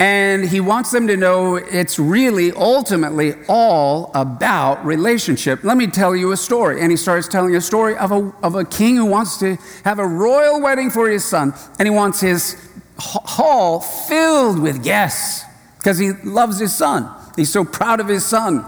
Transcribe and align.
And 0.00 0.48
he 0.48 0.60
wants 0.60 0.90
them 0.92 1.06
to 1.08 1.16
know 1.16 1.56
it's 1.56 1.98
really 1.98 2.52
ultimately 2.52 3.34
all 3.48 4.10
about 4.14 4.82
relationship. 4.82 5.62
Let 5.62 5.76
me 5.76 5.86
tell 5.88 6.16
you 6.16 6.32
a 6.32 6.38
story. 6.38 6.80
And 6.80 6.90
he 6.90 6.96
starts 6.96 7.28
telling 7.28 7.54
a 7.54 7.60
story 7.60 7.98
of 7.98 8.10
a, 8.10 8.32
of 8.42 8.54
a 8.54 8.64
king 8.64 8.96
who 8.96 9.04
wants 9.04 9.36
to 9.40 9.58
have 9.84 9.98
a 9.98 10.06
royal 10.06 10.58
wedding 10.58 10.88
for 10.88 11.10
his 11.10 11.22
son. 11.22 11.52
And 11.78 11.86
he 11.86 11.94
wants 11.94 12.18
his 12.18 12.56
hall 12.98 13.80
filled 13.80 14.58
with 14.58 14.82
guests 14.82 15.44
because 15.76 15.98
he 15.98 16.12
loves 16.24 16.58
his 16.58 16.74
son. 16.74 17.14
He's 17.36 17.52
so 17.52 17.62
proud 17.62 18.00
of 18.00 18.08
his 18.08 18.24
son. 18.24 18.64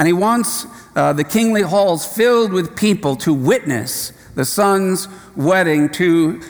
And 0.00 0.08
he 0.08 0.12
wants 0.12 0.66
uh, 0.96 1.12
the 1.12 1.22
kingly 1.22 1.62
halls 1.62 2.04
filled 2.04 2.52
with 2.52 2.74
people 2.74 3.14
to 3.18 3.32
witness 3.32 4.12
the 4.34 4.44
son's 4.44 5.06
wedding 5.36 5.88
to 5.90 6.40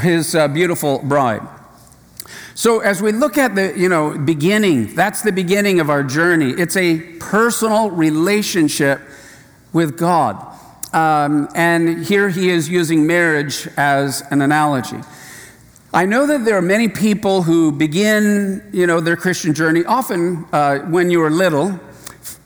his 0.00 0.34
uh, 0.34 0.48
beautiful 0.48 1.00
bride. 1.00 1.46
So 2.54 2.80
as 2.80 3.00
we 3.00 3.12
look 3.12 3.38
at 3.38 3.54
the, 3.54 3.72
you 3.76 3.88
know, 3.88 4.16
beginning, 4.18 4.94
that's 4.94 5.22
the 5.22 5.32
beginning 5.32 5.80
of 5.80 5.88
our 5.88 6.02
journey. 6.02 6.50
It's 6.50 6.76
a 6.76 6.98
personal 7.18 7.90
relationship 7.90 9.00
with 9.72 9.96
God. 9.96 10.48
Um, 10.92 11.48
and 11.54 12.04
here 12.04 12.28
he 12.28 12.50
is 12.50 12.68
using 12.68 13.06
marriage 13.06 13.66
as 13.78 14.22
an 14.30 14.42
analogy. 14.42 15.00
I 15.94 16.04
know 16.06 16.26
that 16.26 16.44
there 16.44 16.56
are 16.56 16.62
many 16.62 16.88
people 16.88 17.42
who 17.42 17.72
begin, 17.72 18.68
you 18.72 18.86
know, 18.86 19.00
their 19.00 19.16
Christian 19.16 19.54
journey 19.54 19.84
often 19.84 20.46
uh, 20.52 20.80
when 20.80 21.10
you 21.10 21.22
are 21.22 21.30
little, 21.30 21.78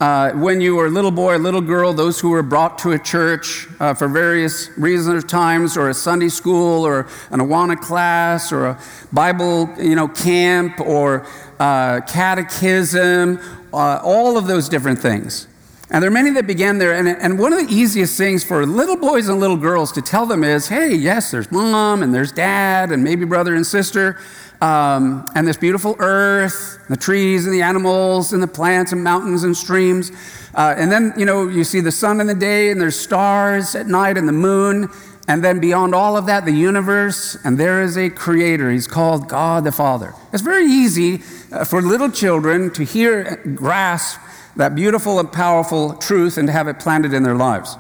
uh, 0.01 0.33
when 0.33 0.61
you 0.61 0.77
were 0.77 0.87
a 0.87 0.91
little 0.91 1.11
boy, 1.11 1.37
a 1.37 1.39
little 1.39 1.63
girl, 1.63 1.95
those 1.95 2.21
who 2.21 2.29
were 2.29 2.43
brought 2.43 2.79
to 2.79 2.93
a 2.93 2.99
church 2.99 3.67
uh, 3.81 3.95
for 3.95 4.09
various 4.09 4.69
reasons 4.77 5.25
or 5.25 5.27
times, 5.27 5.77
or 5.77 5.89
a 5.89 5.95
Sunday 5.95 6.29
school, 6.29 6.87
or 6.87 7.07
an 7.31 7.41
Awana 7.41 7.81
class, 7.81 8.53
or 8.53 8.67
a 8.67 8.81
Bible, 9.13 9.71
you 9.79 9.95
know, 9.95 10.07
camp, 10.07 10.81
or 10.81 11.27
uh, 11.59 12.01
catechism, 12.03 13.41
uh, 13.73 14.01
all 14.05 14.37
of 14.37 14.47
those 14.47 14.69
different 14.69 14.99
things. 14.99 15.49
And 15.89 16.03
there 16.03 16.11
are 16.11 16.13
many 16.15 16.31
that 16.31 16.47
began 16.47 16.79
there. 16.79 16.95
And, 16.95 17.09
and 17.09 17.39
one 17.39 17.53
of 17.53 17.67
the 17.67 17.73
easiest 17.73 18.19
things 18.19 18.43
for 18.45 18.67
little 18.67 18.97
boys 18.97 19.29
and 19.29 19.39
little 19.39 19.57
girls 19.57 19.93
to 19.93 20.03
tell 20.03 20.27
them 20.27 20.45
is 20.45 20.69
hey, 20.69 20.95
yes, 20.95 21.31
there's 21.31 21.51
mom, 21.51 22.03
and 22.03 22.15
there's 22.15 22.33
dad, 22.33 22.93
and 22.93 23.03
maybe 23.03 23.25
brother 23.25 23.55
and 23.55 23.67
sister 23.67 24.19
um, 24.61 25.29
and 25.35 25.47
this 25.47 25.57
beautiful 25.57 25.97
earth, 25.99 26.79
the 26.89 26.97
trees 26.97 27.45
and 27.45 27.55
the 27.55 27.63
animals 27.63 28.33
and 28.33 28.43
the 28.43 28.49
plants 28.49 28.93
and 28.93 29.03
mountains 29.03 29.45
and 29.45 29.57
streams. 29.57 30.11
Uh, 30.55 30.75
and 30.77 30.91
then, 30.91 31.13
you 31.17 31.27
know, 31.27 31.49
you 31.49 31.65
see 31.65 31.81
the 31.81 31.93
sun 31.93 32.21
in 32.21 32.27
the 32.27 32.35
day 32.35 32.71
and 32.71 32.81
there's 32.81 32.99
stars 32.99 33.75
at 33.75 33.87
night 33.87 34.17
and 34.17 34.27
the 34.27 34.33
moon. 34.33 34.89
And 35.29 35.43
then 35.43 35.59
beyond 35.59 35.95
all 35.95 36.17
of 36.17 36.27
that, 36.27 36.45
the 36.45 36.53
universe, 36.53 37.37
and 37.45 37.59
there 37.59 37.83
is 37.83 37.99
a 37.99 38.09
creator. 38.09 38.71
He's 38.71 38.87
called 38.87 39.29
God 39.29 39.65
the 39.65 39.73
Father. 39.73 40.15
It's 40.33 40.43
very 40.43 40.67
easy 40.67 41.23
uh, 41.53 41.65
for 41.65 41.83
little 41.83 42.11
children 42.11 42.71
to 42.75 42.85
hear, 42.85 43.43
grasp 43.55 44.21
that 44.57 44.75
beautiful 44.75 45.21
and 45.21 45.31
powerful 45.31 45.95
truth 45.95 46.39
and 46.39 46.47
to 46.49 46.53
have 46.53 46.69
it 46.69 46.79
planted 46.79 47.13
in 47.13 47.23
their 47.23 47.35
lives. 47.35 47.77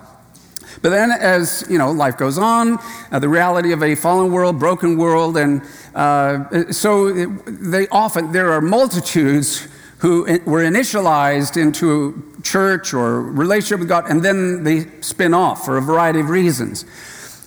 But 0.82 0.91
then, 0.91 1.10
as 1.10 1.64
you 1.69 1.78
know, 1.78 1.91
life 1.91 2.16
goes 2.16 2.38
on, 2.38 2.78
uh, 3.10 3.19
the 3.19 3.28
reality 3.28 3.72
of 3.72 3.82
a 3.82 3.94
fallen 3.94 4.32
world, 4.32 4.59
broken 4.59 4.98
world, 4.98 5.37
and 5.37 5.62
uh, 5.94 6.70
so 6.72 7.12
they 7.47 7.88
often 7.88 8.32
there 8.32 8.53
are 8.53 8.60
multitudes 8.60 9.69
who 9.98 10.25
were 10.44 10.62
initialized 10.62 11.60
into 11.60 12.22
church 12.42 12.92
or 12.92 13.22
relationship 13.22 13.81
with 13.81 13.88
God, 13.88 14.10
and 14.10 14.22
then 14.22 14.62
they 14.62 14.87
spin 15.00 15.32
off 15.32 15.64
for 15.64 15.78
a 15.78 15.81
variety 15.81 16.20
of 16.20 16.28
reasons. 16.28 16.84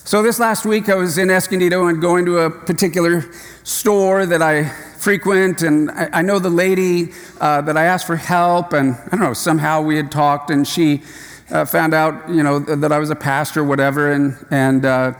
So 0.03 0.23
this 0.23 0.39
last 0.39 0.65
week, 0.65 0.89
I 0.89 0.95
was 0.95 1.19
in 1.19 1.29
Escondido 1.29 1.85
and 1.85 2.01
going 2.01 2.25
to 2.25 2.39
a 2.39 2.49
particular 2.49 3.23
store 3.63 4.25
that 4.25 4.41
I 4.41 4.67
frequent, 4.97 5.61
and 5.61 5.91
I, 5.91 6.09
I 6.13 6.21
know 6.23 6.39
the 6.39 6.49
lady 6.49 7.13
uh, 7.39 7.61
that 7.61 7.77
I 7.77 7.85
asked 7.85 8.07
for 8.07 8.15
help, 8.15 8.73
and 8.73 8.95
I 8.95 9.09
don't 9.11 9.21
know 9.21 9.33
somehow 9.33 9.81
we 9.83 9.95
had 9.97 10.11
talked, 10.11 10.49
and 10.49 10.67
she 10.67 11.03
uh, 11.51 11.65
found 11.65 11.93
out, 11.93 12.29
you 12.29 12.43
know, 12.43 12.59
that 12.59 12.91
I 12.91 12.99
was 12.99 13.09
a 13.09 13.15
pastor, 13.15 13.63
whatever, 13.63 14.11
and, 14.11 14.37
and 14.51 14.85
uh, 14.85 15.13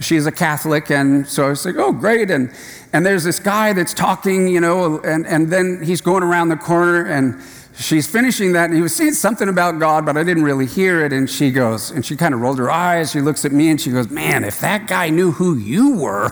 she's 0.00 0.26
a 0.26 0.32
Catholic. 0.32 0.90
And 0.90 1.26
so 1.26 1.46
I 1.46 1.48
was 1.50 1.64
like, 1.64 1.76
oh, 1.76 1.92
great. 1.92 2.30
And, 2.30 2.52
and 2.92 3.04
there's 3.04 3.24
this 3.24 3.38
guy 3.38 3.72
that's 3.72 3.94
talking, 3.94 4.48
you 4.48 4.60
know, 4.60 5.00
and, 5.00 5.26
and 5.26 5.50
then 5.52 5.82
he's 5.82 6.00
going 6.00 6.22
around 6.22 6.48
the 6.48 6.56
corner 6.56 7.04
and 7.04 7.40
she's 7.78 8.10
finishing 8.10 8.52
that. 8.52 8.66
And 8.66 8.74
he 8.74 8.82
was 8.82 8.94
saying 8.94 9.12
something 9.12 9.48
about 9.48 9.78
God, 9.78 10.04
but 10.04 10.16
I 10.16 10.24
didn't 10.24 10.42
really 10.42 10.66
hear 10.66 11.04
it. 11.04 11.12
And 11.12 11.28
she 11.28 11.50
goes, 11.50 11.90
and 11.90 12.04
she 12.04 12.16
kind 12.16 12.34
of 12.34 12.40
rolled 12.40 12.58
her 12.58 12.70
eyes. 12.70 13.12
She 13.12 13.20
looks 13.20 13.44
at 13.44 13.52
me 13.52 13.70
and 13.70 13.80
she 13.80 13.90
goes, 13.90 14.10
man, 14.10 14.44
if 14.44 14.60
that 14.60 14.86
guy 14.86 15.10
knew 15.10 15.32
who 15.32 15.56
you 15.56 15.96
were, 15.96 16.30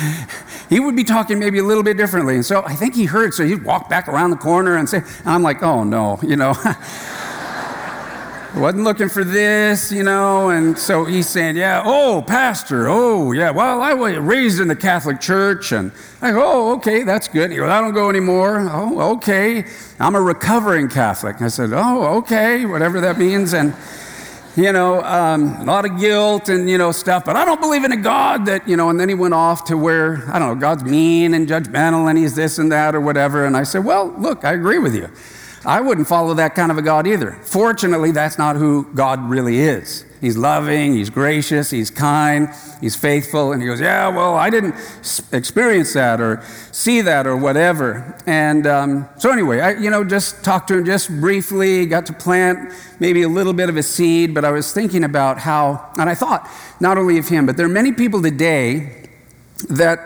he 0.70 0.80
would 0.80 0.96
be 0.96 1.04
talking 1.04 1.38
maybe 1.38 1.58
a 1.58 1.64
little 1.64 1.82
bit 1.82 1.96
differently. 1.96 2.36
And 2.36 2.46
so 2.46 2.62
I 2.64 2.74
think 2.74 2.94
he 2.94 3.04
heard. 3.04 3.34
So 3.34 3.46
he 3.46 3.54
walked 3.54 3.90
back 3.90 4.08
around 4.08 4.30
the 4.30 4.36
corner 4.36 4.76
and 4.76 4.88
say, 4.88 4.98
and 4.98 5.28
I'm 5.28 5.42
like, 5.42 5.62
oh 5.62 5.84
no, 5.84 6.18
you 6.22 6.36
know. 6.36 6.54
wasn't 8.56 8.84
looking 8.84 9.08
for 9.08 9.24
this, 9.24 9.92
you 9.92 10.02
know. 10.02 10.50
And 10.50 10.78
so 10.78 11.04
he's 11.04 11.28
saying, 11.28 11.56
Yeah, 11.56 11.82
oh, 11.84 12.22
pastor, 12.22 12.88
oh, 12.88 13.32
yeah, 13.32 13.50
well, 13.50 13.80
I 13.80 13.94
was 13.94 14.16
raised 14.16 14.60
in 14.60 14.68
the 14.68 14.76
Catholic 14.76 15.20
Church. 15.20 15.72
And 15.72 15.92
I 16.22 16.32
go, 16.32 16.42
Oh, 16.42 16.74
okay, 16.76 17.02
that's 17.02 17.28
good. 17.28 17.50
He 17.50 17.58
goes, 17.58 17.68
I 17.68 17.80
don't 17.80 17.94
go 17.94 18.10
anymore. 18.10 18.58
Oh, 18.70 19.16
okay. 19.16 19.64
I'm 20.00 20.14
a 20.14 20.20
recovering 20.20 20.88
Catholic. 20.88 21.42
I 21.42 21.48
said, 21.48 21.70
Oh, 21.72 22.18
okay, 22.18 22.64
whatever 22.64 23.00
that 23.02 23.18
means. 23.18 23.52
And, 23.52 23.74
you 24.56 24.72
know, 24.72 25.02
um, 25.04 25.54
a 25.60 25.64
lot 25.64 25.84
of 25.84 26.00
guilt 26.00 26.48
and, 26.48 26.68
you 26.68 26.78
know, 26.78 26.90
stuff, 26.90 27.24
but 27.24 27.36
I 27.36 27.44
don't 27.44 27.60
believe 27.60 27.84
in 27.84 27.92
a 27.92 27.96
God 27.96 28.46
that, 28.46 28.66
you 28.66 28.76
know, 28.76 28.88
and 28.88 28.98
then 28.98 29.08
he 29.08 29.14
went 29.14 29.34
off 29.34 29.64
to 29.64 29.76
where, 29.76 30.24
I 30.28 30.38
don't 30.38 30.48
know, 30.48 30.60
God's 30.60 30.84
mean 30.84 31.34
and 31.34 31.46
judgmental 31.46 32.08
and 32.08 32.18
he's 32.18 32.34
this 32.34 32.58
and 32.58 32.72
that 32.72 32.94
or 32.94 33.00
whatever. 33.00 33.44
And 33.44 33.56
I 33.56 33.62
said, 33.62 33.84
Well, 33.84 34.08
look, 34.18 34.44
I 34.44 34.54
agree 34.54 34.78
with 34.78 34.94
you. 34.94 35.08
I 35.64 35.80
wouldn't 35.80 36.06
follow 36.06 36.34
that 36.34 36.54
kind 36.54 36.70
of 36.70 36.78
a 36.78 36.82
God 36.82 37.06
either. 37.06 37.32
Fortunately, 37.42 38.12
that's 38.12 38.38
not 38.38 38.56
who 38.56 38.84
God 38.94 39.28
really 39.28 39.58
is. 39.58 40.04
he's 40.20 40.36
loving, 40.36 40.94
he's 40.94 41.10
gracious, 41.10 41.70
he's 41.70 41.90
kind, 41.90 42.48
he's 42.80 42.96
faithful. 42.96 43.52
And 43.52 43.60
he 43.60 43.68
goes, 43.68 43.80
Yeah, 43.80 44.08
well, 44.08 44.34
I 44.34 44.50
didn't 44.50 44.74
experience 45.32 45.92
that 45.94 46.20
or 46.20 46.42
see 46.72 47.00
that 47.00 47.26
or 47.26 47.36
whatever. 47.36 48.16
And 48.26 48.66
um, 48.66 49.08
so, 49.18 49.30
anyway, 49.30 49.60
I, 49.60 49.72
you 49.72 49.90
know, 49.90 50.04
just 50.04 50.44
talked 50.44 50.68
to 50.68 50.78
him 50.78 50.84
just 50.84 51.08
briefly, 51.08 51.86
got 51.86 52.06
to 52.06 52.12
plant 52.12 52.72
maybe 53.00 53.22
a 53.22 53.28
little 53.28 53.52
bit 53.52 53.68
of 53.68 53.76
a 53.76 53.82
seed, 53.82 54.34
but 54.34 54.44
I 54.44 54.50
was 54.50 54.72
thinking 54.72 55.04
about 55.04 55.38
how, 55.38 55.90
and 55.98 56.08
I 56.08 56.14
thought 56.14 56.48
not 56.80 56.98
only 56.98 57.18
of 57.18 57.28
him, 57.28 57.46
but 57.46 57.56
there 57.56 57.66
are 57.66 57.70
many 57.70 57.92
people 57.92 58.22
today 58.22 59.06
that 59.68 59.98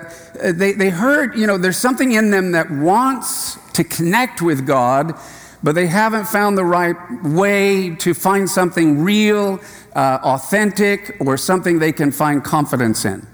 uh, 0.43 0.53
they, 0.53 0.73
they 0.73 0.89
heard, 0.89 1.37
you 1.37 1.47
know, 1.47 1.59
there's 1.59 1.77
something 1.77 2.13
in 2.13 2.31
them 2.31 2.53
that 2.53 2.71
wants 2.71 3.59
to 3.73 3.85
connect 3.85 4.41
with 4.41 4.67
God 4.67 5.15
but 5.63 5.75
they 5.75 5.87
haven't 5.87 6.27
found 6.27 6.59
the 6.59 6.65
right 6.65 6.97
way 7.23 7.95
to 7.97 8.15
find 8.15 8.49
something 8.49 9.03
real, 9.03 9.61
uh, 9.95 10.19
authentic, 10.23 11.17
or 11.21 11.37
something 11.37 11.79
they 11.79 11.93
can 11.93 12.11
find 12.11 12.43
confidence 12.43 13.05
in. 13.05 13.27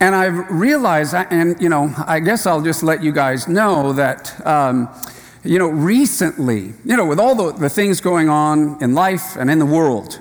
And 0.00 0.14
I've 0.14 0.50
realized, 0.50 1.14
and 1.14 1.60
you 1.60 1.68
know, 1.68 1.94
I 2.06 2.20
guess 2.20 2.46
I'll 2.46 2.62
just 2.62 2.82
let 2.82 3.02
you 3.02 3.12
guys 3.12 3.46
know 3.46 3.92
that, 3.92 4.44
um, 4.46 4.88
you 5.44 5.58
know, 5.58 5.68
recently, 5.68 6.72
you 6.84 6.96
know, 6.96 7.04
with 7.04 7.20
all 7.20 7.34
the, 7.34 7.52
the, 7.52 7.68
things 7.68 8.00
going 8.00 8.28
on 8.28 8.82
in 8.82 8.94
life 8.94 9.36
and 9.36 9.50
in 9.50 9.58
the 9.58 9.66
world, 9.66 10.20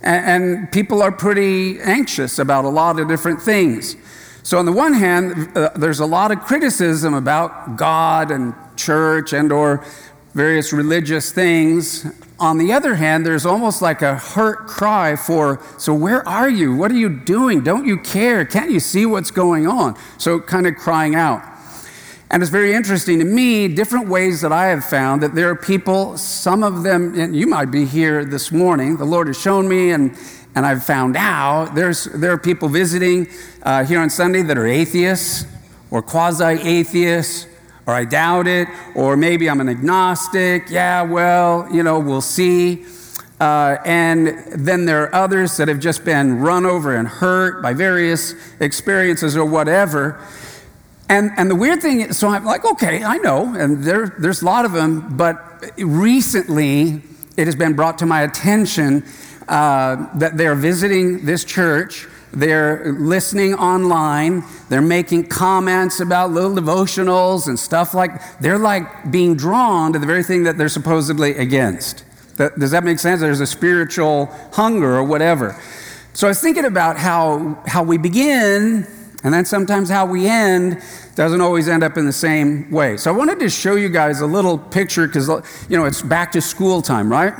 and, 0.00 0.44
and, 0.44 0.72
people 0.72 1.02
are 1.02 1.12
pretty 1.12 1.80
anxious 1.80 2.38
about 2.38 2.64
a 2.64 2.68
lot 2.68 3.00
of 3.00 3.08
different 3.08 3.42
things. 3.42 3.96
So 4.42 4.58
on 4.58 4.64
the 4.64 4.72
one 4.72 4.92
hand, 4.92 5.56
uh, 5.56 5.70
there's 5.74 5.98
a 5.98 6.06
lot 6.06 6.30
of 6.30 6.40
criticism 6.40 7.14
about 7.14 7.76
God 7.76 8.30
and 8.30 8.54
church 8.76 9.32
and 9.32 9.50
or 9.50 9.84
various 10.36 10.70
religious 10.70 11.32
things. 11.32 12.06
On 12.38 12.58
the 12.58 12.70
other 12.70 12.96
hand, 12.96 13.24
there's 13.24 13.46
almost 13.46 13.80
like 13.80 14.02
a 14.02 14.16
hurt 14.16 14.66
cry 14.66 15.16
for, 15.16 15.62
so 15.78 15.94
where 15.94 16.28
are 16.28 16.50
you? 16.50 16.76
What 16.76 16.90
are 16.90 16.96
you 16.96 17.08
doing? 17.08 17.64
Don't 17.64 17.86
you 17.86 17.96
care? 17.96 18.44
Can't 18.44 18.70
you 18.70 18.78
see 18.78 19.06
what's 19.06 19.30
going 19.30 19.66
on? 19.66 19.96
So, 20.18 20.38
kind 20.38 20.66
of 20.66 20.76
crying 20.76 21.14
out. 21.14 21.42
And 22.30 22.42
it's 22.42 22.50
very 22.50 22.74
interesting 22.74 23.18
to 23.20 23.24
me, 23.24 23.66
different 23.66 24.08
ways 24.08 24.42
that 24.42 24.52
I 24.52 24.66
have 24.66 24.84
found 24.84 25.22
that 25.22 25.34
there 25.34 25.48
are 25.48 25.56
people, 25.56 26.18
some 26.18 26.62
of 26.62 26.82
them, 26.82 27.18
and 27.18 27.34
you 27.34 27.46
might 27.46 27.70
be 27.70 27.86
here 27.86 28.22
this 28.22 28.52
morning, 28.52 28.98
the 28.98 29.06
Lord 29.06 29.28
has 29.28 29.40
shown 29.40 29.66
me, 29.66 29.92
and, 29.92 30.14
and 30.54 30.66
I've 30.66 30.84
found 30.84 31.16
out 31.16 31.74
there's, 31.74 32.04
there 32.04 32.32
are 32.32 32.38
people 32.38 32.68
visiting 32.68 33.28
uh, 33.62 33.86
here 33.86 34.00
on 34.00 34.10
Sunday 34.10 34.42
that 34.42 34.58
are 34.58 34.66
atheists 34.66 35.46
or 35.90 36.02
quasi 36.02 36.44
atheists 36.44 37.46
or 37.86 37.94
I 37.94 38.04
doubt 38.04 38.46
it, 38.46 38.68
or 38.94 39.16
maybe 39.16 39.48
I'm 39.48 39.60
an 39.60 39.68
agnostic. 39.68 40.70
Yeah, 40.70 41.02
well, 41.02 41.68
you 41.72 41.82
know, 41.82 42.00
we'll 42.00 42.20
see. 42.20 42.84
Uh, 43.38 43.76
and 43.84 44.44
then 44.52 44.86
there 44.86 45.02
are 45.04 45.14
others 45.14 45.56
that 45.58 45.68
have 45.68 45.78
just 45.78 46.04
been 46.04 46.40
run 46.40 46.64
over 46.64 46.96
and 46.96 47.06
hurt 47.06 47.62
by 47.62 47.74
various 47.74 48.34
experiences 48.60 49.36
or 49.36 49.44
whatever. 49.44 50.18
And, 51.08 51.30
and 51.36 51.50
the 51.50 51.54
weird 51.54 51.80
thing 51.80 52.00
is, 52.00 52.18
so 52.18 52.28
I'm 52.28 52.44
like, 52.44 52.64
okay, 52.64 53.04
I 53.04 53.18
know, 53.18 53.54
and 53.54 53.84
there, 53.84 54.14
there's 54.18 54.42
a 54.42 54.44
lot 54.44 54.64
of 54.64 54.72
them, 54.72 55.16
but 55.16 55.70
recently 55.78 57.02
it 57.36 57.46
has 57.46 57.54
been 57.54 57.74
brought 57.74 57.98
to 57.98 58.06
my 58.06 58.22
attention 58.22 59.04
uh, 59.48 60.08
that 60.18 60.36
they're 60.36 60.56
visiting 60.56 61.24
this 61.24 61.44
church 61.44 62.08
they're 62.36 62.92
listening 62.92 63.54
online. 63.54 64.44
They're 64.68 64.82
making 64.82 65.28
comments 65.28 66.00
about 66.00 66.30
little 66.30 66.54
devotionals 66.54 67.48
and 67.48 67.58
stuff 67.58 67.94
like 67.94 68.10
they're 68.40 68.58
like 68.58 69.10
being 69.10 69.36
drawn 69.36 69.94
to 69.94 69.98
the 69.98 70.06
very 70.06 70.22
thing 70.22 70.44
that 70.44 70.58
they're 70.58 70.68
supposedly 70.68 71.36
against. 71.38 72.04
Does 72.36 72.72
that 72.72 72.84
make 72.84 72.98
sense? 72.98 73.22
There's 73.22 73.40
a 73.40 73.46
spiritual 73.46 74.26
hunger 74.52 74.96
or 74.96 75.02
whatever. 75.02 75.58
So 76.12 76.26
I 76.26 76.30
was 76.30 76.40
thinking 76.40 76.66
about 76.66 76.98
how, 76.98 77.62
how 77.66 77.82
we 77.82 77.96
begin 77.96 78.86
and 79.24 79.32
then 79.32 79.46
sometimes 79.46 79.88
how 79.88 80.04
we 80.04 80.26
end 80.28 80.82
doesn't 81.14 81.40
always 81.40 81.68
end 81.68 81.82
up 81.82 81.96
in 81.96 82.04
the 82.04 82.12
same 82.12 82.70
way. 82.70 82.98
So 82.98 83.10
I 83.10 83.16
wanted 83.16 83.38
to 83.40 83.48
show 83.48 83.76
you 83.76 83.88
guys 83.88 84.20
a 84.20 84.26
little 84.26 84.58
picture 84.58 85.06
because, 85.06 85.28
you 85.70 85.78
know, 85.78 85.86
it's 85.86 86.02
back 86.02 86.32
to 86.32 86.42
school 86.42 86.82
time, 86.82 87.10
right? 87.10 87.32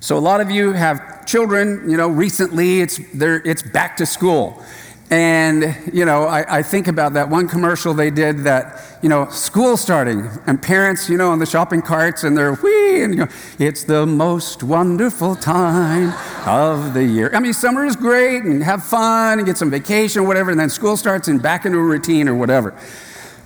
So 0.00 0.18
a 0.18 0.20
lot 0.20 0.40
of 0.40 0.50
you 0.50 0.72
have 0.72 1.11
children, 1.32 1.88
you 1.88 1.96
know, 1.96 2.08
recently 2.08 2.82
it's, 2.82 3.00
it's 3.14 3.62
back 3.62 3.96
to 3.96 4.04
school. 4.04 4.62
And, 5.10 5.74
you 5.90 6.04
know, 6.04 6.24
I, 6.24 6.58
I, 6.58 6.62
think 6.62 6.88
about 6.88 7.14
that 7.14 7.28
one 7.28 7.48
commercial 7.48 7.94
they 7.94 8.10
did 8.10 8.44
that, 8.44 8.98
you 9.02 9.08
know, 9.08 9.28
school 9.30 9.78
starting 9.78 10.28
and 10.46 10.60
parents, 10.60 11.08
you 11.08 11.16
know, 11.16 11.30
on 11.30 11.38
the 11.38 11.46
shopping 11.46 11.82
carts 11.82 12.24
and 12.24 12.36
they're 12.36 12.54
whee, 12.54 13.02
and 13.02 13.14
you 13.14 13.20
know, 13.20 13.28
it's 13.58 13.84
the 13.84 14.06
most 14.06 14.62
wonderful 14.62 15.34
time 15.34 16.14
of 16.46 16.94
the 16.94 17.04
year. 17.04 17.30
I 17.34 17.40
mean, 17.40 17.52
summer 17.54 17.84
is 17.84 17.96
great 17.96 18.42
and 18.44 18.62
have 18.62 18.84
fun 18.84 19.38
and 19.38 19.46
get 19.46 19.58
some 19.58 19.70
vacation 19.70 20.22
or 20.22 20.26
whatever, 20.26 20.50
and 20.50 20.60
then 20.60 20.70
school 20.70 20.96
starts 20.96 21.28
and 21.28 21.42
back 21.42 21.66
into 21.66 21.78
a 21.78 21.82
routine 21.82 22.28
or 22.28 22.34
whatever. 22.34 22.74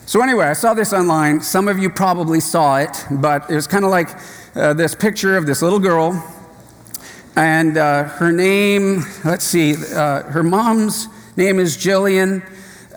So, 0.06 0.22
anyway, 0.22 0.46
I 0.46 0.52
saw 0.52 0.74
this 0.74 0.92
online. 0.92 1.40
Some 1.40 1.66
of 1.66 1.78
you 1.78 1.90
probably 1.90 2.38
saw 2.38 2.78
it, 2.78 3.06
but 3.10 3.50
it 3.50 3.56
was 3.56 3.66
kind 3.66 3.84
of 3.84 3.90
like 3.90 4.10
uh, 4.54 4.72
this 4.72 4.94
picture 4.94 5.36
of 5.36 5.46
this 5.46 5.62
little 5.62 5.80
girl 5.80 6.12
and 7.36 7.76
uh, 7.76 8.04
her 8.04 8.32
name, 8.32 9.04
let's 9.22 9.44
see, 9.44 9.74
uh, 9.94 10.22
her 10.22 10.42
mom's 10.42 11.08
name 11.36 11.58
is 11.58 11.76
Jillian. 11.76 12.42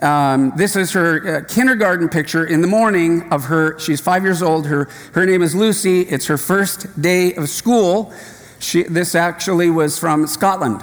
Um, 0.02 0.54
this 0.56 0.76
is 0.76 0.92
her 0.92 1.36
uh, 1.36 1.44
kindergarten 1.44 2.08
picture 2.08 2.46
in 2.46 2.62
the 2.62 2.66
morning 2.66 3.30
of 3.30 3.44
her. 3.44 3.78
She's 3.78 4.00
five 4.00 4.22
years 4.22 4.42
old. 4.42 4.66
Her, 4.66 4.88
her 5.12 5.26
name 5.26 5.42
is 5.42 5.54
Lucy. 5.54 6.02
It's 6.02 6.26
her 6.26 6.38
first 6.38 7.00
day 7.02 7.34
of 7.34 7.50
school. 7.50 8.14
She, 8.60 8.84
this 8.84 9.14
actually 9.14 9.68
was 9.68 9.98
from 9.98 10.26
Scotland. 10.26 10.80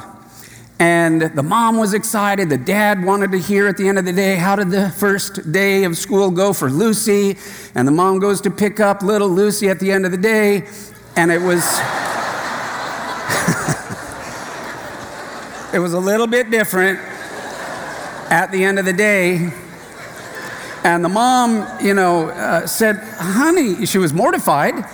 And 0.79 1.23
the 1.23 1.41
mom 1.41 1.77
was 1.77 1.95
excited. 1.95 2.49
The 2.49 2.59
dad 2.59 3.03
wanted 3.03 3.31
to 3.31 3.39
hear 3.39 3.67
at 3.67 3.77
the 3.77 3.87
end 3.87 3.97
of 3.97 4.05
the 4.05 4.13
day, 4.13 4.35
how 4.35 4.55
did 4.55 4.69
the 4.69 4.91
first 4.91 5.51
day 5.51 5.83
of 5.83 5.97
school 5.97 6.29
go 6.29 6.53
for 6.53 6.69
Lucy? 6.69 7.37
And 7.73 7.87
the 7.87 7.91
mom 7.91 8.19
goes 8.19 8.39
to 8.41 8.51
pick 8.51 8.79
up 8.79 9.01
little 9.01 9.29
Lucy 9.29 9.67
at 9.69 9.79
the 9.79 9.91
end 9.91 10.05
of 10.05 10.11
the 10.11 10.17
day. 10.19 10.67
And 11.15 11.31
it 11.31 11.41
was. 11.41 11.63
it 15.73 15.79
was 15.79 15.93
a 15.93 15.99
little 15.99 16.27
bit 16.27 16.51
different 16.51 16.99
at 18.29 18.51
the 18.51 18.63
end 18.63 18.79
of 18.79 18.85
the 18.85 18.93
day. 18.93 19.51
And 20.83 21.03
the 21.03 21.09
mom, 21.09 21.67
you 21.83 21.93
know, 21.93 22.29
uh, 22.29 22.67
said, 22.67 22.97
honey, 23.17 23.85
she 23.85 23.97
was 23.97 24.13
mortified. 24.13 24.85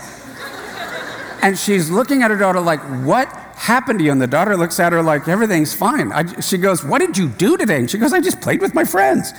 And 1.41 1.57
she's 1.57 1.89
looking 1.89 2.23
at 2.23 2.31
her 2.31 2.37
daughter 2.37 2.61
like, 2.61 2.79
what 3.05 3.27
happened 3.55 3.99
to 3.99 4.05
you? 4.05 4.11
And 4.11 4.21
the 4.21 4.27
daughter 4.27 4.57
looks 4.57 4.79
at 4.79 4.93
her 4.93 5.03
like, 5.03 5.27
everything's 5.27 5.73
fine. 5.73 6.11
I, 6.11 6.39
she 6.39 6.57
goes, 6.57 6.83
what 6.83 6.99
did 6.99 7.17
you 7.17 7.29
do 7.29 7.57
today? 7.57 7.79
And 7.79 7.91
she 7.91 7.97
goes, 7.97 8.13
I 8.13 8.21
just 8.21 8.41
played 8.41 8.61
with 8.61 8.73
my 8.73 8.85
friends. 8.85 9.33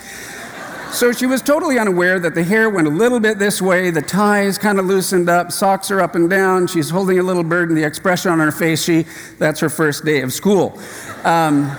So 0.94 1.10
she 1.10 1.26
was 1.26 1.42
totally 1.42 1.76
unaware 1.76 2.20
that 2.20 2.36
the 2.36 2.44
hair 2.44 2.70
went 2.70 2.86
a 2.86 2.90
little 2.90 3.18
bit 3.18 3.40
this 3.40 3.60
way, 3.60 3.90
the 3.90 4.00
ties 4.00 4.58
kind 4.58 4.78
of 4.78 4.86
loosened 4.86 5.28
up, 5.28 5.50
socks 5.50 5.90
are 5.90 6.00
up 6.00 6.14
and 6.14 6.30
down. 6.30 6.68
She's 6.68 6.88
holding 6.88 7.18
a 7.18 7.22
little 7.24 7.42
bird, 7.42 7.68
and 7.68 7.76
the 7.76 7.82
expression 7.82 8.30
on 8.30 8.38
her 8.38 8.52
face, 8.52 8.84
she 8.84 9.04
that's 9.40 9.58
her 9.58 9.68
first 9.68 10.04
day 10.04 10.20
of 10.20 10.32
school. 10.32 10.78
Um, 11.24 11.76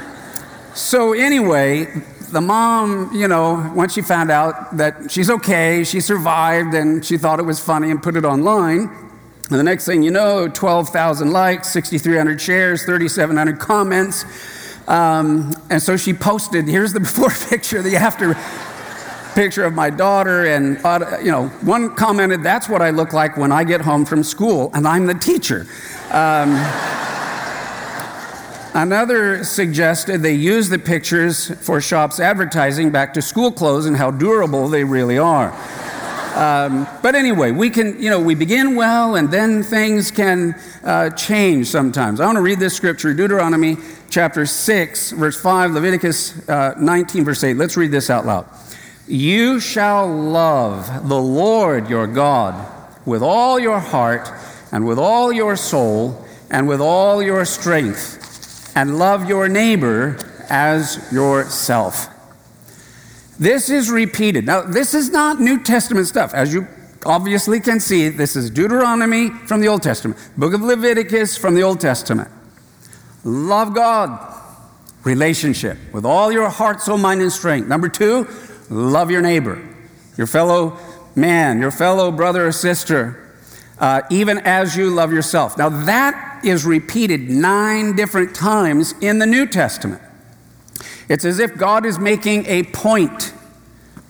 so 0.74 1.13
anyway, 1.13 1.86
the 2.34 2.41
mom, 2.41 3.15
you 3.15 3.29
know, 3.29 3.72
once 3.74 3.93
she 3.93 4.01
found 4.01 4.31
out 4.31 4.75
that 4.75 5.10
she's 5.10 5.29
okay, 5.29 5.86
she 5.86 6.01
survived, 6.01 6.74
and 6.74 7.03
she 7.03 7.17
thought 7.17 7.39
it 7.39 7.45
was 7.45 7.57
funny 7.57 7.91
and 7.91 8.03
put 8.03 8.17
it 8.17 8.25
online. 8.25 8.89
And 9.50 9.60
the 9.60 9.63
next 9.63 9.86
thing 9.86 10.03
you 10.03 10.12
know, 10.12 10.50
12,000 10.50 11.31
likes, 11.31 11.69
6,300 11.72 12.41
shares, 12.41 12.84
3,700 12.84 13.60
comments. 13.60 14.25
Um, 14.89 15.55
and 15.69 15.81
so 15.81 15.95
she 15.95 16.13
posted, 16.13 16.67
here's 16.67 16.91
the 16.91 17.00
before 17.10 17.29
picture, 17.29 17.81
the 17.81 17.95
after 17.95 18.36
picture 19.36 19.65
of 19.65 19.74
my 19.74 19.89
daughter, 19.89 20.46
and 20.46 20.84
uh, 20.84 21.18
you 21.22 21.32
know, 21.32 21.50
one 21.62 21.94
commented, 21.96 22.42
"That's 22.42 22.68
what 22.68 22.82
I 22.82 22.89
look 22.89 23.13
like 23.13 23.38
when 23.38 23.51
I 23.51 23.63
get 23.63 23.82
home 23.82 24.06
from 24.06 24.24
school, 24.24 24.72
and 24.74 24.88
I'm 24.88 25.06
the 25.06 25.13
teacher." 25.13 25.68
Um, 26.12 26.56
another 28.74 29.44
suggested 29.44 30.22
they 30.22 30.34
use 30.34 30.70
the 30.70 30.80
pictures 30.80 31.50
for 31.63 31.82
shops 31.82 32.20
advertising 32.20 32.89
back 32.89 33.13
to 33.13 33.22
school 33.22 33.51
clothes 33.51 33.86
and 33.86 33.98
how 33.98 34.10
durable 34.10 34.70
they 34.70 34.84
really 34.84 35.18
are. 35.18 35.54
Um, 36.36 36.86
but 37.01 37.15
anyway, 37.15 37.51
we 37.51 37.70
can, 37.70 38.01
you 38.01 38.10
know, 38.10 38.20
we 38.20 38.36
begin 38.36 38.75
well 38.75 39.15
and 39.15 39.32
then 39.32 39.63
things 39.63 40.12
can 40.12 40.54
uh, 40.84 41.10
change 41.12 41.68
sometimes. 41.68 42.20
I 42.20 42.25
want 42.25 42.36
to 42.36 42.42
read 42.42 42.60
this 42.60 42.75
scripture, 42.75 43.13
Deuteronomy 43.13 43.77
chapter 44.10 44.46
6, 44.46 45.12
verse 45.12 45.39
5, 45.39 45.72
Leviticus 45.72 46.48
uh, 46.50 46.75
19, 46.77 47.24
verse 47.24 47.42
8. 47.42 47.54
Let's 47.56 47.77
read 47.77 47.92
this 47.92 48.10
out 48.10 48.25
loud. 48.25 48.48
You 49.08 49.60
shall 49.60 50.08
love 50.08 51.08
the 51.08 51.22
Lord 51.22 51.90
your 51.90 52.08
God 52.08 52.72
with 53.06 53.22
all 53.22 53.60
your 53.60 53.80
heart 53.80 54.30
and 54.72 54.88
with 54.88 54.98
all 54.98 55.32
your 55.32 55.56
soul 55.56 56.26
and 56.50 56.68
with 56.68 56.82
all 56.82 57.22
your 57.22 57.44
strength, 57.46 58.72
and 58.76 59.00
love 59.00 59.28
your 59.28 59.48
neighbor 59.50 60.18
as 60.50 61.12
yourself. 61.12 62.08
This 63.40 63.70
is 63.70 63.90
repeated. 63.90 64.46
Now, 64.46 64.62
this 64.62 64.94
is 64.94 65.10
not 65.10 65.40
New 65.40 65.62
Testament 65.64 66.08
stuff. 66.08 66.34
As 66.34 66.54
you 66.54 66.68
obviously 67.06 67.60
can 67.60 67.80
see, 67.80 68.10
this 68.10 68.36
is 68.36 68.50
Deuteronomy 68.50 69.30
from 69.30 69.60
the 69.60 69.68
Old 69.68 69.84
Testament, 69.84 70.20
book 70.38 70.54
of 70.54 70.62
Leviticus 70.62 71.38
from 71.38 71.56
the 71.56 71.64
Old 71.64 71.80
Testament. 71.80 72.30
love 73.24 73.74
God. 73.74 74.34
Relationship 75.04 75.78
with 75.94 76.06
all 76.06 76.32
your 76.32 76.50
heart, 76.50 76.82
soul, 76.82 76.98
mind, 76.98 77.22
and 77.22 77.32
strength. 77.32 77.68
Number 77.68 77.90
two, 77.90 78.28
love 78.69 79.12
your 79.12 79.22
neighbor, 79.22 79.62
your 80.17 80.27
fellow 80.27 80.77
man, 81.15 81.60
your 81.60 81.72
fellow 81.72 82.12
brother 82.12 82.48
or 82.48 82.51
sister, 82.51 83.22
uh, 83.79 84.01
even 84.10 84.38
as 84.39 84.75
you 84.75 84.89
love 84.89 85.12
yourself. 85.12 85.57
Now, 85.57 85.69
that 85.69 86.41
is 86.43 86.65
repeated 86.65 87.29
nine 87.29 87.95
different 87.95 88.36
times 88.36 88.93
in 89.01 89.19
the 89.19 89.25
New 89.25 89.45
Testament. 89.45 90.01
It's 91.10 91.25
as 91.25 91.39
if 91.39 91.57
God 91.57 91.86
is 91.86 92.00
making 92.00 92.45
a 92.45 92.63
point 92.63 93.34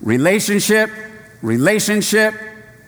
relationship, 0.00 0.90
relationship, 1.42 2.34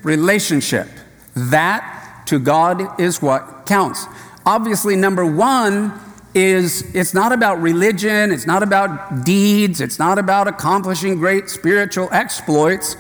relationship. 0.03 0.89
That 1.35 2.25
to 2.27 2.39
God 2.39 3.01
is 3.01 3.23
what 3.23 3.67
counts. 3.67 4.07
Obviously, 4.45 4.97
number 4.97 5.27
one 5.27 5.99
is 6.35 6.95
it's 6.95 7.15
not 7.15 7.33
about 7.33 7.61
religion, 7.61 8.33
it's 8.33 8.47
not 8.47 8.63
about 8.63 9.25
deeds, 9.25 9.81
it's 9.81 9.99
not 9.99 10.19
about 10.19 10.49
accomplishing 10.49 11.17
great 11.17 11.49
spiritual 11.49 12.09
exploits. 12.13 12.97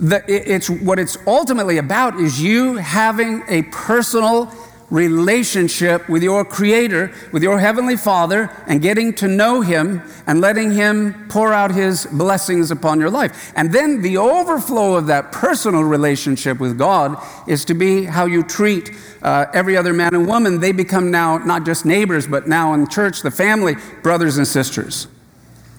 it's 0.00 0.70
what 0.70 0.98
it's 0.98 1.18
ultimately 1.26 1.78
about 1.78 2.18
is 2.18 2.40
you 2.40 2.76
having 2.76 3.42
a 3.48 3.62
personal 3.64 4.46
relationship 4.92 6.06
with 6.06 6.22
your 6.22 6.44
Creator, 6.44 7.10
with 7.32 7.42
your 7.42 7.58
Heavenly 7.58 7.96
Father, 7.96 8.50
and 8.66 8.82
getting 8.82 9.14
to 9.14 9.26
know 9.26 9.62
Him 9.62 10.02
and 10.26 10.38
letting 10.38 10.72
Him 10.72 11.28
pour 11.30 11.54
out 11.54 11.72
His 11.72 12.04
blessings 12.06 12.70
upon 12.70 13.00
your 13.00 13.08
life. 13.08 13.52
And 13.56 13.72
then 13.72 14.02
the 14.02 14.18
overflow 14.18 14.94
of 14.96 15.06
that 15.06 15.32
personal 15.32 15.82
relationship 15.82 16.60
with 16.60 16.76
God 16.76 17.16
is 17.48 17.64
to 17.64 17.74
be 17.74 18.04
how 18.04 18.26
you 18.26 18.42
treat 18.42 18.90
uh, 19.22 19.46
every 19.54 19.78
other 19.78 19.94
man 19.94 20.14
and 20.14 20.26
woman. 20.28 20.60
They 20.60 20.72
become 20.72 21.10
now 21.10 21.38
not 21.38 21.64
just 21.64 21.86
neighbors, 21.86 22.26
but 22.26 22.46
now 22.46 22.74
in 22.74 22.86
church, 22.86 23.22
the 23.22 23.30
family, 23.30 23.76
brothers 24.02 24.36
and 24.36 24.46
sisters. 24.46 25.06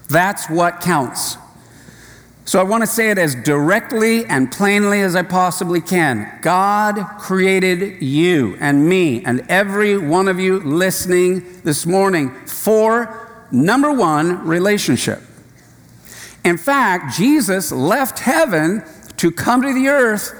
That's 0.08 0.50
what 0.50 0.80
counts. 0.80 1.36
So 2.46 2.60
I 2.60 2.62
want 2.62 2.82
to 2.82 2.86
say 2.86 3.10
it 3.10 3.16
as 3.16 3.34
directly 3.34 4.26
and 4.26 4.52
plainly 4.52 5.00
as 5.00 5.16
I 5.16 5.22
possibly 5.22 5.80
can. 5.80 6.38
God 6.42 7.02
created 7.18 8.02
you 8.02 8.56
and 8.60 8.86
me 8.86 9.24
and 9.24 9.46
every 9.48 9.96
one 9.96 10.28
of 10.28 10.38
you 10.38 10.60
listening 10.60 11.62
this 11.62 11.86
morning 11.86 12.30
for 12.46 13.46
number 13.50 13.90
one, 13.90 14.46
relationship. 14.46 15.22
In 16.44 16.58
fact, 16.58 17.16
Jesus 17.16 17.72
left 17.72 18.18
heaven 18.18 18.84
to 19.16 19.30
come 19.30 19.62
to 19.62 19.72
the 19.72 19.88
earth 19.88 20.32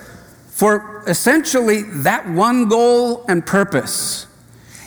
for 0.51 1.03
essentially 1.07 1.83
that 1.83 2.29
one 2.29 2.69
goal 2.69 3.25
and 3.29 3.47
purpose 3.47 4.27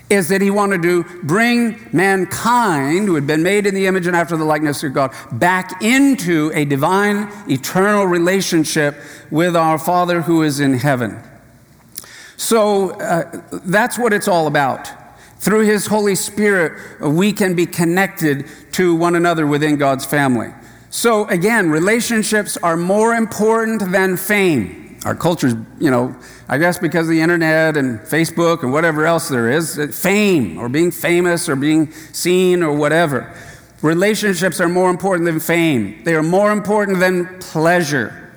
is 0.09 0.29
that 0.29 0.41
he 0.41 0.49
wanted 0.49 0.81
to 0.83 1.03
bring 1.23 1.89
mankind, 1.91 3.07
who 3.07 3.15
had 3.15 3.27
been 3.27 3.43
made 3.43 3.65
in 3.65 3.75
the 3.75 3.87
image 3.87 4.07
and 4.07 4.15
after 4.15 4.37
the 4.37 4.45
likeness 4.45 4.83
of 4.83 4.93
God, 4.93 5.13
back 5.33 5.81
into 5.81 6.51
a 6.53 6.65
divine, 6.65 7.29
eternal 7.49 8.05
relationship 8.05 8.95
with 9.29 9.55
our 9.55 9.77
Father 9.77 10.21
who 10.21 10.43
is 10.43 10.59
in 10.59 10.75
heaven. 10.75 11.21
So 12.37 12.91
uh, 12.91 13.41
that's 13.65 13.97
what 13.97 14.13
it's 14.13 14.27
all 14.27 14.47
about. 14.47 14.89
Through 15.39 15.65
his 15.65 15.87
Holy 15.87 16.15
Spirit, 16.15 17.01
we 17.01 17.33
can 17.33 17.55
be 17.55 17.65
connected 17.65 18.45
to 18.73 18.95
one 18.95 19.15
another 19.15 19.45
within 19.45 19.75
God's 19.77 20.05
family. 20.05 20.53
So 20.89 21.27
again, 21.27 21.69
relationships 21.69 22.57
are 22.57 22.77
more 22.77 23.13
important 23.13 23.91
than 23.91 24.17
fame. 24.17 24.87
Our 25.07 25.15
culture's, 25.15 25.53
you 25.79 25.89
know, 25.89 26.13
I 26.49 26.57
guess 26.57 26.79
because 26.79 27.07
of 27.07 27.11
the 27.11 27.21
internet 27.21 27.77
and 27.77 27.97
Facebook 28.01 28.61
and 28.61 28.73
whatever 28.73 29.05
else 29.05 29.29
there 29.29 29.49
is, 29.49 29.79
fame 29.97 30.57
or 30.57 30.67
being 30.67 30.91
famous 30.91 31.47
or 31.47 31.55
being 31.55 31.93
seen 32.11 32.61
or 32.61 32.75
whatever. 32.75 33.33
Relationships 33.81 34.59
are 34.59 34.67
more 34.67 34.89
important 34.89 35.25
than 35.25 35.39
fame, 35.39 36.03
they 36.03 36.13
are 36.13 36.23
more 36.23 36.51
important 36.51 36.99
than 36.99 37.39
pleasure. 37.39 38.29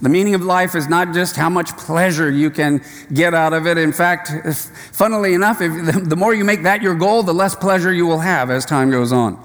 The 0.00 0.08
meaning 0.08 0.34
of 0.34 0.42
life 0.42 0.74
is 0.74 0.88
not 0.88 1.12
just 1.12 1.36
how 1.36 1.50
much 1.50 1.76
pleasure 1.76 2.30
you 2.30 2.50
can 2.50 2.82
get 3.12 3.34
out 3.34 3.52
of 3.52 3.66
it. 3.66 3.76
In 3.76 3.92
fact, 3.92 4.30
if, 4.46 4.56
funnily 4.92 5.34
enough, 5.34 5.60
if, 5.60 6.08
the 6.08 6.16
more 6.16 6.32
you 6.32 6.46
make 6.46 6.62
that 6.62 6.80
your 6.80 6.94
goal, 6.94 7.24
the 7.24 7.34
less 7.34 7.54
pleasure 7.54 7.92
you 7.92 8.06
will 8.06 8.20
have 8.20 8.50
as 8.50 8.64
time 8.64 8.90
goes 8.90 9.12
on. 9.12 9.38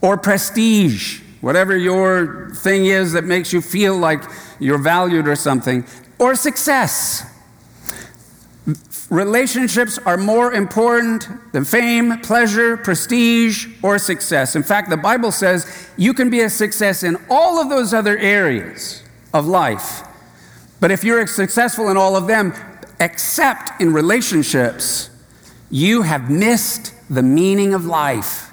Or 0.00 0.16
prestige, 0.16 1.20
whatever 1.40 1.76
your 1.76 2.50
thing 2.54 2.86
is 2.86 3.12
that 3.12 3.24
makes 3.24 3.52
you 3.52 3.60
feel 3.60 3.96
like 3.96 4.22
you're 4.58 4.78
valued 4.78 5.28
or 5.28 5.36
something, 5.36 5.84
or 6.18 6.34
success. 6.34 7.24
Relationships 9.10 9.98
are 10.04 10.18
more 10.18 10.52
important 10.52 11.28
than 11.52 11.64
fame, 11.64 12.20
pleasure, 12.20 12.76
prestige, 12.76 13.66
or 13.82 13.98
success. 13.98 14.54
In 14.54 14.62
fact, 14.62 14.90
the 14.90 14.98
Bible 14.98 15.32
says 15.32 15.88
you 15.96 16.12
can 16.12 16.28
be 16.28 16.40
a 16.42 16.50
success 16.50 17.02
in 17.02 17.16
all 17.30 17.58
of 17.58 17.70
those 17.70 17.94
other 17.94 18.18
areas 18.18 19.02
of 19.32 19.46
life. 19.46 20.02
But 20.80 20.90
if 20.90 21.04
you're 21.04 21.26
successful 21.26 21.88
in 21.88 21.96
all 21.96 22.16
of 22.16 22.26
them, 22.26 22.52
except 23.00 23.80
in 23.80 23.94
relationships, 23.94 25.08
you 25.70 26.02
have 26.02 26.30
missed 26.30 26.92
the 27.08 27.22
meaning 27.22 27.72
of 27.72 27.86
life 27.86 28.47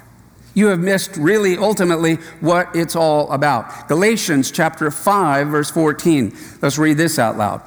you 0.56 0.68
have 0.68 0.80
missed 0.80 1.16
really 1.18 1.56
ultimately 1.58 2.14
what 2.40 2.74
it's 2.74 2.96
all 2.96 3.30
about. 3.30 3.86
Galatians 3.88 4.50
chapter 4.50 4.90
5 4.90 5.48
verse 5.48 5.70
14. 5.70 6.34
Let's 6.62 6.78
read 6.78 6.96
this 6.96 7.18
out 7.18 7.36
loud. 7.36 7.60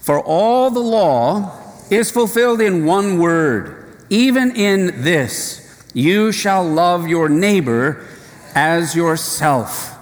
For 0.00 0.20
all 0.20 0.70
the 0.70 0.80
law 0.80 1.50
is 1.90 2.10
fulfilled 2.10 2.60
in 2.60 2.84
one 2.84 3.18
word, 3.18 3.96
even 4.10 4.54
in 4.54 5.02
this, 5.02 5.84
you 5.94 6.30
shall 6.30 6.62
love 6.62 7.08
your 7.08 7.28
neighbor 7.30 8.06
as 8.54 8.94
yourself. 8.94 9.94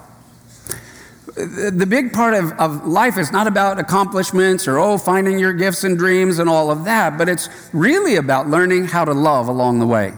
The 1.37 1.87
big 1.89 2.13
part 2.13 2.35
of, 2.35 2.53
of 2.61 2.87
life 2.87 3.17
is 3.17 3.33
not 3.33 3.47
about 3.47 3.79
accomplishments 3.79 4.67
or, 4.69 4.79
oh, 4.79 4.99
finding 4.99 5.39
your 5.39 5.53
gifts 5.53 5.85
and 5.85 5.97
dreams 5.97 6.39
and 6.39 6.51
all 6.51 6.71
of 6.71 6.85
that, 6.85 7.17
but 7.17 7.29
it's 7.29 7.49
really 7.73 8.17
about 8.17 8.49
learning 8.49 8.87
how 8.87 9.05
to 9.05 9.13
love 9.13 9.49
along 9.49 9.79
the 9.79 9.87
way. 9.87 10.15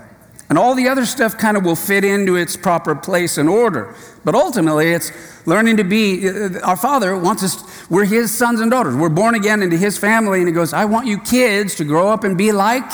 And 0.48 0.58
all 0.58 0.74
the 0.74 0.88
other 0.88 1.06
stuff 1.06 1.36
kind 1.36 1.56
of 1.56 1.64
will 1.64 1.76
fit 1.76 2.04
into 2.04 2.36
its 2.36 2.56
proper 2.56 2.94
place 2.94 3.36
and 3.36 3.48
order. 3.48 3.94
But 4.24 4.34
ultimately, 4.34 4.92
it's 4.92 5.10
learning 5.44 5.78
to 5.78 5.84
be, 5.84 6.28
uh, 6.28 6.60
our 6.60 6.76
Father 6.76 7.16
wants 7.16 7.42
us, 7.42 7.90
we're 7.90 8.04
His 8.04 8.36
sons 8.36 8.60
and 8.60 8.70
daughters. 8.70 8.94
We're 8.94 9.08
born 9.08 9.34
again 9.34 9.62
into 9.62 9.76
His 9.76 9.98
family, 9.98 10.38
and 10.38 10.48
He 10.48 10.54
goes, 10.54 10.72
I 10.72 10.84
want 10.84 11.06
you 11.06 11.18
kids 11.18 11.74
to 11.76 11.84
grow 11.84 12.08
up 12.08 12.22
and 12.22 12.38
be 12.38 12.52
like 12.52 12.90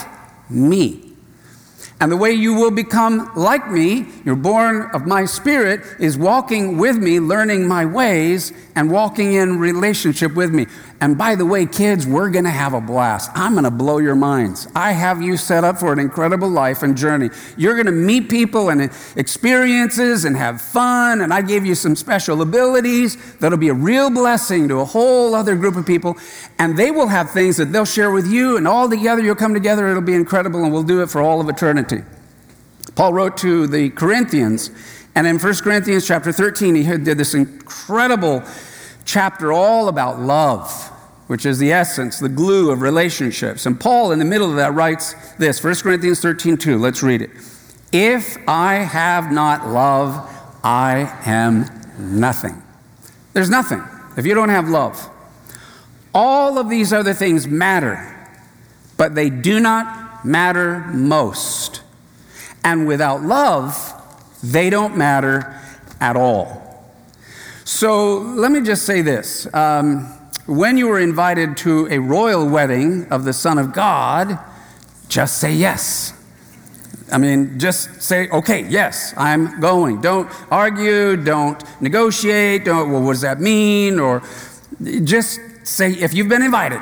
me. 0.50 1.12
And 2.00 2.10
the 2.10 2.16
way 2.16 2.32
you 2.32 2.54
will 2.54 2.72
become 2.72 3.30
like 3.36 3.70
me, 3.70 4.08
you're 4.24 4.34
born 4.34 4.90
of 4.92 5.06
my 5.06 5.24
spirit, 5.24 5.82
is 6.00 6.18
walking 6.18 6.76
with 6.76 6.96
me, 6.96 7.20
learning 7.20 7.68
my 7.68 7.84
ways, 7.86 8.52
and 8.74 8.90
walking 8.90 9.34
in 9.34 9.60
relationship 9.60 10.34
with 10.34 10.52
me. 10.52 10.66
And 11.02 11.18
by 11.18 11.34
the 11.34 11.44
way, 11.44 11.66
kids, 11.66 12.06
we're 12.06 12.30
going 12.30 12.44
to 12.44 12.50
have 12.50 12.74
a 12.74 12.80
blast. 12.80 13.28
I'm 13.34 13.54
going 13.54 13.64
to 13.64 13.72
blow 13.72 13.98
your 13.98 14.14
minds. 14.14 14.68
I 14.72 14.92
have 14.92 15.20
you 15.20 15.36
set 15.36 15.64
up 15.64 15.78
for 15.78 15.92
an 15.92 15.98
incredible 15.98 16.48
life 16.48 16.84
and 16.84 16.96
journey. 16.96 17.28
You're 17.56 17.74
going 17.74 17.86
to 17.86 17.92
meet 17.92 18.28
people 18.28 18.70
and 18.70 18.88
experiences 19.16 20.24
and 20.24 20.36
have 20.36 20.62
fun. 20.62 21.20
And 21.20 21.34
I 21.34 21.42
gave 21.42 21.66
you 21.66 21.74
some 21.74 21.96
special 21.96 22.40
abilities 22.40 23.16
that'll 23.40 23.58
be 23.58 23.70
a 23.70 23.74
real 23.74 24.10
blessing 24.10 24.68
to 24.68 24.78
a 24.78 24.84
whole 24.84 25.34
other 25.34 25.56
group 25.56 25.74
of 25.74 25.84
people. 25.84 26.16
And 26.60 26.78
they 26.78 26.92
will 26.92 27.08
have 27.08 27.32
things 27.32 27.56
that 27.56 27.72
they'll 27.72 27.84
share 27.84 28.12
with 28.12 28.28
you, 28.28 28.56
and 28.56 28.68
all 28.68 28.88
together 28.88 29.22
you'll 29.22 29.34
come 29.34 29.54
together. 29.54 29.88
It'll 29.88 30.02
be 30.02 30.14
incredible, 30.14 30.62
and 30.62 30.72
we'll 30.72 30.84
do 30.84 31.02
it 31.02 31.10
for 31.10 31.20
all 31.20 31.40
of 31.40 31.48
eternity. 31.48 32.02
Paul 32.94 33.12
wrote 33.12 33.36
to 33.38 33.66
the 33.66 33.90
Corinthians, 33.90 34.70
and 35.16 35.26
in 35.26 35.40
1 35.40 35.54
Corinthians 35.64 36.06
chapter 36.06 36.30
13, 36.30 36.76
he 36.76 36.84
did 36.84 37.18
this 37.18 37.34
incredible 37.34 38.44
chapter 39.04 39.52
all 39.52 39.88
about 39.88 40.20
love 40.20 40.90
which 41.32 41.46
is 41.46 41.58
the 41.58 41.72
essence, 41.72 42.18
the 42.18 42.28
glue 42.28 42.70
of 42.70 42.82
relationships. 42.82 43.64
And 43.64 43.80
Paul, 43.80 44.12
in 44.12 44.18
the 44.18 44.24
middle 44.26 44.50
of 44.50 44.56
that, 44.56 44.74
writes 44.74 45.14
this 45.36 45.64
1 45.64 45.76
Corinthians 45.76 46.20
13 46.20 46.58
2. 46.58 46.76
Let's 46.76 47.02
read 47.02 47.22
it. 47.22 47.30
If 47.90 48.36
I 48.46 48.74
have 48.74 49.32
not 49.32 49.66
love, 49.66 50.30
I 50.62 51.10
am 51.24 51.64
nothing. 51.98 52.62
There's 53.32 53.48
nothing 53.48 53.82
if 54.18 54.26
you 54.26 54.34
don't 54.34 54.50
have 54.50 54.68
love. 54.68 55.08
All 56.14 56.58
of 56.58 56.68
these 56.68 56.92
other 56.92 57.14
things 57.14 57.46
matter, 57.46 58.14
but 58.98 59.14
they 59.14 59.30
do 59.30 59.58
not 59.58 60.26
matter 60.26 60.80
most. 60.92 61.80
And 62.62 62.86
without 62.86 63.22
love, 63.22 63.74
they 64.42 64.68
don't 64.68 64.98
matter 64.98 65.58
at 65.98 66.14
all. 66.14 66.84
So 67.64 68.18
let 68.18 68.52
me 68.52 68.60
just 68.60 68.84
say 68.84 69.00
this. 69.00 69.48
Um, 69.54 70.18
when 70.46 70.76
you 70.76 70.90
are 70.90 70.98
invited 70.98 71.56
to 71.58 71.88
a 71.90 71.98
royal 71.98 72.48
wedding 72.48 73.06
of 73.10 73.24
the 73.24 73.32
Son 73.32 73.58
of 73.58 73.72
God, 73.72 74.38
just 75.08 75.38
say 75.38 75.52
yes. 75.52 76.14
I 77.12 77.18
mean, 77.18 77.58
just 77.58 78.02
say, 78.02 78.28
okay, 78.30 78.66
yes, 78.68 79.12
I'm 79.16 79.60
going. 79.60 80.00
Don't 80.00 80.30
argue, 80.50 81.16
don't 81.16 81.62
negotiate, 81.80 82.64
don't, 82.64 82.90
well, 82.90 83.02
what 83.02 83.12
does 83.12 83.20
that 83.20 83.40
mean? 83.40 84.00
Or 84.00 84.22
just 85.04 85.38
say, 85.62 85.92
if 85.92 86.14
you've 86.14 86.28
been 86.28 86.42
invited, 86.42 86.80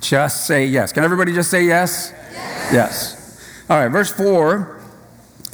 just 0.00 0.46
say 0.46 0.66
yes. 0.66 0.92
Can 0.92 1.02
everybody 1.02 1.32
just 1.32 1.50
say 1.50 1.64
yes? 1.64 2.12
Yes. 2.32 2.72
yes. 2.72 3.64
All 3.68 3.78
right, 3.78 3.88
verse 3.88 4.12
4 4.12 4.80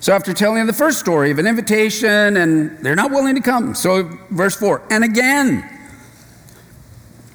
So, 0.01 0.13
after 0.13 0.35
telling 0.35 0.67
the 0.67 0.73
first 0.73 1.01
story 1.01 1.31
of 1.31 1.39
an 1.39 1.47
invitation, 1.47 2.37
and 2.37 2.79
they're 2.85 2.95
not 2.95 3.11
willing 3.11 3.35
to 3.37 3.41
come. 3.41 3.75
So, 3.75 4.03
verse 4.31 4.55
4, 4.57 4.83
and 4.91 5.03
again, 5.03 5.80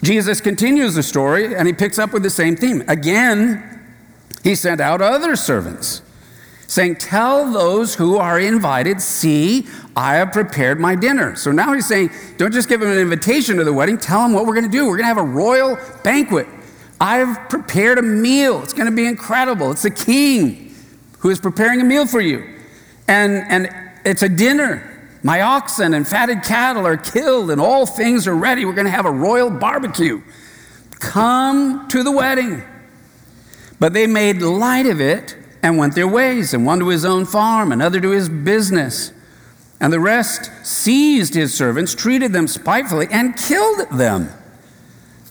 Jesus 0.05 0.39
continues 0.39 0.93
the 0.93 1.01
story 1.01 1.55
and 1.55 1.67
he 1.67 1.73
picks 1.73 1.97
up 1.97 2.13
with 2.13 2.21
the 2.21 2.29
same 2.29 2.55
theme. 2.55 2.83
Again, 2.87 3.81
he 4.43 4.53
sent 4.53 4.79
out 4.79 5.01
other 5.01 5.35
servants, 5.35 6.03
saying, 6.67 6.97
Tell 6.97 7.51
those 7.51 7.95
who 7.95 8.17
are 8.17 8.39
invited, 8.39 9.01
see, 9.01 9.65
I 9.95 10.15
have 10.15 10.31
prepared 10.31 10.79
my 10.79 10.93
dinner. 10.93 11.35
So 11.35 11.51
now 11.51 11.73
he's 11.73 11.87
saying, 11.87 12.11
Don't 12.37 12.53
just 12.53 12.69
give 12.69 12.81
them 12.81 12.91
an 12.91 12.99
invitation 12.99 13.57
to 13.57 13.63
the 13.63 13.73
wedding, 13.73 13.97
tell 13.97 14.21
them 14.21 14.33
what 14.33 14.45
we're 14.45 14.53
going 14.53 14.69
to 14.69 14.71
do. 14.71 14.85
We're 14.85 14.97
going 14.97 15.09
to 15.09 15.15
have 15.15 15.17
a 15.17 15.23
royal 15.23 15.79
banquet. 16.03 16.47
I've 17.01 17.49
prepared 17.49 17.97
a 17.97 18.03
meal. 18.03 18.61
It's 18.61 18.73
going 18.73 18.89
to 18.89 18.95
be 18.95 19.07
incredible. 19.07 19.71
It's 19.71 19.81
the 19.81 19.89
king 19.89 20.75
who 21.19 21.31
is 21.31 21.39
preparing 21.39 21.81
a 21.81 21.83
meal 21.83 22.05
for 22.05 22.21
you. 22.21 22.47
And, 23.07 23.43
and 23.49 23.75
it's 24.05 24.21
a 24.21 24.29
dinner. 24.29 24.94
My 25.25 25.41
oxen 25.41 25.95
and 25.95 26.07
fatted 26.07 26.43
cattle 26.43 26.85
are 26.85 26.97
killed, 26.97 27.49
and 27.49 27.59
all 27.59 27.87
things 27.87 28.27
are 28.27 28.35
ready. 28.35 28.63
We're 28.63 28.73
going 28.73 28.85
to 28.85 28.91
have 28.91 29.07
a 29.07 29.11
royal 29.11 29.49
barbecue. 29.49 30.21
Come 30.99 31.87
to 31.87 32.03
the 32.03 32.11
wedding. 32.11 32.61
But 33.79 33.93
they 33.93 34.05
made 34.05 34.43
light 34.43 34.85
of 34.85 35.01
it 35.01 35.35
and 35.63 35.79
went 35.79 35.95
their 35.95 36.07
ways, 36.07 36.53
and 36.53 36.63
one 36.63 36.77
to 36.77 36.89
his 36.89 37.03
own 37.03 37.25
farm, 37.25 37.71
another 37.71 37.99
to 38.01 38.11
his 38.11 38.29
business. 38.29 39.13
And 39.81 39.91
the 39.91 39.99
rest 39.99 40.51
seized 40.63 41.33
his 41.33 41.55
servants, 41.55 41.95
treated 41.95 42.31
them 42.31 42.47
spitefully, 42.47 43.07
and 43.09 43.35
killed 43.35 43.89
them. 43.89 44.29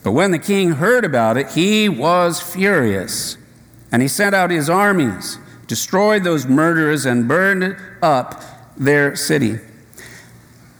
But 0.02 0.10
when 0.10 0.32
the 0.32 0.40
king 0.40 0.72
heard 0.72 1.04
about 1.04 1.36
it, 1.36 1.52
he 1.52 1.88
was 1.88 2.40
furious. 2.40 3.36
And 3.92 4.02
he 4.02 4.08
sent 4.08 4.34
out 4.34 4.50
his 4.50 4.68
armies, 4.68 5.38
destroyed 5.68 6.24
those 6.24 6.46
murderers, 6.46 7.06
and 7.06 7.28
burned 7.28 7.76
up 8.02 8.42
their 8.76 9.14
city. 9.14 9.60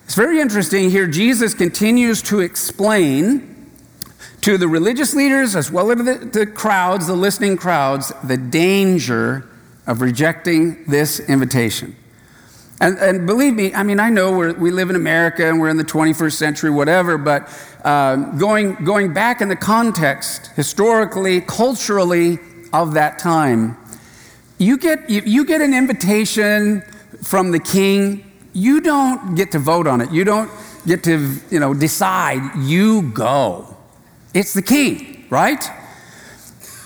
It's 0.05 0.15
very 0.15 0.41
interesting 0.41 0.91
here. 0.91 1.07
Jesus 1.07 1.55
continues 1.55 2.23
to 2.23 2.41
explain 2.41 3.71
to 4.43 4.59
the 4.59 4.69
religious 4.69 5.15
leaders 5.15 5.57
as 5.57 5.71
well 5.71 5.91
as 5.91 5.99
the, 5.99 6.29
the 6.33 6.47
crowds, 6.47 7.07
the 7.07 7.17
listening 7.17 7.57
crowds, 7.57 8.13
the 8.23 8.37
danger 8.37 9.49
of 9.87 10.01
rejecting 10.01 10.85
this 10.85 11.21
invitation. 11.21 11.97
And, 12.81 12.99
and, 12.99 13.27
believe 13.27 13.55
me, 13.55 13.73
I 13.73 13.83
mean, 13.83 14.01
I 14.01 14.11
know 14.11 14.33
we 14.33 14.71
live 14.71 14.91
in 14.91 14.97
America 14.97 15.49
and 15.49 15.61
we're 15.61 15.69
in 15.69 15.77
the 15.77 15.85
21st 15.85 16.33
century, 16.33 16.71
whatever, 16.71 17.17
but 17.17 17.49
uh, 17.85 18.17
going, 18.17 18.75
going 18.85 19.15
back 19.15 19.41
in 19.41 19.49
the 19.49 19.57
context, 19.57 20.49
historically, 20.57 21.41
culturally, 21.41 22.39
of 22.75 22.95
that 22.95 23.21
time, 23.21 23.79
you 24.59 24.77
get, 24.77 25.09
you 25.09 25.45
get 25.45 25.61
an 25.61 25.73
invitation 25.73 26.83
from 27.23 27.53
the 27.53 27.61
king, 27.61 28.24
you 28.55 28.81
don't 28.81 29.35
get 29.35 29.53
to 29.53 29.59
vote 29.59 29.87
on 29.87 30.01
it. 30.01 30.11
You 30.11 30.25
don't 30.25 30.51
get 30.87 31.05
to, 31.05 31.37
you 31.51 31.61
know, 31.61 31.75
decide. 31.75 32.57
You 32.57 33.03
go. 33.03 33.77
It's 34.33 34.55
the 34.55 34.63
king, 34.63 35.27
right? 35.29 35.63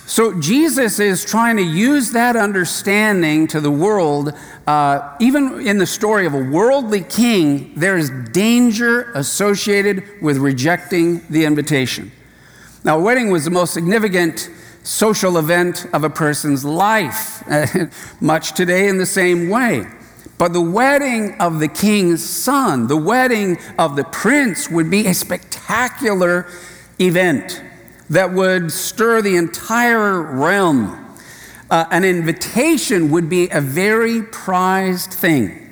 So 0.06 0.40
Jesus 0.40 1.00
is 1.00 1.22
trying 1.22 1.58
to 1.58 1.62
use 1.62 2.12
that 2.12 2.34
understanding 2.34 3.46
to 3.48 3.60
the 3.60 3.70
world. 3.70 4.32
Uh, 4.66 5.16
even 5.20 5.60
in 5.66 5.76
the 5.76 5.86
story 5.86 6.26
of 6.26 6.32
a 6.32 6.42
worldly 6.42 7.02
king, 7.02 7.74
there 7.76 7.98
is 7.98 8.10
danger 8.32 9.12
associated 9.12 10.02
with 10.22 10.38
rejecting 10.38 11.20
the 11.28 11.44
invitation. 11.44 12.10
Now, 12.84 12.98
a 12.98 13.02
wedding 13.02 13.30
was 13.30 13.44
the 13.44 13.50
most 13.50 13.74
significant 13.74 14.48
social 14.82 15.36
event 15.36 15.84
of 15.92 16.04
a 16.04 16.10
person's 16.10 16.64
life, 16.64 17.44
much 18.22 18.54
today 18.54 18.88
in 18.88 18.96
the 18.96 19.06
same 19.06 19.50
way. 19.50 19.86
But 20.38 20.52
the 20.52 20.60
wedding 20.60 21.34
of 21.40 21.58
the 21.58 21.66
king's 21.68 22.24
son, 22.24 22.86
the 22.86 22.96
wedding 22.96 23.58
of 23.76 23.96
the 23.96 24.04
prince, 24.04 24.70
would 24.70 24.88
be 24.88 25.06
a 25.06 25.14
spectacular 25.14 26.46
event 27.00 27.62
that 28.08 28.32
would 28.32 28.72
stir 28.72 29.20
the 29.20 29.36
entire 29.36 30.22
realm. 30.22 31.04
Uh, 31.70 31.84
an 31.90 32.04
invitation 32.04 33.10
would 33.10 33.28
be 33.28 33.48
a 33.50 33.60
very 33.60 34.22
prized 34.22 35.12
thing. 35.12 35.64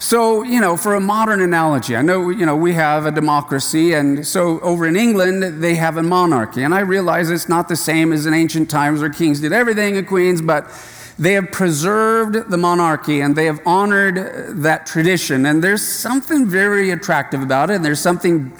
So, 0.00 0.42
you 0.42 0.60
know, 0.60 0.76
for 0.76 0.94
a 0.94 1.00
modern 1.00 1.40
analogy, 1.40 1.96
I 1.96 2.02
know, 2.02 2.30
you 2.30 2.46
know, 2.46 2.54
we 2.54 2.74
have 2.74 3.06
a 3.06 3.10
democracy, 3.10 3.94
and 3.94 4.24
so 4.24 4.60
over 4.60 4.86
in 4.86 4.94
England, 4.96 5.62
they 5.62 5.74
have 5.74 5.96
a 5.96 6.02
monarchy. 6.02 6.62
And 6.62 6.72
I 6.72 6.80
realize 6.80 7.30
it's 7.30 7.48
not 7.48 7.68
the 7.68 7.76
same 7.76 8.12
as 8.12 8.26
in 8.26 8.34
ancient 8.34 8.70
times 8.70 9.00
where 9.00 9.10
kings 9.10 9.40
did 9.40 9.52
everything 9.52 9.96
and 9.96 10.06
queens, 10.06 10.40
but 10.40 10.70
they 11.18 11.32
have 11.32 11.50
preserved 11.50 12.50
the 12.50 12.56
monarchy 12.56 13.20
and 13.20 13.34
they 13.34 13.46
have 13.46 13.60
honored 13.66 14.62
that 14.62 14.86
tradition. 14.86 15.46
And 15.46 15.62
there's 15.62 15.86
something 15.86 16.46
very 16.46 16.90
attractive 16.90 17.42
about 17.42 17.70
it, 17.70 17.74
and 17.74 17.84
there's 17.84 18.00
something 18.00 18.52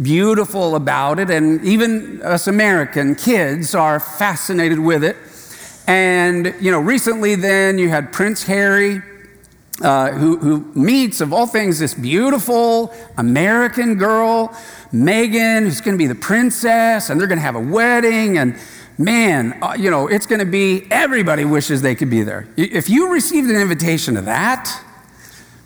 beautiful 0.00 0.76
about 0.76 1.18
it, 1.18 1.30
and 1.30 1.62
even 1.64 2.20
us 2.22 2.46
American 2.46 3.14
kids 3.14 3.74
are 3.74 3.98
fascinated 4.00 4.78
with 4.78 5.02
it. 5.04 5.16
And, 5.86 6.54
you 6.60 6.70
know, 6.70 6.80
recently 6.80 7.34
then 7.34 7.78
you 7.78 7.88
had 7.88 8.12
Prince 8.12 8.44
Harry, 8.44 9.00
uh, 9.82 10.10
who, 10.12 10.38
who 10.38 10.60
meets, 10.74 11.20
of 11.20 11.32
all 11.32 11.46
things, 11.46 11.78
this 11.78 11.94
beautiful 11.94 12.94
American 13.18 13.96
girl, 13.96 14.48
Meghan, 14.92 15.62
who's 15.62 15.80
going 15.80 15.94
to 15.94 15.98
be 15.98 16.06
the 16.06 16.14
princess, 16.14 17.10
and 17.10 17.20
they're 17.20 17.28
going 17.28 17.38
to 17.38 17.42
have 17.44 17.56
a 17.56 17.60
wedding. 17.60 18.38
And 18.38 18.56
man, 18.98 19.58
uh, 19.62 19.74
you 19.78 19.90
know, 19.90 20.08
it's 20.08 20.26
going 20.26 20.38
to 20.40 20.46
be, 20.46 20.86
everybody 20.90 21.44
wishes 21.44 21.82
they 21.82 21.94
could 21.94 22.10
be 22.10 22.22
there. 22.22 22.48
If 22.56 22.88
you 22.88 23.12
received 23.12 23.50
an 23.50 23.56
invitation 23.56 24.14
to 24.14 24.22
that, 24.22 24.82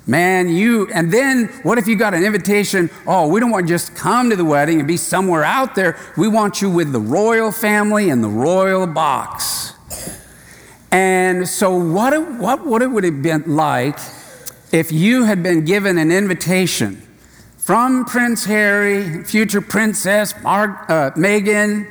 Man, 0.07 0.49
you, 0.49 0.89
and 0.93 1.13
then 1.13 1.47
what 1.63 1.79
if 1.79 1.87
you 1.87 1.95
got 1.95 2.15
an 2.15 2.25
invitation? 2.25 2.91
Oh, 3.07 3.29
we 3.29 3.39
don't 3.39 3.51
want 3.51 3.69
you 3.69 3.75
just 3.75 3.95
come 3.95 4.31
to 4.31 4.35
the 4.35 4.45
wedding 4.45 4.81
and 4.81 4.89
be 4.89 4.97
somewhere 4.97 5.45
out 5.45 5.77
there. 5.77 5.97
We 6.17 6.27
want 6.27 6.61
you 6.61 6.69
with 6.69 6.91
the 6.91 6.99
royal 6.99 7.53
family 7.53 8.11
and 8.11 8.25
the 8.25 8.29
royal 8.29 8.89
box. 8.89 9.75
And 10.91 11.47
so, 11.47 11.77
what, 11.77 12.39
what, 12.41 12.67
what 12.67 12.83
it 12.83 12.89
would 12.89 13.05
have 13.05 13.23
been 13.23 13.45
like 13.55 13.99
if 14.73 14.91
you 14.91 15.27
had 15.27 15.45
been 15.45 15.65
given 15.65 15.97
an 15.97 16.11
invitation 16.11 17.07
from 17.59 18.05
Prince 18.05 18.47
Harry, 18.47 19.23
future 19.23 19.61
Princess 19.61 20.35
Mar- 20.43 20.87
uh, 20.89 21.11
Meghan, 21.13 21.87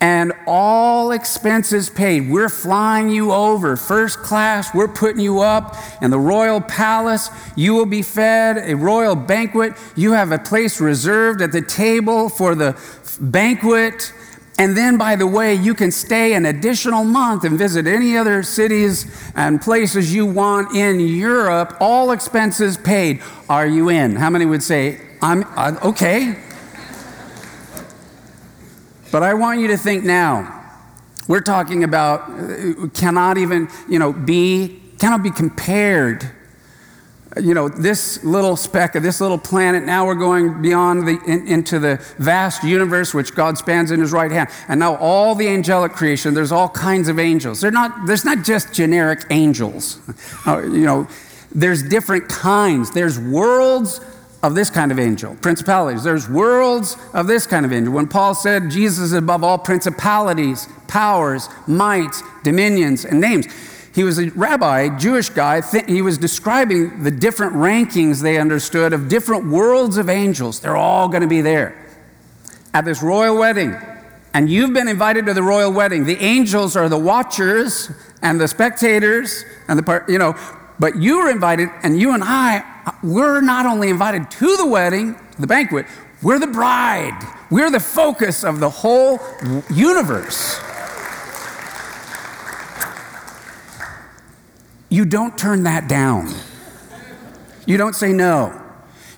and 0.00 0.32
all 0.46 1.10
expenses 1.10 1.88
paid. 1.88 2.30
We're 2.30 2.50
flying 2.50 3.08
you 3.08 3.32
over 3.32 3.76
first 3.76 4.18
class. 4.18 4.74
We're 4.74 4.88
putting 4.88 5.20
you 5.20 5.40
up 5.40 5.76
in 6.02 6.10
the 6.10 6.18
royal 6.18 6.60
palace. 6.60 7.30
You 7.56 7.74
will 7.74 7.86
be 7.86 8.02
fed 8.02 8.58
a 8.58 8.74
royal 8.74 9.16
banquet. 9.16 9.72
You 9.94 10.12
have 10.12 10.32
a 10.32 10.38
place 10.38 10.80
reserved 10.80 11.40
at 11.40 11.52
the 11.52 11.62
table 11.62 12.28
for 12.28 12.54
the 12.54 12.78
banquet. 13.20 14.12
And 14.58 14.76
then, 14.76 14.96
by 14.96 15.16
the 15.16 15.26
way, 15.26 15.54
you 15.54 15.74
can 15.74 15.90
stay 15.90 16.32
an 16.34 16.46
additional 16.46 17.04
month 17.04 17.44
and 17.44 17.58
visit 17.58 17.86
any 17.86 18.16
other 18.16 18.42
cities 18.42 19.30
and 19.34 19.60
places 19.60 20.14
you 20.14 20.24
want 20.24 20.74
in 20.74 20.98
Europe, 20.98 21.76
all 21.78 22.10
expenses 22.10 22.78
paid. 22.78 23.22
Are 23.50 23.66
you 23.66 23.90
in? 23.90 24.16
How 24.16 24.30
many 24.30 24.46
would 24.46 24.62
say, 24.62 25.00
I'm 25.20 25.44
uh, 25.56 25.78
okay? 25.82 26.36
But 29.16 29.22
I 29.22 29.32
want 29.32 29.60
you 29.60 29.68
to 29.68 29.78
think 29.78 30.04
now. 30.04 30.62
We're 31.26 31.40
talking 31.40 31.84
about 31.84 32.28
uh, 32.28 32.88
cannot 32.88 33.38
even, 33.38 33.70
you 33.88 33.98
know, 33.98 34.12
be, 34.12 34.82
cannot 34.98 35.22
be 35.22 35.30
compared. 35.30 36.30
You 37.40 37.54
know, 37.54 37.70
this 37.70 38.22
little 38.24 38.56
speck 38.56 38.94
of 38.94 39.02
this 39.02 39.22
little 39.22 39.38
planet, 39.38 39.84
now 39.84 40.04
we're 40.04 40.16
going 40.16 40.60
beyond 40.60 41.08
the, 41.08 41.18
in, 41.26 41.48
into 41.48 41.78
the 41.78 41.96
vast 42.18 42.62
universe 42.62 43.14
which 43.14 43.34
God 43.34 43.56
spans 43.56 43.90
in 43.90 44.00
his 44.00 44.12
right 44.12 44.30
hand. 44.30 44.50
And 44.68 44.78
now 44.78 44.96
all 44.96 45.34
the 45.34 45.48
angelic 45.48 45.92
creation, 45.92 46.34
there's 46.34 46.52
all 46.52 46.68
kinds 46.68 47.08
of 47.08 47.18
angels. 47.18 47.62
They're 47.62 47.70
not, 47.70 48.06
there's 48.06 48.26
not 48.26 48.44
just 48.44 48.74
generic 48.74 49.24
angels. 49.30 49.98
Uh, 50.46 50.62
you 50.62 50.84
know, 50.84 51.08
there's 51.54 51.82
different 51.82 52.28
kinds. 52.28 52.92
There's 52.92 53.18
worlds 53.18 53.98
of 54.46 54.54
this 54.54 54.70
kind 54.70 54.92
of 54.92 54.98
angel, 55.00 55.34
principalities. 55.42 56.04
There's 56.04 56.28
worlds 56.28 56.96
of 57.12 57.26
this 57.26 57.48
kind 57.48 57.66
of 57.66 57.72
angel. 57.72 57.92
When 57.92 58.06
Paul 58.06 58.32
said 58.32 58.70
Jesus 58.70 59.06
is 59.06 59.12
above 59.12 59.42
all 59.42 59.58
principalities, 59.58 60.68
powers, 60.86 61.48
mights, 61.66 62.22
dominions, 62.44 63.04
and 63.04 63.20
names, 63.20 63.46
he 63.92 64.04
was 64.04 64.20
a 64.20 64.30
rabbi, 64.30 64.96
Jewish 64.98 65.30
guy. 65.30 65.62
He 65.88 66.00
was 66.00 66.16
describing 66.16 67.02
the 67.02 67.10
different 67.10 67.54
rankings 67.54 68.22
they 68.22 68.38
understood 68.38 68.92
of 68.92 69.08
different 69.08 69.48
worlds 69.50 69.96
of 69.96 70.08
angels. 70.08 70.60
They're 70.60 70.76
all 70.76 71.08
going 71.08 71.22
to 71.22 71.28
be 71.28 71.40
there 71.40 71.84
at 72.72 72.84
this 72.84 73.02
royal 73.02 73.36
wedding. 73.36 73.74
And 74.32 74.48
you've 74.48 74.72
been 74.72 74.86
invited 74.86 75.26
to 75.26 75.34
the 75.34 75.42
royal 75.42 75.72
wedding. 75.72 76.04
The 76.04 76.18
angels 76.18 76.76
are 76.76 76.88
the 76.88 76.98
watchers 76.98 77.90
and 78.22 78.40
the 78.40 78.46
spectators 78.46 79.44
and 79.66 79.76
the, 79.76 79.82
part, 79.82 80.08
you 80.08 80.18
know, 80.18 80.36
but 80.78 80.96
you 80.96 81.18
were 81.18 81.30
invited, 81.30 81.68
and 81.82 82.00
you 82.00 82.12
and 82.12 82.22
I, 82.24 82.64
uh, 82.86 82.92
we're 83.02 83.40
not 83.40 83.66
only 83.66 83.88
invited 83.88 84.30
to 84.32 84.56
the 84.56 84.66
wedding, 84.66 85.16
the 85.38 85.46
banquet, 85.46 85.86
we're 86.22 86.38
the 86.38 86.46
bride. 86.46 87.18
We're 87.50 87.70
the 87.70 87.80
focus 87.80 88.44
of 88.44 88.60
the 88.60 88.70
whole 88.70 89.20
universe. 89.70 90.60
you 94.88 95.04
don't 95.04 95.36
turn 95.36 95.64
that 95.64 95.88
down. 95.88 96.32
You 97.66 97.76
don't 97.76 97.94
say 97.94 98.12
no. 98.12 98.60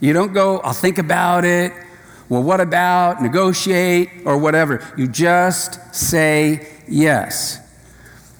You 0.01 0.13
don't 0.13 0.33
go, 0.33 0.59
I'll 0.61 0.73
think 0.73 0.99
about 0.99 1.45
it. 1.45 1.73
Well, 2.29 2.43
what 2.43 2.61
about, 2.61 3.23
negotiate, 3.23 4.11
or 4.25 4.39
whatever. 4.39 4.87
You 4.97 5.09
just 5.09 5.95
say 5.95 6.69
yes. 6.89 7.61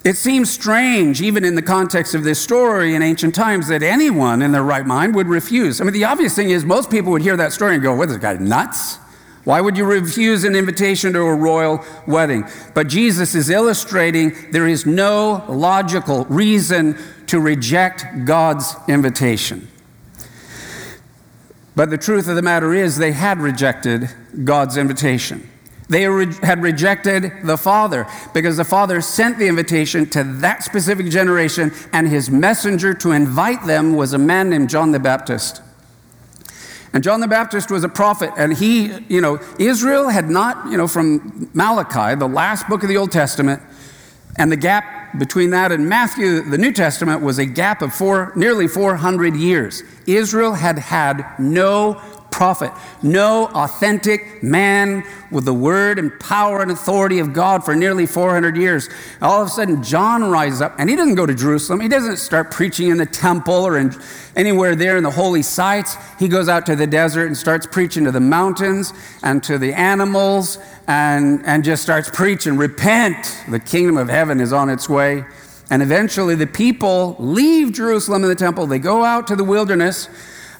It 0.03 0.15
seems 0.15 0.49
strange, 0.49 1.21
even 1.21 1.43
in 1.43 1.55
the 1.55 1.61
context 1.61 2.15
of 2.15 2.23
this 2.23 2.41
story 2.41 2.95
in 2.95 3.01
ancient 3.01 3.35
times, 3.35 3.67
that 3.67 3.83
anyone 3.83 4.41
in 4.41 4.53
their 4.53 4.63
right 4.63 4.85
mind 4.85 5.13
would 5.15 5.27
refuse. 5.27 5.81
I 5.81 5.83
mean, 5.83 5.93
the 5.93 6.05
obvious 6.05 6.35
thing 6.35 6.51
is 6.51 6.63
most 6.63 6.89
people 6.89 7.11
would 7.11 7.21
hear 7.21 7.35
that 7.35 7.51
story 7.51 7.73
and 7.73 7.83
go, 7.83 7.93
What, 7.93 8.07
this 8.07 8.17
guy 8.17 8.33
nuts? 8.35 8.97
Why 9.43 9.61
would 9.61 9.77
you 9.77 9.85
refuse 9.85 10.43
an 10.43 10.55
invitation 10.55 11.13
to 11.13 11.21
a 11.21 11.33
royal 11.33 11.83
wedding? 12.05 12.45
But 12.73 12.87
Jesus 12.87 13.35
is 13.35 13.49
illustrating 13.49 14.35
there 14.51 14.67
is 14.67 14.85
no 14.85 15.43
logical 15.49 16.25
reason 16.25 16.97
to 17.27 17.39
reject 17.39 18.25
God's 18.25 18.75
invitation. 18.87 19.67
But 21.75 21.89
the 21.89 21.97
truth 21.97 22.27
of 22.27 22.35
the 22.35 22.41
matter 22.41 22.73
is, 22.73 22.97
they 22.97 23.13
had 23.13 23.39
rejected 23.39 24.09
God's 24.43 24.77
invitation. 24.77 25.49
They 25.89 26.03
had 26.03 26.61
rejected 26.61 27.31
the 27.43 27.57
Father 27.57 28.07
because 28.33 28.57
the 28.57 28.63
Father 28.63 29.01
sent 29.01 29.39
the 29.39 29.47
invitation 29.47 30.07
to 30.11 30.23
that 30.23 30.63
specific 30.63 31.09
generation, 31.09 31.71
and 31.91 32.07
his 32.07 32.29
messenger 32.29 32.93
to 32.93 33.11
invite 33.11 33.65
them 33.65 33.95
was 33.95 34.13
a 34.13 34.19
man 34.19 34.51
named 34.51 34.69
John 34.69 34.91
the 34.91 34.99
Baptist. 34.99 35.63
And 36.93 37.03
John 37.03 37.21
the 37.21 37.27
Baptist 37.27 37.71
was 37.71 37.83
a 37.83 37.89
prophet, 37.89 38.31
and 38.37 38.53
he, 38.53 38.93
you 39.09 39.19
know, 39.19 39.39
Israel 39.57 40.09
had 40.09 40.29
not, 40.29 40.71
you 40.71 40.77
know, 40.77 40.87
from 40.87 41.49
Malachi, 41.53 42.15
the 42.15 42.27
last 42.27 42.67
book 42.67 42.83
of 42.83 42.89
the 42.89 42.97
Old 42.97 43.11
Testament, 43.11 43.61
and 44.37 44.51
the 44.51 44.57
gap 44.57 45.17
between 45.17 45.49
that 45.51 45.71
and 45.71 45.89
Matthew, 45.89 46.41
the 46.41 46.57
New 46.57 46.71
Testament, 46.71 47.21
was 47.21 47.39
a 47.39 47.45
gap 47.45 47.81
of 47.81 47.93
four, 47.93 48.31
nearly 48.35 48.67
400 48.67 49.35
years. 49.35 49.83
Israel 50.05 50.53
had 50.53 50.77
had 50.77 51.25
no 51.39 52.01
prophet, 52.31 52.71
no 53.01 53.47
authentic 53.47 54.41
man 54.41 55.03
with 55.31 55.45
the 55.45 55.53
word 55.53 55.99
and 55.99 56.17
power 56.19 56.61
and 56.61 56.71
authority 56.71 57.19
of 57.19 57.33
God 57.33 57.63
for 57.63 57.75
nearly 57.75 58.05
400 58.05 58.57
years. 58.57 58.89
All 59.21 59.41
of 59.41 59.47
a 59.47 59.51
sudden, 59.51 59.83
John 59.83 60.29
rises 60.29 60.61
up, 60.61 60.75
and 60.77 60.89
he 60.89 60.95
doesn't 60.95 61.15
go 61.15 61.25
to 61.25 61.35
Jerusalem. 61.35 61.79
He 61.81 61.87
doesn't 61.87 62.17
start 62.17 62.51
preaching 62.51 62.89
in 62.89 62.97
the 62.97 63.05
temple 63.05 63.53
or 63.53 63.77
in 63.77 63.93
anywhere 64.35 64.75
there 64.75 64.97
in 64.97 65.03
the 65.03 65.11
holy 65.11 65.41
sites. 65.41 65.97
He 66.17 66.27
goes 66.27 66.47
out 66.47 66.65
to 66.67 66.75
the 66.75 66.87
desert 66.87 67.27
and 67.27 67.37
starts 67.37 67.67
preaching 67.67 68.05
to 68.05 68.11
the 68.11 68.19
mountains 68.19 68.93
and 69.23 69.43
to 69.43 69.57
the 69.57 69.73
animals 69.73 70.57
and, 70.87 71.45
and 71.45 71.63
just 71.63 71.83
starts 71.83 72.09
preaching, 72.11 72.57
Repent, 72.57 73.43
the 73.49 73.59
kingdom 73.59 73.97
of 73.97 74.09
heaven 74.09 74.39
is 74.39 74.53
on 74.53 74.69
its 74.69 74.89
way. 74.89 75.25
And 75.69 75.83
eventually, 75.83 76.33
the 76.33 76.47
people 76.47 77.15
leave 77.19 77.73
Jerusalem 77.73 78.23
and 78.23 78.31
the 78.31 78.35
temple. 78.35 78.65
They 78.65 78.79
go 78.79 79.03
out 79.03 79.27
to 79.27 79.35
the 79.35 79.43
wilderness 79.43 80.09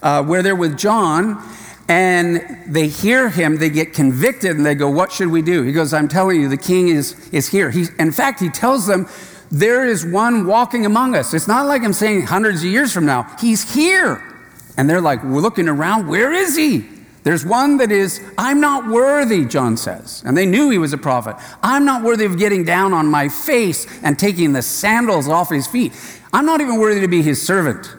uh, 0.02 0.24
where 0.24 0.42
they're 0.42 0.56
with 0.56 0.78
John 0.78 1.44
and 1.90 2.64
they 2.68 2.88
hear 2.88 3.30
him, 3.30 3.58
they 3.58 3.72
get 3.72 3.94
convicted, 3.94 4.56
and 4.56 4.64
they 4.64 4.76
go, 4.76 4.90
What 4.90 5.12
should 5.12 5.30
we 5.30 5.42
do? 5.42 5.64
He 5.64 5.72
goes, 5.72 5.92
I'm 5.92 6.08
telling 6.08 6.40
you, 6.40 6.48
the 6.48 6.56
king 6.56 6.88
is, 6.88 7.16
is 7.30 7.48
here. 7.48 7.72
He, 7.72 7.86
in 7.98 8.12
fact, 8.12 8.40
he 8.40 8.50
tells 8.50 8.86
them, 8.86 9.08
There 9.50 9.84
is 9.86 10.06
one 10.06 10.46
walking 10.46 10.86
among 10.86 11.16
us. 11.16 11.34
It's 11.34 11.48
not 11.48 11.66
like 11.66 11.82
I'm 11.82 11.94
saying 11.94 12.28
hundreds 12.28 12.64
of 12.64 12.70
years 12.70 12.94
from 12.94 13.08
now, 13.08 13.24
he's 13.40 13.74
here. 13.74 14.24
And 14.78 14.88
they're 14.88 15.02
like, 15.02 15.24
We're 15.24 15.42
looking 15.42 15.68
around, 15.68 16.08
where 16.08 16.32
is 16.32 16.56
he? 16.56 16.88
There's 17.24 17.44
one 17.44 17.78
that 17.78 17.92
is, 17.92 18.22
I'm 18.38 18.62
not 18.62 18.88
worthy, 18.88 19.46
John 19.46 19.76
says. 19.76 20.24
And 20.26 20.38
they 20.38 20.46
knew 20.46 20.70
he 20.70 20.78
was 20.78 20.94
a 20.94 20.98
prophet. 20.98 21.36
I'm 21.62 21.86
not 21.86 22.04
worthy 22.04 22.26
of 22.26 22.38
getting 22.38 22.64
down 22.64 22.94
on 22.94 23.08
my 23.08 23.30
face 23.30 23.88
and 24.04 24.18
taking 24.18 24.54
the 24.54 24.62
sandals 24.62 25.28
off 25.28 25.50
his 25.50 25.68
feet. 25.68 25.92
I'm 26.32 26.46
not 26.46 26.62
even 26.62 26.80
worthy 26.80 27.02
to 27.02 27.08
be 27.08 27.24
his 27.24 27.42
servant, 27.42 27.94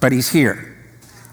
but 0.00 0.10
he's 0.10 0.30
here. 0.30 0.73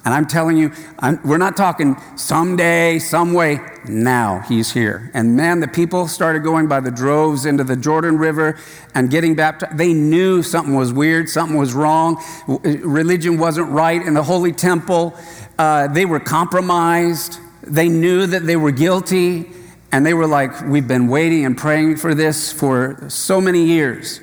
And 0.03 0.15
I'm 0.15 0.25
telling 0.25 0.57
you, 0.57 0.71
I'm, 0.97 1.19
we're 1.23 1.37
not 1.37 1.55
talking 1.55 1.95
someday, 2.15 2.97
some 2.97 3.33
way. 3.33 3.59
Now 3.87 4.39
he's 4.39 4.71
here. 4.73 5.11
And 5.13 5.35
man, 5.35 5.59
the 5.59 5.67
people 5.67 6.07
started 6.07 6.43
going 6.43 6.67
by 6.67 6.79
the 6.79 6.89
droves 6.89 7.45
into 7.45 7.63
the 7.63 7.75
Jordan 7.75 8.17
River 8.17 8.57
and 8.95 9.11
getting 9.11 9.35
baptized. 9.35 9.77
They 9.77 9.93
knew 9.93 10.41
something 10.41 10.73
was 10.73 10.91
weird, 10.91 11.29
something 11.29 11.55
was 11.55 11.73
wrong. 11.73 12.21
Religion 12.47 13.37
wasn't 13.37 13.69
right 13.69 14.01
in 14.01 14.15
the 14.15 14.23
Holy 14.23 14.51
Temple. 14.51 15.15
Uh, 15.59 15.87
they 15.87 16.05
were 16.05 16.19
compromised. 16.19 17.37
They 17.61 17.87
knew 17.87 18.25
that 18.25 18.47
they 18.47 18.55
were 18.55 18.71
guilty. 18.71 19.51
And 19.91 20.03
they 20.03 20.15
were 20.15 20.27
like, 20.27 20.61
We've 20.65 20.87
been 20.87 21.09
waiting 21.09 21.45
and 21.45 21.55
praying 21.55 21.97
for 21.97 22.15
this 22.15 22.51
for 22.51 23.07
so 23.09 23.39
many 23.39 23.65
years. 23.65 24.19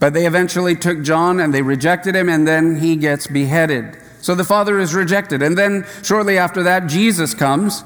But 0.00 0.12
they 0.12 0.26
eventually 0.26 0.76
took 0.76 1.02
John 1.02 1.40
and 1.40 1.52
they 1.52 1.62
rejected 1.62 2.14
him, 2.14 2.28
and 2.28 2.46
then 2.46 2.80
he 2.80 2.96
gets 2.96 3.26
beheaded. 3.26 3.96
So 4.28 4.34
the 4.34 4.44
Father 4.44 4.78
is 4.78 4.94
rejected. 4.94 5.40
And 5.40 5.56
then 5.56 5.86
shortly 6.02 6.36
after 6.36 6.64
that, 6.64 6.86
Jesus 6.86 7.32
comes, 7.32 7.82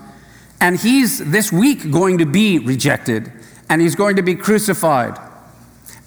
and 0.61 0.77
he's 0.77 1.19
this 1.31 1.53
week 1.53 1.93
going 1.93 2.19
to 2.19 2.27
be 2.27 2.59
rejected, 2.59 3.31
and 3.69 3.81
he's 3.81 3.95
going 3.95 4.17
to 4.17 4.23
be 4.23 4.35
crucified. 4.35 5.17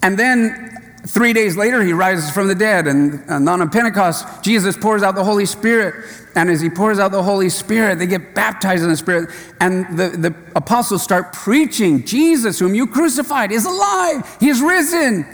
And 0.02 0.18
then 0.18 0.98
three 1.06 1.32
days 1.32 1.56
later, 1.56 1.82
he 1.82 1.94
rises 1.94 2.30
from 2.30 2.48
the 2.48 2.54
dead. 2.54 2.86
And, 2.86 3.24
and 3.30 3.48
on 3.48 3.66
Pentecost, 3.70 4.44
Jesus 4.44 4.76
pours 4.76 5.02
out 5.02 5.14
the 5.14 5.24
Holy 5.24 5.46
Spirit. 5.46 6.04
And 6.34 6.50
as 6.50 6.60
he 6.60 6.68
pours 6.68 6.98
out 6.98 7.12
the 7.12 7.22
Holy 7.22 7.48
Spirit, 7.48 7.98
they 7.98 8.06
get 8.06 8.34
baptized 8.34 8.82
in 8.82 8.90
the 8.90 8.96
Spirit. 8.98 9.30
And 9.58 9.96
the, 9.96 10.08
the 10.10 10.34
apostles 10.54 11.02
start 11.02 11.32
preaching 11.32 12.04
Jesus, 12.04 12.58
whom 12.58 12.74
you 12.74 12.86
crucified, 12.86 13.52
is 13.52 13.64
alive. 13.64 14.36
He 14.38 14.50
is 14.50 14.60
risen. 14.60 15.24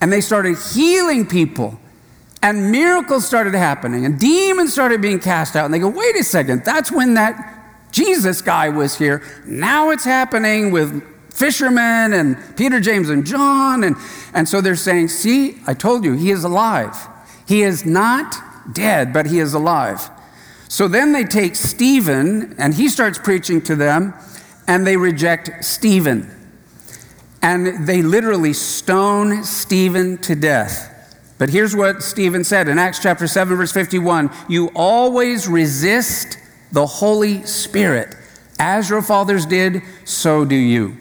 And 0.00 0.12
they 0.12 0.20
started 0.20 0.56
healing 0.72 1.26
people. 1.26 1.80
And 2.42 2.72
miracles 2.72 3.24
started 3.24 3.54
happening, 3.54 4.04
and 4.04 4.18
demons 4.18 4.72
started 4.72 5.00
being 5.00 5.20
cast 5.20 5.54
out. 5.54 5.64
And 5.64 5.72
they 5.72 5.78
go, 5.78 5.88
wait 5.88 6.16
a 6.16 6.24
second, 6.24 6.64
that's 6.64 6.90
when 6.90 7.14
that 7.14 7.60
Jesus 7.92 8.42
guy 8.42 8.68
was 8.68 8.98
here. 8.98 9.22
Now 9.46 9.90
it's 9.90 10.04
happening 10.04 10.72
with 10.72 11.04
fishermen 11.32 12.12
and 12.12 12.36
Peter, 12.56 12.80
James, 12.80 13.10
and 13.10 13.24
John. 13.24 13.84
And, 13.84 13.96
and 14.34 14.48
so 14.48 14.60
they're 14.60 14.74
saying, 14.74 15.08
see, 15.08 15.58
I 15.66 15.74
told 15.74 16.04
you, 16.04 16.14
he 16.14 16.30
is 16.30 16.42
alive. 16.42 16.96
He 17.46 17.62
is 17.62 17.86
not 17.86 18.34
dead, 18.74 19.12
but 19.12 19.26
he 19.26 19.38
is 19.38 19.54
alive. 19.54 20.10
So 20.68 20.88
then 20.88 21.12
they 21.12 21.24
take 21.24 21.54
Stephen, 21.54 22.54
and 22.58 22.74
he 22.74 22.88
starts 22.88 23.18
preaching 23.18 23.60
to 23.62 23.76
them, 23.76 24.14
and 24.66 24.86
they 24.86 24.96
reject 24.96 25.64
Stephen. 25.64 26.30
And 27.42 27.86
they 27.86 28.02
literally 28.02 28.52
stone 28.52 29.44
Stephen 29.44 30.18
to 30.18 30.34
death. 30.34 30.91
But 31.42 31.50
here's 31.50 31.74
what 31.74 32.04
Stephen 32.04 32.44
said 32.44 32.68
in 32.68 32.78
Acts 32.78 33.00
chapter 33.00 33.26
7, 33.26 33.56
verse 33.56 33.72
51 33.72 34.30
You 34.48 34.70
always 34.76 35.48
resist 35.48 36.38
the 36.70 36.86
Holy 36.86 37.44
Spirit. 37.46 38.14
As 38.60 38.88
your 38.88 39.02
fathers 39.02 39.44
did, 39.44 39.82
so 40.04 40.44
do 40.44 40.54
you. 40.54 40.96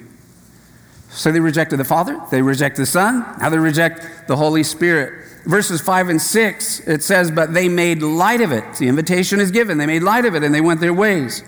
So 1.12 1.32
they 1.32 1.40
rejected 1.40 1.78
the 1.78 1.84
Father, 1.84 2.20
they 2.32 2.42
reject 2.42 2.78
the 2.78 2.88
Son, 2.88 3.20
now 3.40 3.50
they 3.50 3.60
reject 3.60 4.28
the 4.28 4.36
Holy 4.36 4.64
Spirit. 4.64 5.28
Verses 5.46 5.80
5 5.80 6.10
and 6.10 6.20
6, 6.20 6.88
it 6.88 7.04
says, 7.04 7.30
But 7.30 7.54
they 7.54 7.70
made 7.70 8.02
light 8.02 8.42
of 8.42 8.52
it. 8.52 8.64
The 8.80 8.88
invitation 8.88 9.40
is 9.40 9.52
given. 9.52 9.78
They 9.78 9.86
made 9.86 10.02
light 10.02 10.26
of 10.26 10.34
it 10.34 10.42
and 10.42 10.56
they 10.56 10.62
went 10.62 10.82
their 10.82 10.92
ways. 10.92 11.44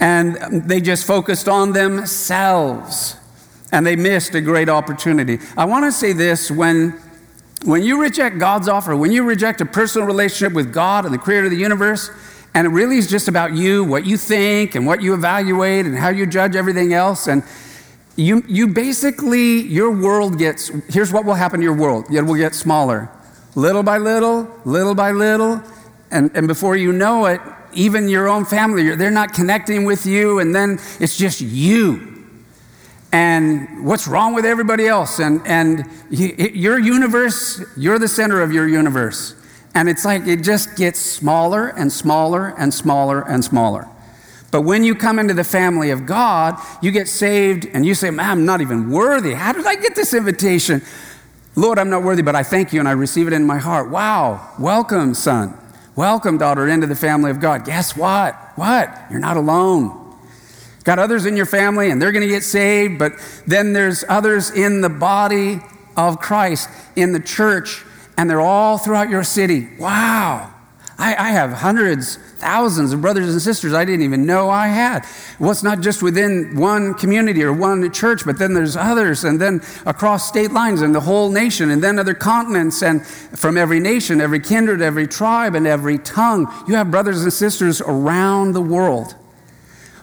And 0.00 0.36
they 0.66 0.80
just 0.80 1.06
focused 1.06 1.50
on 1.50 1.72
themselves 1.72 3.18
and 3.72 3.84
they 3.84 3.96
missed 3.96 4.34
a 4.34 4.40
great 4.40 4.70
opportunity. 4.70 5.38
I 5.54 5.66
want 5.66 5.84
to 5.84 5.92
say 5.92 6.14
this 6.14 6.50
when 6.50 6.98
when 7.64 7.82
you 7.82 8.00
reject 8.00 8.38
God's 8.38 8.68
offer, 8.68 8.94
when 8.94 9.10
you 9.10 9.24
reject 9.24 9.60
a 9.62 9.64
personal 9.66 10.06
relationship 10.06 10.52
with 10.52 10.72
God 10.72 11.06
and 11.06 11.14
the 11.14 11.18
creator 11.18 11.46
of 11.46 11.50
the 11.50 11.56
universe, 11.56 12.10
and 12.54 12.66
it 12.66 12.70
really 12.70 12.98
is 12.98 13.08
just 13.08 13.26
about 13.26 13.54
you, 13.54 13.82
what 13.82 14.04
you 14.04 14.18
think, 14.18 14.74
and 14.74 14.86
what 14.86 15.00
you 15.00 15.14
evaluate, 15.14 15.86
and 15.86 15.96
how 15.96 16.10
you 16.10 16.26
judge 16.26 16.56
everything 16.56 16.92
else, 16.92 17.26
and 17.26 17.42
you, 18.16 18.44
you 18.46 18.68
basically, 18.68 19.62
your 19.62 19.90
world 19.90 20.38
gets, 20.38 20.68
here's 20.88 21.10
what 21.10 21.24
will 21.24 21.34
happen 21.34 21.58
to 21.60 21.64
your 21.64 21.76
world 21.76 22.04
it 22.12 22.22
will 22.22 22.34
get 22.34 22.54
smaller. 22.54 23.08
Little 23.54 23.82
by 23.82 23.98
little, 23.98 24.48
little 24.64 24.94
by 24.94 25.12
little, 25.12 25.62
and, 26.10 26.30
and 26.34 26.46
before 26.46 26.76
you 26.76 26.92
know 26.92 27.24
it, 27.26 27.40
even 27.72 28.08
your 28.08 28.28
own 28.28 28.44
family, 28.44 28.94
they're 28.94 29.10
not 29.10 29.32
connecting 29.32 29.84
with 29.84 30.04
you, 30.04 30.38
and 30.38 30.54
then 30.54 30.78
it's 31.00 31.16
just 31.16 31.40
you 31.40 32.13
and 33.14 33.86
what's 33.86 34.08
wrong 34.08 34.34
with 34.34 34.44
everybody 34.44 34.88
else. 34.88 35.20
And, 35.20 35.40
and 35.46 35.88
your 36.10 36.80
universe, 36.80 37.62
you're 37.76 38.00
the 38.00 38.08
center 38.08 38.42
of 38.42 38.52
your 38.52 38.66
universe. 38.66 39.36
And 39.72 39.88
it's 39.88 40.04
like 40.04 40.26
it 40.26 40.42
just 40.42 40.76
gets 40.76 40.98
smaller 40.98 41.68
and 41.68 41.92
smaller 41.92 42.52
and 42.58 42.74
smaller 42.74 43.22
and 43.22 43.44
smaller. 43.44 43.86
But 44.50 44.62
when 44.62 44.82
you 44.82 44.96
come 44.96 45.20
into 45.20 45.32
the 45.32 45.44
family 45.44 45.90
of 45.90 46.06
God, 46.06 46.60
you 46.82 46.90
get 46.90 47.06
saved 47.06 47.68
and 47.72 47.86
you 47.86 47.94
say, 47.94 48.08
I'm 48.08 48.44
not 48.44 48.60
even 48.60 48.90
worthy. 48.90 49.34
How 49.34 49.52
did 49.52 49.64
I 49.64 49.76
get 49.76 49.94
this 49.94 50.12
invitation? 50.12 50.82
Lord, 51.54 51.78
I'm 51.78 51.90
not 51.90 52.02
worthy, 52.02 52.22
but 52.22 52.34
I 52.34 52.42
thank 52.42 52.72
you 52.72 52.80
and 52.80 52.88
I 52.88 52.92
receive 52.92 53.28
it 53.28 53.32
in 53.32 53.46
my 53.46 53.58
heart. 53.58 53.90
Wow. 53.90 54.54
Welcome, 54.58 55.14
son. 55.14 55.56
Welcome, 55.94 56.36
daughter, 56.38 56.66
into 56.66 56.88
the 56.88 56.96
family 56.96 57.30
of 57.30 57.38
God. 57.38 57.64
Guess 57.64 57.96
what? 57.96 58.34
What? 58.56 58.92
You're 59.08 59.20
not 59.20 59.36
alone. 59.36 60.03
Got 60.84 60.98
others 60.98 61.24
in 61.24 61.36
your 61.36 61.46
family 61.46 61.90
and 61.90 62.00
they're 62.00 62.12
going 62.12 62.22
to 62.22 62.28
get 62.28 62.42
saved, 62.42 62.98
but 62.98 63.12
then 63.46 63.72
there's 63.72 64.04
others 64.08 64.50
in 64.50 64.82
the 64.82 64.90
body 64.90 65.60
of 65.96 66.20
Christ, 66.20 66.68
in 66.94 67.12
the 67.12 67.20
church, 67.20 67.82
and 68.18 68.28
they're 68.28 68.40
all 68.40 68.78
throughout 68.78 69.08
your 69.08 69.24
city. 69.24 69.68
Wow. 69.78 70.50
I, 70.96 71.16
I, 71.16 71.30
have 71.30 71.52
hundreds, 71.52 72.16
thousands 72.36 72.92
of 72.92 73.00
brothers 73.00 73.32
and 73.32 73.42
sisters 73.42 73.74
I 73.74 73.84
didn't 73.84 74.02
even 74.02 74.26
know 74.26 74.48
I 74.48 74.68
had. 74.68 75.04
Well, 75.40 75.50
it's 75.50 75.64
not 75.64 75.80
just 75.80 76.04
within 76.04 76.56
one 76.56 76.94
community 76.94 77.42
or 77.42 77.52
one 77.52 77.90
church, 77.90 78.24
but 78.24 78.38
then 78.38 78.54
there's 78.54 78.76
others, 78.76 79.24
and 79.24 79.40
then 79.40 79.60
across 79.86 80.28
state 80.28 80.52
lines 80.52 80.82
and 80.82 80.94
the 80.94 81.00
whole 81.00 81.30
nation, 81.30 81.70
and 81.70 81.82
then 81.82 81.98
other 81.98 82.14
continents, 82.14 82.82
and 82.82 83.04
from 83.04 83.56
every 83.56 83.80
nation, 83.80 84.20
every 84.20 84.38
kindred, 84.38 84.82
every 84.82 85.08
tribe, 85.08 85.56
and 85.56 85.66
every 85.66 85.98
tongue. 85.98 86.46
You 86.68 86.76
have 86.76 86.92
brothers 86.92 87.24
and 87.24 87.32
sisters 87.32 87.80
around 87.80 88.52
the 88.52 88.62
world. 88.62 89.16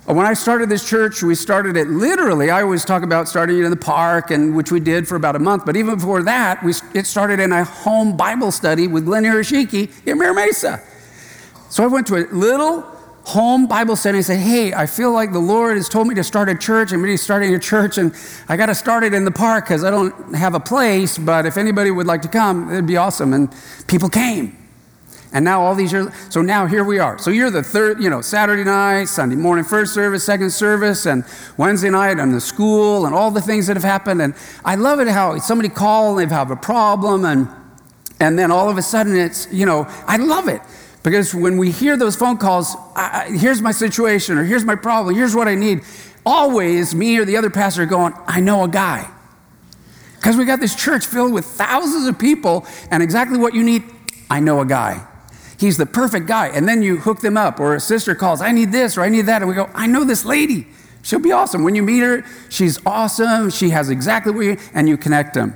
Uh, 0.10 0.16
when 0.16 0.26
I 0.26 0.34
started 0.34 0.68
this 0.68 0.88
church, 0.88 1.22
we 1.22 1.36
started 1.36 1.78
it 1.78 1.88
literally. 1.88 2.50
I 2.50 2.64
always 2.64 2.84
talk 2.84 3.04
about 3.04 3.28
starting 3.28 3.60
it 3.60 3.64
in 3.64 3.70
the 3.70 3.78
park, 3.78 4.32
and 4.32 4.56
which 4.56 4.72
we 4.72 4.80
did 4.80 5.08
for 5.08 5.16
about 5.16 5.36
a 5.36 5.40
month. 5.40 5.66
But 5.66 5.76
even 5.76 5.96
before 5.96 6.24
that, 6.24 6.64
we, 6.64 6.74
it 6.96 7.06
started 7.06 7.40
in 7.40 7.52
a 7.52 7.64
home 7.64 8.18
Bible 8.18 8.52
study 8.52 8.88
with 8.88 9.06
Glenn 9.06 9.24
Hiroshiki 9.24 9.92
in 10.08 10.18
Mira 10.18 10.34
Mesa. 10.34 10.82
So 11.70 11.84
I 11.84 11.88
went 11.88 12.08
to 12.08 12.16
a 12.16 12.26
little 12.34 12.82
home 13.26 13.68
Bible 13.68 13.96
study 13.96 14.18
and 14.18 14.26
said, 14.26 14.40
Hey, 14.40 14.74
I 14.74 14.88
feel 14.88 15.12
like 15.12 15.32
the 15.32 15.40
Lord 15.40 15.78
has 15.78 15.88
told 15.88 16.08
me 16.08 16.16
to 16.16 16.24
start 16.24 16.50
a 16.50 16.56
church. 16.56 16.92
I'm 16.92 17.04
really 17.04 17.16
starting 17.16 17.54
a 17.54 17.60
church, 17.60 18.00
and 18.00 18.14
I 18.50 18.58
got 18.58 18.66
to 18.66 18.76
start 18.76 19.04
it 19.04 19.14
in 19.14 19.24
the 19.24 19.32
park 19.32 19.66
because 19.66 19.84
I 19.84 19.92
don't 19.92 20.34
have 20.34 20.56
a 20.56 20.60
place. 20.60 21.20
But 21.20 21.46
if 21.46 21.58
anybody 21.58 21.92
would 21.92 22.08
like 22.08 22.24
to 22.24 22.28
come, 22.28 22.72
it'd 22.72 22.88
be 22.88 22.98
awesome. 22.98 23.34
And 23.34 23.54
people 23.88 24.10
came. 24.10 24.61
And 25.34 25.46
now 25.46 25.62
all 25.62 25.76
these 25.76 25.94
years, 25.94 26.08
so 26.30 26.42
now 26.42 26.66
here 26.66 26.84
we 26.84 27.00
are. 27.00 27.18
So 27.18 27.32
you're 27.32 27.50
the 27.50 27.64
third, 27.64 28.04
you 28.04 28.10
know, 28.10 28.22
Saturday 28.22 28.66
night, 28.66 29.06
Sunday 29.06 29.38
morning, 29.38 29.64
first 29.64 29.94
service, 29.94 30.26
second 30.26 30.52
service, 30.52 31.06
and 31.06 31.24
Wednesday 31.56 31.90
night 31.90 32.20
and 32.20 32.34
the 32.34 32.42
school 32.42 33.06
and 33.06 33.16
all 33.16 33.32
the 33.32 33.42
things 33.42 33.68
that 33.68 33.78
have 33.78 33.84
happened. 33.84 34.22
And 34.22 34.34
I 34.66 34.76
love 34.76 35.00
it 35.00 35.08
how 35.08 35.38
somebody 35.40 35.70
call 35.70 36.20
and 36.20 36.30
they 36.30 36.36
have 36.36 36.52
a 36.52 36.56
problem 36.56 37.26
and 37.26 37.48
and 38.20 38.38
then 38.38 38.52
all 38.52 38.70
of 38.70 38.78
a 38.78 38.84
sudden 38.84 39.16
it's, 39.16 39.52
you 39.52 39.66
know, 39.66 39.88
I 40.06 40.18
love 40.18 40.48
it. 40.48 40.62
Because 41.02 41.34
when 41.34 41.58
we 41.58 41.72
hear 41.72 41.98
those 41.98 42.16
phone 42.16 42.38
calls, 42.38 42.76
I, 42.96 43.32
here's 43.32 43.64
my 43.64 43.72
situation 43.72 44.38
or 44.38 44.44
here's 44.44 44.64
my 44.64 44.76
problem, 44.76 45.16
here's 45.16 45.36
what 45.36 45.48
I 45.48 45.56
need, 45.56 45.82
always 46.24 46.94
me 46.94 47.18
or 47.18 47.26
the 47.26 47.38
other 47.38 47.50
pastor 47.50 47.88
going, 47.88 48.14
I 48.28 48.40
know 48.40 48.64
a 48.64 48.68
guy. 48.68 49.10
Because 50.18 50.38
we 50.38 50.46
got 50.46 50.60
this 50.60 50.76
church 50.76 51.08
filled 51.08 51.34
with 51.34 51.46
thousands 51.46 52.06
of 52.06 52.20
people, 52.20 52.68
and 52.92 53.02
exactly 53.02 53.40
what 53.40 53.56
you 53.56 53.64
need, 53.64 53.84
I 54.30 54.40
know 54.40 54.62
a 54.62 54.66
guy. 54.68 55.04
He's 55.62 55.78
the 55.78 55.86
perfect 55.86 56.26
guy. 56.26 56.48
And 56.48 56.68
then 56.68 56.82
you 56.82 56.98
hook 56.98 57.20
them 57.20 57.38
up, 57.38 57.60
or 57.60 57.76
a 57.76 57.80
sister 57.80 58.16
calls, 58.16 58.42
I 58.42 58.52
need 58.52 58.72
this, 58.72 58.98
or 58.98 59.02
I 59.02 59.10
need 59.10 59.28
that. 59.28 59.44
And 59.44 59.48
we 59.48 59.54
go, 59.54 59.70
I 59.76 59.86
know 59.86 60.04
this 60.04 60.26
lady. 60.26 60.66
She'll 61.04 61.20
be 61.20 61.32
awesome. 61.32 61.64
When 61.64 61.76
you 61.76 61.84
meet 61.84 62.00
her, 62.00 62.26
she's 62.50 62.84
awesome. 62.84 63.52
She 63.52 63.70
has 63.70 63.92
exactly 63.92 64.34
what 64.34 64.42
you, 64.42 64.58
and 64.74 64.90
you 64.90 64.98
connect 64.98 65.36
them. 65.36 65.56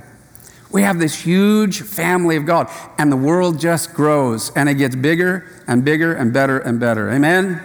We 0.70 0.82
have 0.82 1.00
this 1.00 1.22
huge 1.22 1.82
family 1.82 2.36
of 2.36 2.46
God, 2.46 2.70
and 2.98 3.10
the 3.10 3.16
world 3.16 3.58
just 3.58 3.94
grows, 3.94 4.52
and 4.54 4.68
it 4.68 4.74
gets 4.74 4.94
bigger 4.94 5.44
and 5.66 5.84
bigger 5.84 6.14
and 6.14 6.32
better 6.32 6.60
and 6.60 6.78
better. 6.78 7.10
Amen? 7.10 7.60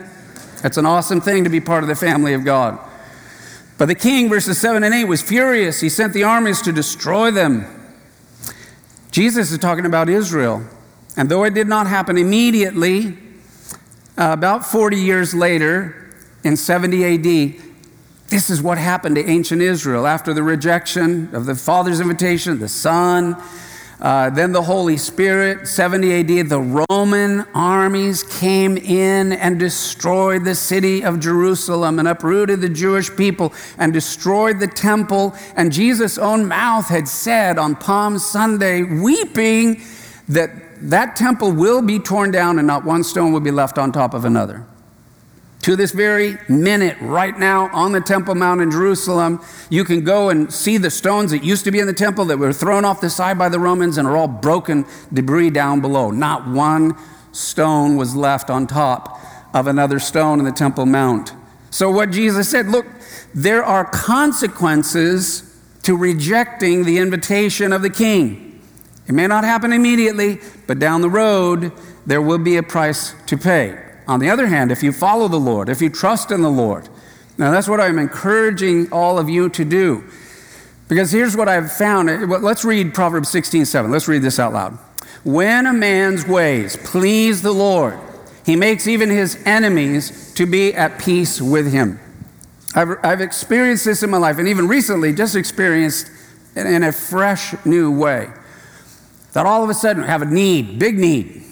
It's 0.63 0.77
an 0.77 0.88
awesome 0.88 1.21
thing 1.21 1.43
to 1.43 1.49
be 1.51 1.60
part 1.60 1.84
of 1.84 1.89
the 1.89 1.95
family 1.95 2.34
of 2.34 2.43
God. 2.43 2.80
But 3.77 3.86
the 3.86 3.93
king, 3.93 4.30
verses 4.30 4.58
7 4.60 4.84
and 4.84 4.95
8, 4.95 5.04
was 5.04 5.21
furious. 5.21 5.80
He 5.80 5.89
sent 5.89 6.13
the 6.13 6.23
armies 6.23 6.60
to 6.63 6.71
destroy 6.71 7.30
them. 7.30 7.67
Jesus 9.12 9.51
is 9.51 9.60
talking 9.60 9.86
about 9.86 10.10
Israel. 10.10 10.65
And 11.17 11.30
though 11.30 11.43
it 11.43 11.54
did 11.54 11.67
not 11.67 11.88
happen 11.88 12.17
immediately, 12.17 13.17
uh, 14.17 14.34
about 14.34 14.65
40 14.65 14.97
years 14.97 15.34
later, 15.34 16.13
in 16.43 16.56
70 16.56 17.06
AD, 17.06 17.62
this 18.30 18.50
is 18.50 18.62
what 18.62 18.78
happened 18.78 19.15
to 19.15 19.26
ancient 19.26 19.62
Israel 19.62 20.08
after 20.08 20.34
the 20.34 20.43
rejection 20.43 21.34
of 21.36 21.45
the 21.45 21.56
Father's 21.56 22.00
invitation, 22.00 22.60
the 22.60 22.69
Son, 22.69 23.36
uh, 24.02 24.32
then 24.32 24.52
the 24.52 24.63
Holy 24.63 24.97
Spirit, 24.97 25.67
70 25.67 26.39
AD, 26.39 26.50
the 26.50 26.86
Roman 26.89 27.41
armies 27.54 28.24
came 28.24 28.76
in 28.76 29.34
and 29.34 29.60
destroyed 29.60 30.43
the 30.43 30.56
city 30.56 31.04
of 31.04 31.19
Jerusalem 31.19 32.00
and 32.00 32.08
uprooted 32.08 32.62
the 32.62 32.69
Jewish 32.69 33.15
people 33.15 33.54
and 33.78 33.93
destroyed 33.93 34.60
the 34.60 34.67
temple. 34.67 35.36
And 35.56 35.71
Jesus' 35.71 36.17
own 36.17 36.47
mouth 36.47 36.88
had 36.88 37.08
said 37.08 37.60
on 37.60 37.76
Palm 37.76 38.17
Sunday, 38.17 38.82
weeping, 38.82 39.84
that 40.30 40.70
that 40.82 41.15
temple 41.15 41.52
will 41.52 41.82
be 41.82 42.00
torn 42.00 42.32
down 42.32 42.58
and 42.58 42.67
not 42.67 42.84
one 42.84 43.04
stone 43.04 43.32
will 43.32 43.39
be 43.39 43.52
left 43.52 43.78
on 43.78 43.91
top 43.91 44.13
of 44.13 44.26
another. 44.26 44.65
To 45.63 45.76
this 45.76 45.91
very 45.91 46.38
minute, 46.50 46.98
right 47.02 47.38
now, 47.38 47.70
on 47.72 47.91
the 47.91 48.02
Temple 48.02 48.34
Mount 48.34 48.62
in 48.62 48.72
Jerusalem, 48.72 49.39
you 49.70 49.84
can 49.84 50.04
go 50.04 50.30
and 50.30 50.52
see 50.52 50.78
the 50.78 50.89
stones 50.89 51.30
that 51.30 51.44
used 51.44 51.65
to 51.65 51.72
be 51.72 51.78
in 51.78 51.86
the 51.86 51.94
temple 51.94 52.26
that 52.26 52.38
were 52.38 52.52
thrown 52.52 52.84
off 52.84 53.00
the 53.00 53.12
side 53.12 53.38
by 53.38 53.48
the 53.48 53.60
Romans 53.60 54.00
and 54.00 54.08
are 54.08 54.17
all 54.17 54.28
broken 54.28 54.86
debris 55.13 55.52
down 55.52 55.80
below. 55.80 56.10
Not 56.10 56.48
one 56.48 56.98
stone 57.32 57.96
was 57.96 58.15
left 58.15 58.50
on 58.50 58.65
top 58.65 59.20
of 59.54 59.67
another 59.67 60.00
stone 60.00 60.39
in 60.39 60.46
the 60.46 60.52
Temple 60.52 60.88
Mount. 60.88 61.34
So, 61.70 61.91
what 61.91 62.10
Jesus 62.10 62.50
said 62.50 62.67
look, 62.67 62.88
there 63.36 63.63
are 63.63 63.86
consequences 63.86 65.44
to 65.84 65.96
rejecting 65.96 66.86
the 66.86 66.98
invitation 66.98 67.72
of 67.72 67.84
the 67.84 67.89
king. 67.89 68.51
It 69.12 69.13
may 69.13 69.28
not 69.28 69.43
happen 69.43 69.74
immediately, 69.74 70.39
but 70.67 70.80
down 70.80 71.02
the 71.02 71.10
road, 71.10 71.74
there 72.06 72.21
will 72.21 72.38
be 72.38 72.56
a 72.56 72.63
price 72.63 73.13
to 73.26 73.36
pay. 73.36 73.78
On 74.08 74.21
the 74.21 74.30
other 74.30 74.47
hand, 74.47 74.71
if 74.71 74.82
you 74.82 74.93
follow 74.93 75.28
the 75.28 75.38
Lord, 75.38 75.67
if 75.67 75.82
you 75.82 75.89
trust 75.89 76.32
in 76.32 76.41
the 76.41 76.50
Lord, 76.50 76.88
now 77.38 77.52
that's 77.52 77.67
what 77.67 77.82
I'm 77.82 78.00
encouraging 78.00 78.89
all 78.89 79.19
of 79.19 79.28
you 79.28 79.50
to 79.50 79.65
do. 79.65 80.06
Because 80.88 81.12
here's 81.12 81.36
what 81.36 81.50
I've 81.50 81.74
found. 81.74 82.08
Let's 82.30 82.63
read 82.63 82.93
Proverbs 82.93 83.28
16 83.28 83.65
7. 83.65 83.91
Let's 83.91 84.08
read 84.08 84.21
this 84.21 84.39
out 84.39 84.54
loud. 84.54 84.80
When 85.26 85.67
a 85.67 85.74
man's 85.74 86.26
ways 86.26 86.78
please 86.78 87.41
the 87.41 87.52
Lord, 87.52 88.00
he 88.45 88.56
makes 88.56 88.88
even 88.88 89.10
his 89.10 89.38
enemies 89.45 90.34
to 90.36 90.45
be 90.45 90.74
at 90.74 91.00
peace 91.00 91.41
with 91.41 91.74
him. 91.74 92.00
I've, 92.76 92.97
I've 93.04 93.19
experienced 93.19 93.84
this 93.84 94.04
in 94.04 94.10
my 94.10 94.19
life, 94.19 94.38
and 94.38 94.47
even 94.47 94.69
recently, 94.69 95.12
just 95.12 95.36
experienced 95.36 96.10
in 96.56 96.84
a 96.84 96.93
fresh 96.93 97.54
new 97.65 97.91
way 97.91 98.30
that 99.34 99.46
all 99.46 99.63
of 99.63 99.70
a 99.70 99.74
sudden 99.74 100.04
have 100.04 100.22
a 100.22 100.26
need, 100.26 100.80
big 100.80 100.98
need, 100.98 101.44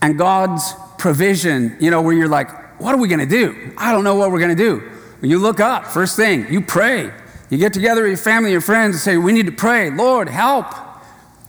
and 0.00 0.18
God's 0.18 0.74
provision, 0.98 1.76
you 1.80 1.90
know, 1.90 2.02
where 2.02 2.14
you're 2.14 2.28
like, 2.28 2.80
what 2.80 2.94
are 2.94 2.98
we 2.98 3.08
going 3.08 3.20
to 3.20 3.26
do? 3.26 3.72
I 3.76 3.92
don't 3.92 4.04
know 4.04 4.14
what 4.14 4.30
we're 4.30 4.40
going 4.40 4.56
to 4.56 4.62
do. 4.62 4.82
You 5.22 5.38
look 5.38 5.60
up, 5.60 5.86
first 5.86 6.16
thing, 6.16 6.46
you 6.52 6.60
pray. 6.60 7.10
You 7.48 7.58
get 7.58 7.72
together 7.72 8.02
with 8.02 8.10
your 8.10 8.18
family 8.18 8.54
and 8.54 8.62
friends 8.62 8.96
and 8.96 9.00
say, 9.00 9.16
we 9.16 9.32
need 9.32 9.46
to 9.46 9.52
pray, 9.52 9.90
Lord, 9.90 10.28
help. 10.28 10.66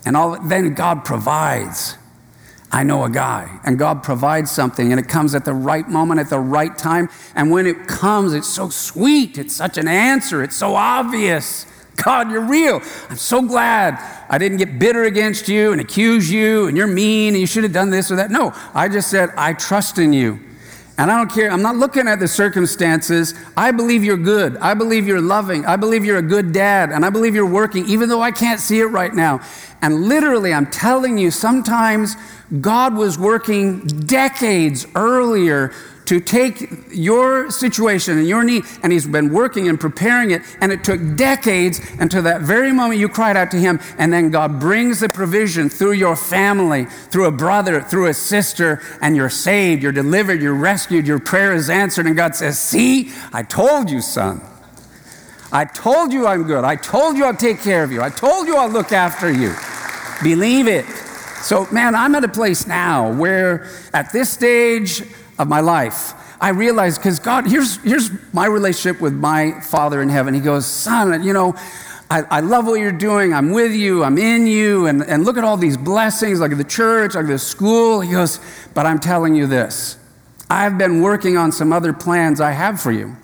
And 0.06 0.16
all, 0.16 0.40
then 0.42 0.74
God 0.74 1.04
provides. 1.04 1.96
I 2.72 2.84
know 2.84 3.04
a 3.04 3.10
guy, 3.10 3.60
and 3.64 3.80
God 3.80 4.04
provides 4.04 4.52
something, 4.52 4.92
and 4.92 5.00
it 5.00 5.08
comes 5.08 5.34
at 5.36 5.46
the 5.46 5.54
right 5.54 5.88
moment, 5.88 6.20
at 6.20 6.30
the 6.30 6.40
right 6.40 6.78
time. 6.78 7.10
And 7.34 7.50
when 7.50 7.66
it 7.66 7.88
comes, 7.88 8.34
it's 8.34 8.48
so 8.48 8.70
sweet. 8.70 9.38
It's 9.38 9.56
such 9.56 9.78
an 9.78 9.88
answer. 9.88 10.44
It's 10.44 10.56
so 10.56 10.76
obvious. 10.76 11.66
God, 11.98 12.32
you're 12.32 12.46
real. 12.46 12.82
I'm 13.10 13.18
so 13.18 13.42
glad 13.42 14.00
I 14.30 14.38
didn't 14.38 14.60
get 14.60 14.80
bitter 14.80 15.04
against 15.04 15.50
you 15.50 15.72
and 15.72 15.82
accuse 15.82 16.32
you 16.32 16.68
and 16.68 16.78
you're 16.78 16.88
mean 16.88 17.34
and 17.34 17.42
you 17.42 17.48
should 17.48 17.64
have 17.64 17.74
done 17.74 17.90
this 17.90 18.12
or 18.12 18.16
that. 18.18 18.32
No, 18.32 18.54
I 18.74 18.88
just 18.88 19.10
said, 19.10 19.32
I 19.36 19.54
trust 19.54 19.98
in 19.98 20.14
you. 20.14 20.40
And 21.00 21.12
I 21.12 21.18
don't 21.18 21.32
care. 21.32 21.52
I'm 21.52 21.62
not 21.62 21.76
looking 21.76 22.08
at 22.08 22.20
the 22.20 22.28
circumstances. 22.28 23.36
I 23.56 23.70
believe 23.70 24.04
you're 24.04 24.18
good. 24.18 24.58
I 24.58 24.74
believe 24.74 25.08
you're 25.08 25.22
loving. 25.22 25.64
I 25.66 25.76
believe 25.76 26.04
you're 26.04 26.18
a 26.18 26.24
good 26.24 26.52
dad. 26.52 26.92
And 26.92 27.06
I 27.06 27.12
believe 27.12 27.36
you're 27.36 27.46
working, 27.46 27.86
even 27.86 28.10
though 28.10 28.22
I 28.22 28.32
can't 28.32 28.60
see 28.60 28.80
it 28.80 28.86
right 28.86 29.14
now. 29.14 29.42
And 29.84 30.06
literally, 30.06 30.54
I'm 30.54 30.66
telling 30.66 31.20
you, 31.20 31.30
sometimes 31.30 32.16
God 32.62 32.96
was 32.96 33.20
working 33.20 33.86
decades 33.86 34.88
earlier 34.96 35.72
to 36.08 36.20
take 36.20 36.70
your 36.92 37.52
situation 37.52 38.18
and 38.18 38.28
your 38.28 38.44
need, 38.44 38.64
and 38.82 38.92
He's 38.92 39.06
been 39.06 39.32
working 39.32 39.68
and 39.68 39.80
preparing 39.80 40.32
it, 40.32 40.42
and 40.62 40.72
it 40.72 40.84
took 40.84 41.16
decades 41.16 41.80
until 42.00 42.24
that 42.24 42.42
very 42.42 42.72
moment 42.72 43.00
you 43.00 43.10
cried 43.10 43.38
out 43.38 43.52
to 43.52 43.58
Him, 43.58 43.80
and 43.98 44.12
then 44.12 44.32
God 44.32 44.60
brings 44.60 45.00
the 45.02 45.10
provision 45.10 45.70
through 45.70 45.94
your 45.94 46.16
family, 46.16 46.86
through 46.86 47.26
a 47.26 47.32
brother, 47.32 47.82
through 47.82 48.08
a 48.08 48.14
sister, 48.14 48.82
and 49.02 49.16
you're 49.16 49.30
saved, 49.30 49.84
you're 49.84 49.92
delivered, 49.92 50.42
you're 50.42 50.56
rescued, 50.56 51.08
your 51.08 51.20
prayer 51.20 51.54
is 51.54 51.70
answered, 51.70 52.08
and 52.08 52.16
God 52.16 52.36
says, 52.36 52.60
See, 52.60 53.12
I 53.34 53.44
told 53.44 53.90
you, 53.92 54.02
son. 54.02 54.42
I 55.52 55.66
told 55.66 56.12
you 56.12 56.28
I'm 56.28 56.44
good. 56.44 56.64
I 56.64 56.76
told 56.76 57.18
you 57.18 57.24
I'll 57.26 57.36
take 57.36 57.62
care 57.62 57.84
of 57.84 57.92
you. 57.92 58.02
I 58.02 58.10
told 58.10 58.48
you 58.48 58.58
I'll 58.58 58.70
look 58.70 58.92
after 58.92 59.32
you. 59.32 59.56
Believe 60.22 60.68
it. 60.68 60.86
So, 61.42 61.68
man, 61.72 61.96
I'm 61.96 62.16
at 62.16 62.24
a 62.24 62.28
place 62.28 62.68
now 62.68 63.14
where 63.14 63.70
at 63.94 64.12
this 64.12 64.30
stage, 64.30 65.04
of 65.40 65.48
my 65.48 65.60
life. 65.60 66.14
I 66.40 66.50
realized 66.50 67.00
because 67.00 67.20
God, 67.20 67.48
here's, 67.48 67.78
here's 67.78 68.12
my 68.34 68.46
relationship 68.46 69.02
with 69.02 69.14
my 69.14 69.60
Father 69.62 70.02
in 70.02 70.10
heaven. 70.10 70.34
He 70.34 70.40
goes, 70.40 70.66
Son, 70.66 71.24
you 71.24 71.34
know, 71.34 71.56
I, 72.10 72.22
I, 72.24 72.40
love 72.40 72.68
what 72.68 72.80
you're 72.80 72.92
doing. 72.92 73.34
I'm 73.34 73.52
with 73.52 73.74
you. 73.74 74.04
I'm 74.04 74.18
in 74.18 74.48
you. 74.48 74.86
And, 74.86 75.04
and 75.04 75.26
look 75.26 75.38
at 75.38 75.44
all 75.44 75.58
these 75.58 75.76
blessings, 75.76 76.40
like 76.40 76.56
the 76.56 76.64
church, 76.64 77.16
like 77.16 77.28
the 77.28 77.40
school. 77.40 78.02
He 78.02 78.12
goes, 78.12 78.40
But 78.74 78.86
I'm 78.86 79.00
telling 79.00 79.36
you 79.36 79.48
this 79.48 79.98
I've 80.50 80.78
been 80.78 81.02
working 81.02 81.38
on 81.38 81.52
some 81.52 81.74
other 81.74 81.92
plans 81.92 82.40
I 82.40 82.52
have 82.52 82.80
for 82.80 82.92
you. 82.92 83.18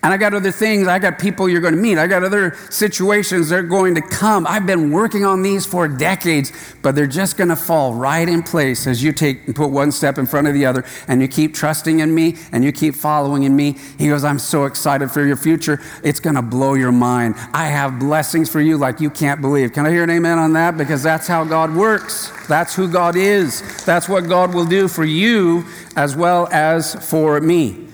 And 0.00 0.12
I 0.12 0.16
got 0.16 0.32
other 0.32 0.52
things, 0.52 0.86
I 0.86 1.00
got 1.00 1.18
people 1.18 1.48
you're 1.48 1.60
going 1.60 1.74
to 1.74 1.80
meet, 1.80 1.98
I 1.98 2.06
got 2.06 2.22
other 2.22 2.56
situations 2.70 3.48
that 3.48 3.56
are 3.56 3.62
going 3.64 3.96
to 3.96 4.00
come. 4.00 4.46
I've 4.46 4.64
been 4.64 4.92
working 4.92 5.24
on 5.24 5.42
these 5.42 5.66
for 5.66 5.88
decades, 5.88 6.52
but 6.82 6.94
they're 6.94 7.08
just 7.08 7.36
going 7.36 7.48
to 7.48 7.56
fall 7.56 7.94
right 7.94 8.28
in 8.28 8.44
place 8.44 8.86
as 8.86 9.02
you 9.02 9.12
take 9.12 9.44
and 9.46 9.56
put 9.56 9.70
one 9.70 9.90
step 9.90 10.16
in 10.16 10.26
front 10.26 10.46
of 10.46 10.54
the 10.54 10.66
other 10.66 10.84
and 11.08 11.20
you 11.20 11.26
keep 11.26 11.52
trusting 11.52 11.98
in 11.98 12.14
me 12.14 12.36
and 12.52 12.62
you 12.62 12.70
keep 12.70 12.94
following 12.94 13.42
in 13.42 13.56
me. 13.56 13.76
He 13.98 14.06
goes, 14.06 14.22
I'm 14.22 14.38
so 14.38 14.66
excited 14.66 15.10
for 15.10 15.24
your 15.24 15.36
future. 15.36 15.80
It's 16.04 16.20
going 16.20 16.36
to 16.36 16.42
blow 16.42 16.74
your 16.74 16.92
mind. 16.92 17.34
I 17.52 17.66
have 17.66 17.98
blessings 17.98 18.48
for 18.48 18.60
you 18.60 18.78
like 18.78 19.00
you 19.00 19.10
can't 19.10 19.40
believe. 19.40 19.72
Can 19.72 19.84
I 19.84 19.90
hear 19.90 20.04
an 20.04 20.10
amen 20.10 20.38
on 20.38 20.52
that? 20.52 20.76
Because 20.76 21.02
that's 21.02 21.26
how 21.26 21.42
God 21.42 21.74
works. 21.74 22.30
That's 22.46 22.76
who 22.76 22.88
God 22.88 23.16
is. 23.16 23.84
That's 23.84 24.08
what 24.08 24.28
God 24.28 24.54
will 24.54 24.66
do 24.66 24.86
for 24.86 25.04
you 25.04 25.64
as 25.96 26.14
well 26.14 26.46
as 26.52 26.94
for 27.10 27.40
me. 27.40 27.87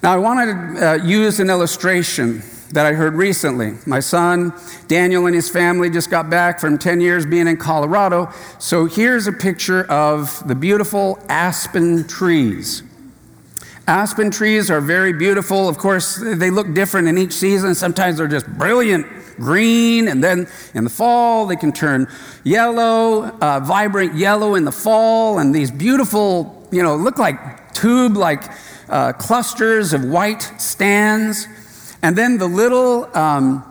Now, 0.00 0.12
I 0.12 0.18
want 0.18 0.76
to 0.76 0.88
uh, 0.90 0.94
use 1.04 1.40
an 1.40 1.50
illustration 1.50 2.42
that 2.72 2.86
I 2.86 2.92
heard 2.92 3.14
recently. 3.14 3.74
My 3.84 3.98
son, 3.98 4.52
Daniel, 4.86 5.26
and 5.26 5.34
his 5.34 5.48
family 5.48 5.90
just 5.90 6.08
got 6.08 6.30
back 6.30 6.60
from 6.60 6.78
10 6.78 7.00
years 7.00 7.26
being 7.26 7.48
in 7.48 7.56
Colorado. 7.56 8.30
So 8.60 8.84
here's 8.84 9.26
a 9.26 9.32
picture 9.32 9.90
of 9.90 10.46
the 10.46 10.54
beautiful 10.54 11.18
aspen 11.28 12.06
trees. 12.06 12.84
Aspen 13.88 14.30
trees 14.30 14.70
are 14.70 14.80
very 14.80 15.12
beautiful. 15.12 15.68
Of 15.68 15.78
course, 15.78 16.16
they 16.22 16.50
look 16.50 16.74
different 16.74 17.08
in 17.08 17.18
each 17.18 17.32
season. 17.32 17.74
Sometimes 17.74 18.18
they're 18.18 18.28
just 18.28 18.46
brilliant 18.46 19.04
green, 19.36 20.06
and 20.06 20.22
then 20.22 20.46
in 20.74 20.84
the 20.84 20.90
fall, 20.90 21.46
they 21.46 21.56
can 21.56 21.72
turn 21.72 22.06
yellow, 22.44 23.24
uh, 23.40 23.60
vibrant 23.60 24.14
yellow 24.14 24.54
in 24.54 24.64
the 24.64 24.72
fall, 24.72 25.38
and 25.38 25.52
these 25.52 25.70
beautiful, 25.72 26.68
you 26.70 26.82
know, 26.84 26.94
look 26.94 27.18
like 27.18 27.72
tube 27.72 28.16
like 28.16 28.44
uh, 28.88 29.12
clusters 29.12 29.92
of 29.92 30.04
white 30.04 30.42
stands. 30.58 31.46
And 32.02 32.16
then 32.16 32.38
the 32.38 32.46
little 32.46 33.08
um, 33.16 33.64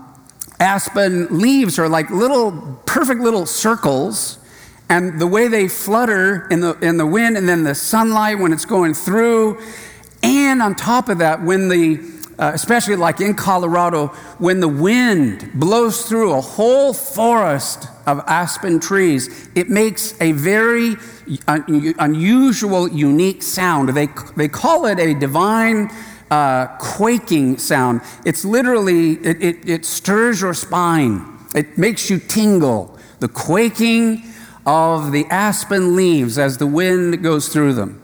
aspen 0.59 1.39
leaves 1.39 1.79
are 1.79 1.89
like 1.89 2.09
little, 2.09 2.79
perfect 2.85 3.21
little 3.21 3.45
circles. 3.45 4.39
And 4.89 5.19
the 5.19 5.27
way 5.27 5.47
they 5.47 5.67
flutter 5.67 6.47
in 6.49 6.61
the, 6.61 6.77
in 6.79 6.97
the 6.97 7.05
wind 7.05 7.37
and 7.37 7.47
then 7.47 7.63
the 7.63 7.75
sunlight 7.75 8.39
when 8.39 8.53
it's 8.53 8.65
going 8.65 8.93
through. 8.93 9.61
And 10.23 10.61
on 10.61 10.75
top 10.75 11.09
of 11.09 11.17
that, 11.19 11.43
when 11.43 11.67
the, 11.67 11.99
uh, 12.39 12.51
especially 12.53 12.95
like 12.95 13.19
in 13.19 13.35
Colorado, 13.35 14.07
when 14.37 14.59
the 14.59 14.67
wind 14.67 15.51
blows 15.53 16.07
through 16.07 16.33
a 16.33 16.41
whole 16.41 16.93
forest 16.93 17.87
of 18.05 18.21
aspen 18.27 18.79
trees, 18.79 19.49
it 19.55 19.69
makes 19.69 20.19
a 20.21 20.31
very 20.31 20.95
unusual, 21.47 22.87
unique 22.89 23.43
sound. 23.43 23.89
They, 23.89 24.07
they 24.35 24.47
call 24.47 24.85
it 24.85 24.99
a 24.99 25.13
divine 25.13 25.89
uh, 26.31 26.67
quaking 26.77 27.57
sound. 27.57 28.01
It's 28.25 28.43
literally, 28.43 29.13
it, 29.13 29.41
it, 29.41 29.69
it 29.69 29.85
stirs 29.85 30.41
your 30.41 30.53
spine, 30.53 31.37
it 31.55 31.77
makes 31.77 32.09
you 32.09 32.19
tingle. 32.19 32.97
The 33.19 33.27
quaking 33.27 34.23
of 34.65 35.11
the 35.11 35.25
aspen 35.29 35.95
leaves 35.95 36.37
as 36.37 36.57
the 36.57 36.67
wind 36.67 37.23
goes 37.23 37.49
through 37.49 37.73
them. 37.73 38.01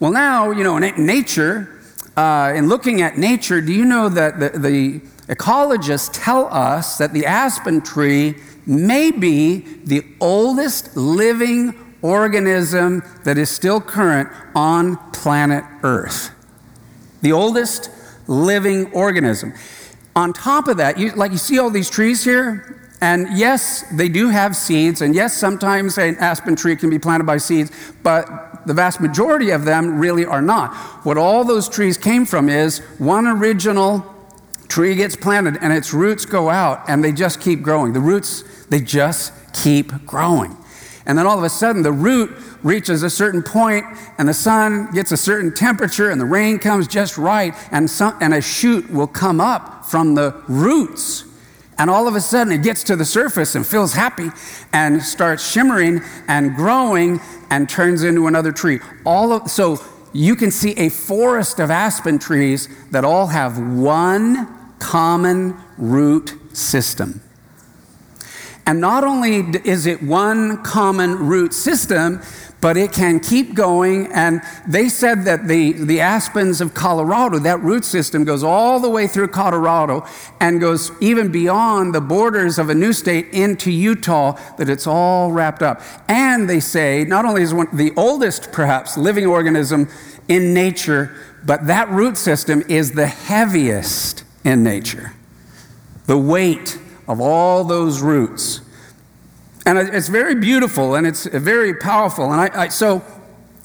Well, 0.00 0.10
now, 0.10 0.50
you 0.50 0.64
know, 0.64 0.76
in 0.76 1.06
nature, 1.06 1.80
uh, 2.16 2.52
in 2.54 2.68
looking 2.68 3.00
at 3.00 3.16
nature, 3.16 3.60
do 3.60 3.72
you 3.72 3.84
know 3.84 4.08
that 4.08 4.40
the, 4.40 4.58
the 4.58 5.00
ecologists 5.32 6.10
tell 6.12 6.52
us 6.52 6.98
that 6.98 7.12
the 7.12 7.24
aspen 7.24 7.80
tree 7.80 8.34
may 8.66 9.10
be 9.10 9.58
the 9.84 10.04
oldest 10.20 10.96
living 10.96 11.74
organism 12.04 13.02
that 13.24 13.38
is 13.38 13.48
still 13.48 13.80
current 13.80 14.28
on 14.54 14.96
planet 15.12 15.64
Earth. 15.82 16.30
The 17.22 17.32
oldest 17.32 17.90
living 18.28 18.92
organism. 18.92 19.54
On 20.14 20.34
top 20.34 20.68
of 20.68 20.76
that, 20.76 20.98
you, 20.98 21.12
like 21.12 21.32
you 21.32 21.38
see 21.38 21.58
all 21.58 21.70
these 21.70 21.88
trees 21.88 22.22
here, 22.22 22.78
and 23.00 23.26
yes, 23.36 23.84
they 23.90 24.10
do 24.10 24.28
have 24.28 24.54
seeds, 24.54 25.00
and 25.00 25.14
yes, 25.14 25.34
sometimes 25.34 25.96
an 25.96 26.16
aspen 26.18 26.56
tree 26.56 26.76
can 26.76 26.90
be 26.90 26.98
planted 26.98 27.24
by 27.24 27.38
seeds, 27.38 27.70
but 28.02 28.66
the 28.66 28.74
vast 28.74 29.00
majority 29.00 29.50
of 29.50 29.64
them 29.64 29.98
really 29.98 30.26
are 30.26 30.42
not. 30.42 30.74
What 31.06 31.16
all 31.16 31.42
those 31.42 31.70
trees 31.70 31.96
came 31.96 32.26
from 32.26 32.50
is 32.50 32.78
one 32.98 33.26
original 33.26 34.04
tree 34.68 34.94
gets 34.94 35.16
planted 35.16 35.56
and 35.62 35.72
its 35.72 35.94
roots 35.94 36.26
go 36.26 36.50
out 36.50 36.82
and 36.88 37.02
they 37.02 37.12
just 37.12 37.40
keep 37.40 37.62
growing. 37.62 37.92
The 37.92 38.00
roots, 38.00 38.42
they 38.66 38.80
just 38.80 39.32
keep 39.52 40.04
growing. 40.06 40.56
And 41.06 41.18
then 41.18 41.26
all 41.26 41.36
of 41.36 41.44
a 41.44 41.50
sudden, 41.50 41.82
the 41.82 41.92
root 41.92 42.30
reaches 42.62 43.02
a 43.02 43.10
certain 43.10 43.42
point, 43.42 43.84
and 44.18 44.28
the 44.28 44.34
sun 44.34 44.90
gets 44.92 45.12
a 45.12 45.16
certain 45.16 45.54
temperature, 45.54 46.10
and 46.10 46.20
the 46.20 46.24
rain 46.24 46.58
comes 46.58 46.88
just 46.88 47.18
right, 47.18 47.54
and, 47.70 47.90
some, 47.90 48.16
and 48.20 48.32
a 48.32 48.40
shoot 48.40 48.90
will 48.90 49.06
come 49.06 49.40
up 49.40 49.84
from 49.84 50.14
the 50.14 50.42
roots. 50.48 51.24
And 51.76 51.90
all 51.90 52.06
of 52.06 52.14
a 52.14 52.20
sudden, 52.20 52.52
it 52.52 52.62
gets 52.62 52.84
to 52.84 52.96
the 52.96 53.04
surface 53.04 53.54
and 53.54 53.66
feels 53.66 53.92
happy 53.92 54.30
and 54.72 55.02
starts 55.02 55.50
shimmering 55.50 56.02
and 56.28 56.54
growing 56.54 57.20
and 57.50 57.68
turns 57.68 58.04
into 58.04 58.26
another 58.26 58.52
tree. 58.52 58.80
All 59.04 59.32
of, 59.32 59.50
so 59.50 59.84
you 60.12 60.36
can 60.36 60.50
see 60.52 60.72
a 60.78 60.88
forest 60.88 61.58
of 61.58 61.70
aspen 61.70 62.18
trees 62.18 62.68
that 62.92 63.04
all 63.04 63.26
have 63.26 63.58
one 63.58 64.48
common 64.78 65.56
root 65.76 66.34
system. 66.52 67.20
And 68.66 68.80
not 68.80 69.04
only 69.04 69.40
is 69.64 69.86
it 69.86 70.02
one 70.02 70.62
common 70.62 71.18
root 71.18 71.52
system, 71.52 72.22
but 72.64 72.78
it 72.78 72.92
can 72.92 73.20
keep 73.20 73.54
going. 73.54 74.10
And 74.14 74.40
they 74.66 74.88
said 74.88 75.26
that 75.26 75.48
the, 75.48 75.72
the 75.72 76.00
aspens 76.00 76.62
of 76.62 76.72
Colorado, 76.72 77.38
that 77.40 77.60
root 77.60 77.84
system 77.84 78.24
goes 78.24 78.42
all 78.42 78.80
the 78.80 78.88
way 78.88 79.06
through 79.06 79.28
Colorado 79.28 80.06
and 80.40 80.62
goes 80.62 80.90
even 81.02 81.30
beyond 81.30 81.94
the 81.94 82.00
borders 82.00 82.58
of 82.58 82.70
a 82.70 82.74
new 82.74 82.94
state 82.94 83.28
into 83.32 83.70
Utah, 83.70 84.32
that 84.56 84.70
it's 84.70 84.86
all 84.86 85.30
wrapped 85.30 85.62
up. 85.62 85.82
And 86.08 86.48
they 86.48 86.58
say 86.58 87.04
not 87.04 87.26
only 87.26 87.42
is 87.42 87.52
one 87.52 87.68
the 87.70 87.92
oldest, 87.98 88.50
perhaps, 88.50 88.96
living 88.96 89.26
organism 89.26 89.90
in 90.26 90.54
nature, 90.54 91.14
but 91.44 91.66
that 91.66 91.90
root 91.90 92.16
system 92.16 92.62
is 92.70 92.92
the 92.92 93.08
heaviest 93.08 94.24
in 94.42 94.62
nature. 94.62 95.12
The 96.06 96.16
weight 96.16 96.78
of 97.06 97.20
all 97.20 97.64
those 97.64 98.02
roots. 98.02 98.60
And 99.66 99.78
it's 99.78 100.08
very 100.08 100.34
beautiful 100.34 100.94
and 100.94 101.06
it's 101.06 101.26
very 101.26 101.74
powerful. 101.74 102.32
And 102.32 102.40
I, 102.40 102.64
I, 102.64 102.68
so, 102.68 103.02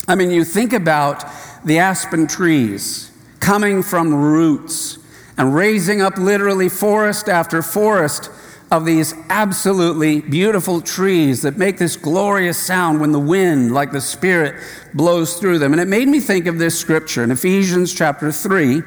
I 0.07 0.15
mean, 0.15 0.31
you 0.31 0.45
think 0.45 0.71
about 0.71 1.25
the 1.65 1.79
aspen 1.79 2.27
trees 2.27 3.11
coming 3.39 3.83
from 3.83 4.13
roots 4.13 4.97
and 5.37 5.53
raising 5.53 6.01
up 6.01 6.17
literally 6.17 6.69
forest 6.69 7.27
after 7.27 7.61
forest 7.61 8.31
of 8.71 8.85
these 8.85 9.13
absolutely 9.29 10.21
beautiful 10.21 10.79
trees 10.79 11.41
that 11.41 11.57
make 11.57 11.77
this 11.77 11.97
glorious 11.97 12.57
sound 12.57 13.01
when 13.01 13.11
the 13.11 13.19
wind, 13.19 13.73
like 13.73 13.91
the 13.91 14.01
Spirit, 14.01 14.55
blows 14.93 15.37
through 15.37 15.57
them. 15.57 15.73
And 15.73 15.81
it 15.81 15.87
made 15.87 16.07
me 16.07 16.19
think 16.19 16.45
of 16.45 16.59
this 16.59 16.79
scripture 16.79 17.23
in 17.23 17.31
Ephesians 17.31 17.93
chapter 17.93 18.31
3, 18.31 18.81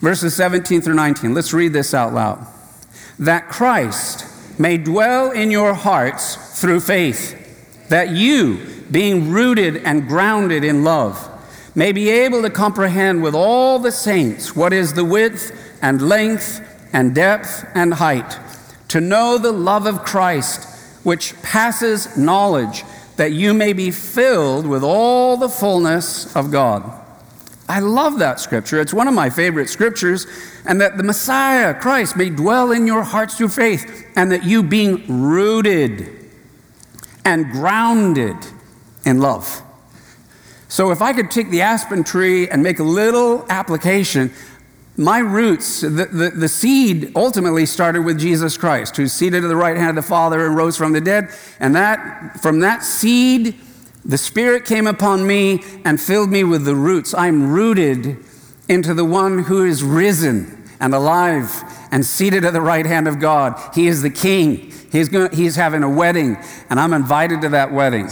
verses 0.00 0.34
17 0.34 0.80
through 0.80 0.94
19. 0.94 1.34
Let's 1.34 1.52
read 1.52 1.72
this 1.72 1.92
out 1.92 2.14
loud 2.14 2.46
that 3.18 3.48
Christ 3.48 4.26
may 4.58 4.76
dwell 4.76 5.30
in 5.30 5.50
your 5.50 5.74
hearts 5.74 6.60
through 6.60 6.80
faith, 6.80 7.88
that 7.88 8.10
you, 8.10 8.84
being 8.90 9.30
rooted 9.30 9.78
and 9.78 10.08
grounded 10.08 10.64
in 10.64 10.84
love, 10.84 11.24
may 11.74 11.92
be 11.92 12.10
able 12.10 12.42
to 12.42 12.50
comprehend 12.50 13.22
with 13.22 13.34
all 13.34 13.78
the 13.78 13.92
saints 13.92 14.56
what 14.56 14.72
is 14.72 14.94
the 14.94 15.04
width 15.04 15.52
and 15.80 16.08
length 16.08 16.60
and 16.92 17.14
depth 17.14 17.64
and 17.74 17.94
height, 17.94 18.38
to 18.88 19.00
know 19.00 19.38
the 19.38 19.52
love 19.52 19.86
of 19.86 20.04
Christ, 20.04 20.66
which 21.04 21.40
passes 21.42 22.16
knowledge, 22.16 22.82
that 23.16 23.32
you 23.32 23.52
may 23.52 23.72
be 23.72 23.90
filled 23.90 24.66
with 24.66 24.82
all 24.82 25.36
the 25.36 25.48
fullness 25.48 26.34
of 26.34 26.50
God. 26.50 26.82
I 27.68 27.80
love 27.80 28.18
that 28.20 28.40
scripture. 28.40 28.80
It's 28.80 28.94
one 28.94 29.08
of 29.08 29.14
my 29.14 29.28
favorite 29.28 29.68
scriptures. 29.68 30.26
And 30.64 30.80
that 30.80 30.96
the 30.96 31.02
Messiah, 31.02 31.74
Christ, 31.74 32.16
may 32.16 32.30
dwell 32.30 32.72
in 32.72 32.86
your 32.86 33.02
hearts 33.02 33.36
through 33.36 33.48
faith, 33.48 34.06
and 34.16 34.32
that 34.32 34.44
you, 34.44 34.62
being 34.62 35.22
rooted 35.30 36.08
and 37.24 37.50
grounded 37.50 38.36
in 39.04 39.20
love. 39.20 39.62
So, 40.68 40.90
if 40.90 41.00
I 41.00 41.12
could 41.12 41.30
take 41.30 41.50
the 41.50 41.62
aspen 41.62 42.04
tree 42.04 42.48
and 42.48 42.62
make 42.62 42.78
a 42.78 42.84
little 42.84 43.46
application, 43.48 44.30
my 44.98 45.18
roots, 45.18 45.80
the, 45.80 45.88
the, 45.88 46.32
the, 46.34 46.48
seed 46.48 47.12
ultimately 47.14 47.64
started 47.64 48.02
with 48.02 48.18
Jesus 48.18 48.56
Christ, 48.56 48.96
who's 48.96 49.12
seated 49.12 49.44
at 49.44 49.48
the 49.48 49.56
right 49.56 49.76
hand 49.76 49.90
of 49.90 50.04
the 50.04 50.08
Father 50.08 50.44
and 50.44 50.56
rose 50.56 50.76
from 50.76 50.92
the 50.92 51.00
dead. 51.00 51.30
And 51.60 51.74
that, 51.76 52.40
from 52.40 52.60
that 52.60 52.82
seed, 52.82 53.54
the 54.08 54.18
Spirit 54.18 54.64
came 54.64 54.86
upon 54.86 55.26
me 55.26 55.62
and 55.84 56.00
filled 56.00 56.30
me 56.30 56.42
with 56.42 56.64
the 56.64 56.74
roots. 56.74 57.12
I'm 57.12 57.52
rooted 57.52 58.16
into 58.66 58.94
the 58.94 59.04
one 59.04 59.40
who 59.40 59.66
is 59.66 59.84
risen 59.84 60.64
and 60.80 60.94
alive 60.94 61.62
and 61.92 62.04
seated 62.04 62.44
at 62.44 62.54
the 62.54 62.60
right 62.62 62.86
hand 62.86 63.06
of 63.06 63.20
God. 63.20 63.60
He 63.74 63.86
is 63.86 64.00
the 64.00 64.10
King. 64.10 64.72
He's, 64.90 65.10
going, 65.10 65.30
he's 65.32 65.56
having 65.56 65.82
a 65.82 65.90
wedding, 65.90 66.38
and 66.70 66.80
I'm 66.80 66.94
invited 66.94 67.42
to 67.42 67.50
that 67.50 67.70
wedding. 67.70 68.08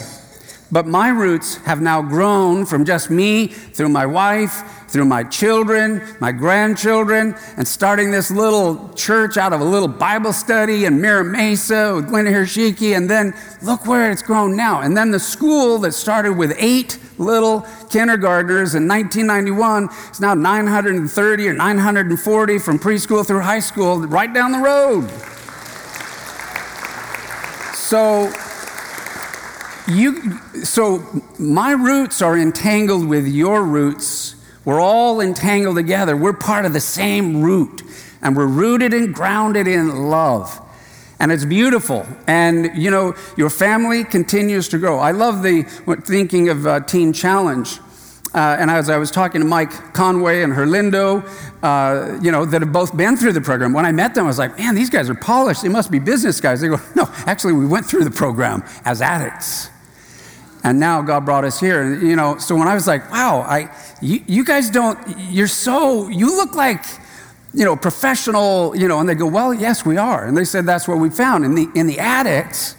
But 0.71 0.87
my 0.87 1.09
roots 1.09 1.57
have 1.65 1.81
now 1.81 2.03
grown 2.03 2.67
from 2.67 2.85
just 2.85 3.09
me 3.09 3.47
through 3.47 3.89
my 3.89 4.05
wife, 4.05 4.76
through 4.89 5.05
my 5.05 5.23
children, 5.25 6.03
my 6.21 6.33
grandchildren, 6.33 7.35
and 7.57 7.67
starting 7.67 8.11
this 8.11 8.31
little 8.31 8.93
church 8.95 9.37
out 9.37 9.53
of 9.53 9.61
a 9.61 9.65
little 9.65 9.89
Bible 9.89 10.33
study 10.33 10.85
in 10.85 11.01
Mira 11.01 11.25
Mesa 11.25 11.95
with 11.95 12.09
Glenn 12.09 12.27
Hirshiki. 12.27 12.97
And 12.97 13.11
then 13.11 13.35
look 13.63 13.87
where 13.87 14.11
it's 14.11 14.23
grown 14.23 14.57
now. 14.57 14.81
And 14.81 14.97
then 14.97 15.11
the 15.11 15.21
school 15.21 15.79
that 15.79 15.93
started 15.93 16.35
with 16.35 16.55
eight 16.59 16.99
little 17.19 17.67
kindergartners 17.91 18.75
in 18.75 18.87
1991 18.87 19.89
is 20.11 20.21
now 20.21 20.35
930 20.35 21.49
or 21.49 21.53
940 21.55 22.59
from 22.59 22.79
preschool 22.79 23.27
through 23.27 23.41
high 23.41 23.61
school 23.61 24.01
right 24.01 24.33
down 24.33 24.53
the 24.53 24.59
road. 24.59 25.11
So, 27.75 28.33
you, 29.89 30.39
so 30.65 31.05
my 31.39 31.73
roots 31.73 32.21
are 32.21 32.37
entangled 32.37 33.07
with 33.07 33.27
your 33.29 33.63
roots. 33.63 34.36
We're 34.67 34.81
all 34.81 35.21
entangled 35.21 35.77
together. 35.77 36.17
We're 36.17 36.35
part 36.35 36.67
of 36.67 36.75
the 36.75 36.81
same 36.81 37.41
root, 37.41 37.83
and 38.21 38.37
we're 38.37 38.47
rooted 38.47 38.93
and 38.93 39.15
grounded 39.15 39.67
in 39.67 40.11
love. 40.11 40.61
And 41.19 41.33
it's 41.33 41.45
beautiful. 41.45 42.05
And, 42.27 42.77
you 42.77 42.91
know, 42.91 43.15
your 43.37 43.49
family 43.49 44.05
continues 44.05 44.69
to 44.69 44.79
grow. 44.79 44.99
I 44.99 45.13
love 45.13 45.43
the 45.43 45.63
thinking 46.05 46.49
of 46.51 46.67
uh, 46.67 46.81
Teen 46.81 47.13
Challenge. 47.13 47.79
Uh, 48.35 48.57
and 48.59 48.71
as 48.71 48.91
I 48.91 48.99
was 48.99 49.11
talking 49.11 49.41
to 49.41 49.47
Mike 49.47 49.95
Conway 49.95 50.43
and 50.43 50.53
Herlindo, 50.53 51.25
uh, 51.63 52.19
you 52.21 52.31
know, 52.33 52.45
that 52.45 52.61
have 52.61 52.73
both 52.73 52.95
been 52.95 53.17
through 53.17 53.33
the 53.33 53.41
program, 53.41 53.73
when 53.73 53.87
I 53.87 53.93
met 53.93 54.15
them, 54.15 54.25
I 54.25 54.27
was 54.27 54.39
like, 54.39 54.59
man, 54.59 54.75
these 54.75 54.91
guys 54.91 55.09
are 55.09 55.15
polished. 55.15 55.63
They 55.63 55.71
must 55.71 55.91
be 55.91 56.01
business 56.01 56.41
guys. 56.41 56.61
They 56.61 56.69
go, 56.69 56.81
no, 56.95 57.05
actually, 57.25 57.55
we 57.55 57.67
went 57.67 57.87
through 57.87 58.05
the 58.05 58.11
program 58.11 58.63
as 58.85 59.01
addicts. 59.01 59.71
And 60.65 60.81
now 60.81 61.01
God 61.01 61.25
brought 61.25 61.45
us 61.45 61.61
here. 61.61 61.81
And, 61.81 62.03
you 62.03 62.17
know, 62.17 62.37
so 62.39 62.57
when 62.57 62.67
I 62.67 62.75
was 62.75 62.89
like, 62.89 63.11
wow, 63.13 63.41
I, 63.41 63.71
you, 64.01 64.23
you 64.27 64.45
guys 64.45 64.71
don't, 64.71 64.99
you're 65.31 65.47
so, 65.47 66.09
you 66.09 66.37
look 66.37 66.55
like, 66.55 66.85
you 67.55 67.65
know, 67.65 67.77
professional, 67.77 68.77
you 68.77 68.89
know, 68.89 69.01
and 69.01 69.09
they 69.09 69.15
go, 69.15 69.27
well, 69.27 69.55
yes, 69.55 69.85
we 69.85 69.97
are. 69.97 70.27
And 70.27 70.37
they 70.37 70.45
said, 70.45 70.67
that's 70.67 70.87
what 70.87 70.99
we 70.99 71.11
found. 71.11 71.45
In 71.45 71.55
the, 71.55 71.69
in 71.75 71.87
the 71.87 71.99
addicts, 71.99 72.77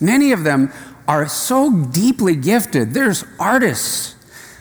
many 0.00 0.32
of 0.32 0.44
them 0.44 0.72
are 1.06 1.28
so 1.28 1.70
deeply 1.70 2.34
gifted. 2.34 2.92
There's 2.92 3.24
artists 3.38 4.16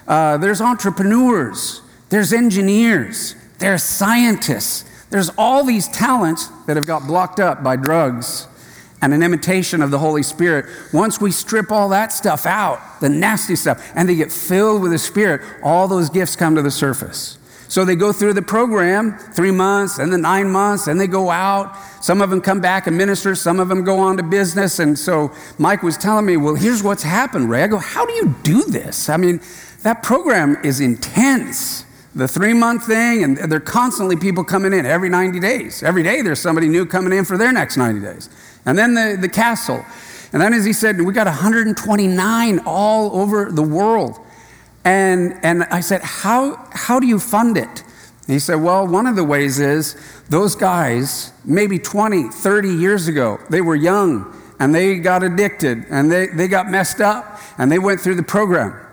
uh, 0.08 0.38
there's 0.38 0.62
entrepreneurs, 0.62 1.82
there's 2.10 2.32
engineers, 2.32 3.36
there's 3.58 3.84
scientists, 3.84 4.86
there's 5.10 5.30
all 5.38 5.64
these 5.64 5.88
talents 5.88 6.48
that 6.68 6.76
have 6.76 6.86
got 6.86 7.08
blocked 7.08 7.40
up 7.40 7.64
by 7.64 7.76
drugs 7.76 8.48
and 9.02 9.14
an 9.14 9.22
imitation 9.22 9.82
of 9.82 9.92
the 9.92 10.00
Holy 10.00 10.24
Spirit. 10.24 10.66
Once 10.94 11.20
we 11.20 11.32
strip 11.32 11.72
all 11.72 11.90
that 11.90 12.12
stuff 12.12 12.46
out, 12.46 12.80
the 13.02 13.10
nasty 13.10 13.56
stuff, 13.56 13.92
and 13.96 14.08
they 14.08 14.16
get 14.16 14.32
filled 14.32 14.82
with 14.82 14.92
the 14.92 14.98
Spirit, 14.98 15.42
all 15.64 15.88
those 15.88 16.10
gifts 16.10 16.36
come 16.36 16.56
to 16.56 16.62
the 16.62 16.72
surface. 16.72 17.38
So 17.68 17.84
they 17.84 17.96
go 17.96 18.14
through 18.14 18.34
the 18.34 18.42
program, 18.42 19.18
three 19.18 19.52
months, 19.52 19.98
and 19.98 20.14
then 20.14 20.22
nine 20.22 20.50
months, 20.50 20.88
and 20.88 21.00
they 21.00 21.08
go 21.08 21.30
out. 21.30 21.76
Some 22.02 22.22
of 22.22 22.30
them 22.30 22.40
come 22.40 22.62
back 22.62 22.88
and 22.88 22.98
minister, 22.98 23.36
some 23.36 23.60
of 23.60 23.68
them 23.68 23.84
go 23.84 24.00
on 24.00 24.18
to 24.18 24.24
business. 24.24 24.80
And 24.80 24.98
so 24.98 25.34
Mike 25.58 25.82
was 25.82 25.98
telling 25.98 26.26
me, 26.26 26.38
well, 26.38 26.56
here's 26.56 26.84
what's 26.84 27.04
happened, 27.04 27.50
Ray. 27.50 27.64
I 27.64 27.68
go, 27.68 27.78
how 27.78 28.06
do 28.06 28.14
you 28.14 28.36
do 28.44 28.64
this? 28.64 29.10
I 29.10 29.18
mean, 29.18 29.42
that 29.82 30.04
program 30.04 30.58
is 30.64 30.80
intense. 30.80 31.84
The 32.14 32.28
three 32.30 32.54
month 32.54 32.88
thing, 32.88 33.24
and 33.24 33.38
there 33.38 33.58
are 33.58 33.60
constantly 33.60 34.16
people 34.16 34.46
coming 34.46 34.72
in 34.72 34.86
every 34.86 35.10
90 35.10 35.40
days. 35.42 35.84
Every 35.84 36.02
day 36.02 36.22
there's 36.22 36.40
somebody 36.40 36.70
new 36.70 36.86
coming 36.86 37.12
in 37.12 37.26
for 37.26 37.38
their 37.38 37.52
next 37.52 37.76
90 37.76 38.00
days. 38.00 38.30
And 38.66 38.78
then 38.78 38.94
the, 38.94 39.18
the 39.20 39.30
castle. 39.30 39.86
And 40.34 40.42
then, 40.42 40.54
as 40.54 40.66
he 40.66 40.74
said, 40.74 41.00
we 41.00 41.14
got 41.14 41.28
129 41.28 42.60
all 42.66 43.16
over 43.16 43.52
the 43.52 43.64
world. 43.64 44.20
And, 44.84 45.40
and 45.44 45.64
I 45.66 45.80
said, 45.80 46.02
how, 46.02 46.68
how 46.72 47.00
do 47.00 47.08
you 47.08 47.20
fund 47.20 47.58
it? 47.58 47.84
And 48.28 48.34
he 48.34 48.40
said, 48.40 48.56
Well, 48.56 48.88
one 48.88 49.06
of 49.06 49.16
the 49.16 49.24
ways 49.24 49.60
is 49.60 49.96
those 50.30 50.56
guys, 50.56 51.32
maybe 51.44 51.78
20, 51.78 52.30
30 52.30 52.70
years 52.70 53.08
ago, 53.08 53.40
they 53.50 53.62
were 53.62 53.76
young 53.76 54.34
and 54.60 54.74
they 54.74 54.98
got 54.98 55.24
addicted 55.24 55.86
and 55.90 56.12
they, 56.12 56.28
they 56.28 56.48
got 56.48 56.70
messed 56.70 57.02
up 57.02 57.40
and 57.58 57.72
they 57.72 57.80
went 57.80 58.02
through 58.02 58.16
the 58.16 58.24
program 58.24 58.85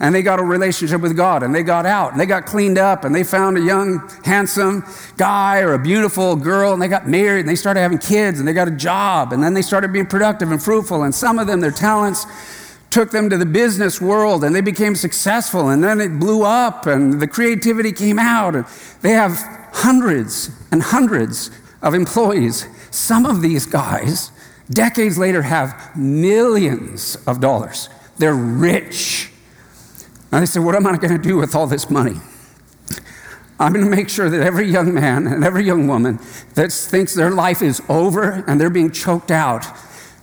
and 0.00 0.14
they 0.14 0.22
got 0.22 0.38
a 0.38 0.44
relationship 0.44 1.00
with 1.00 1.16
God 1.16 1.42
and 1.42 1.52
they 1.52 1.64
got 1.64 1.84
out 1.84 2.12
and 2.12 2.20
they 2.20 2.26
got 2.26 2.46
cleaned 2.46 2.78
up 2.78 3.04
and 3.04 3.12
they 3.12 3.24
found 3.24 3.58
a 3.58 3.60
young, 3.60 4.08
handsome 4.24 4.84
guy 5.16 5.60
or 5.60 5.72
a 5.72 5.78
beautiful 5.78 6.36
girl 6.36 6.72
and 6.72 6.80
they 6.80 6.86
got 6.86 7.08
married 7.08 7.40
and 7.40 7.48
they 7.48 7.56
started 7.56 7.80
having 7.80 7.98
kids 7.98 8.38
and 8.38 8.46
they 8.46 8.52
got 8.52 8.68
a 8.68 8.72
job 8.72 9.32
and 9.32 9.42
then 9.42 9.54
they 9.54 9.62
started 9.62 9.92
being 9.92 10.06
productive 10.06 10.52
and 10.52 10.62
fruitful. 10.62 11.02
And 11.02 11.12
some 11.12 11.38
of 11.38 11.48
them, 11.48 11.60
their 11.60 11.72
talents 11.72 12.26
took 12.90 13.10
them 13.10 13.28
to 13.28 13.36
the 13.36 13.46
business 13.46 14.00
world 14.00 14.44
and 14.44 14.54
they 14.54 14.60
became 14.60 14.94
successful 14.94 15.68
and 15.68 15.82
then 15.82 16.00
it 16.00 16.18
blew 16.20 16.44
up 16.44 16.86
and 16.86 17.20
the 17.20 17.26
creativity 17.26 17.90
came 17.90 18.20
out. 18.20 18.54
And 18.54 18.66
they 19.02 19.10
have 19.10 19.36
hundreds 19.72 20.50
and 20.70 20.80
hundreds 20.80 21.50
of 21.82 21.94
employees. 21.94 22.68
Some 22.92 23.26
of 23.26 23.42
these 23.42 23.66
guys, 23.66 24.30
decades 24.70 25.18
later, 25.18 25.42
have 25.42 25.96
millions 25.96 27.16
of 27.26 27.40
dollars. 27.40 27.88
They're 28.18 28.34
rich. 28.34 29.32
And 30.30 30.42
I 30.42 30.44
said, 30.44 30.62
What 30.62 30.74
am 30.74 30.86
I 30.86 30.96
going 30.96 31.16
to 31.16 31.22
do 31.22 31.36
with 31.36 31.54
all 31.54 31.66
this 31.66 31.90
money? 31.90 32.20
I'm 33.60 33.72
going 33.72 33.84
to 33.84 33.90
make 33.90 34.08
sure 34.08 34.30
that 34.30 34.40
every 34.40 34.70
young 34.70 34.94
man 34.94 35.26
and 35.26 35.42
every 35.42 35.64
young 35.64 35.88
woman 35.88 36.20
that 36.54 36.70
thinks 36.70 37.14
their 37.14 37.30
life 37.30 37.60
is 37.60 37.82
over 37.88 38.44
and 38.46 38.60
they're 38.60 38.70
being 38.70 38.92
choked 38.92 39.32
out, 39.32 39.66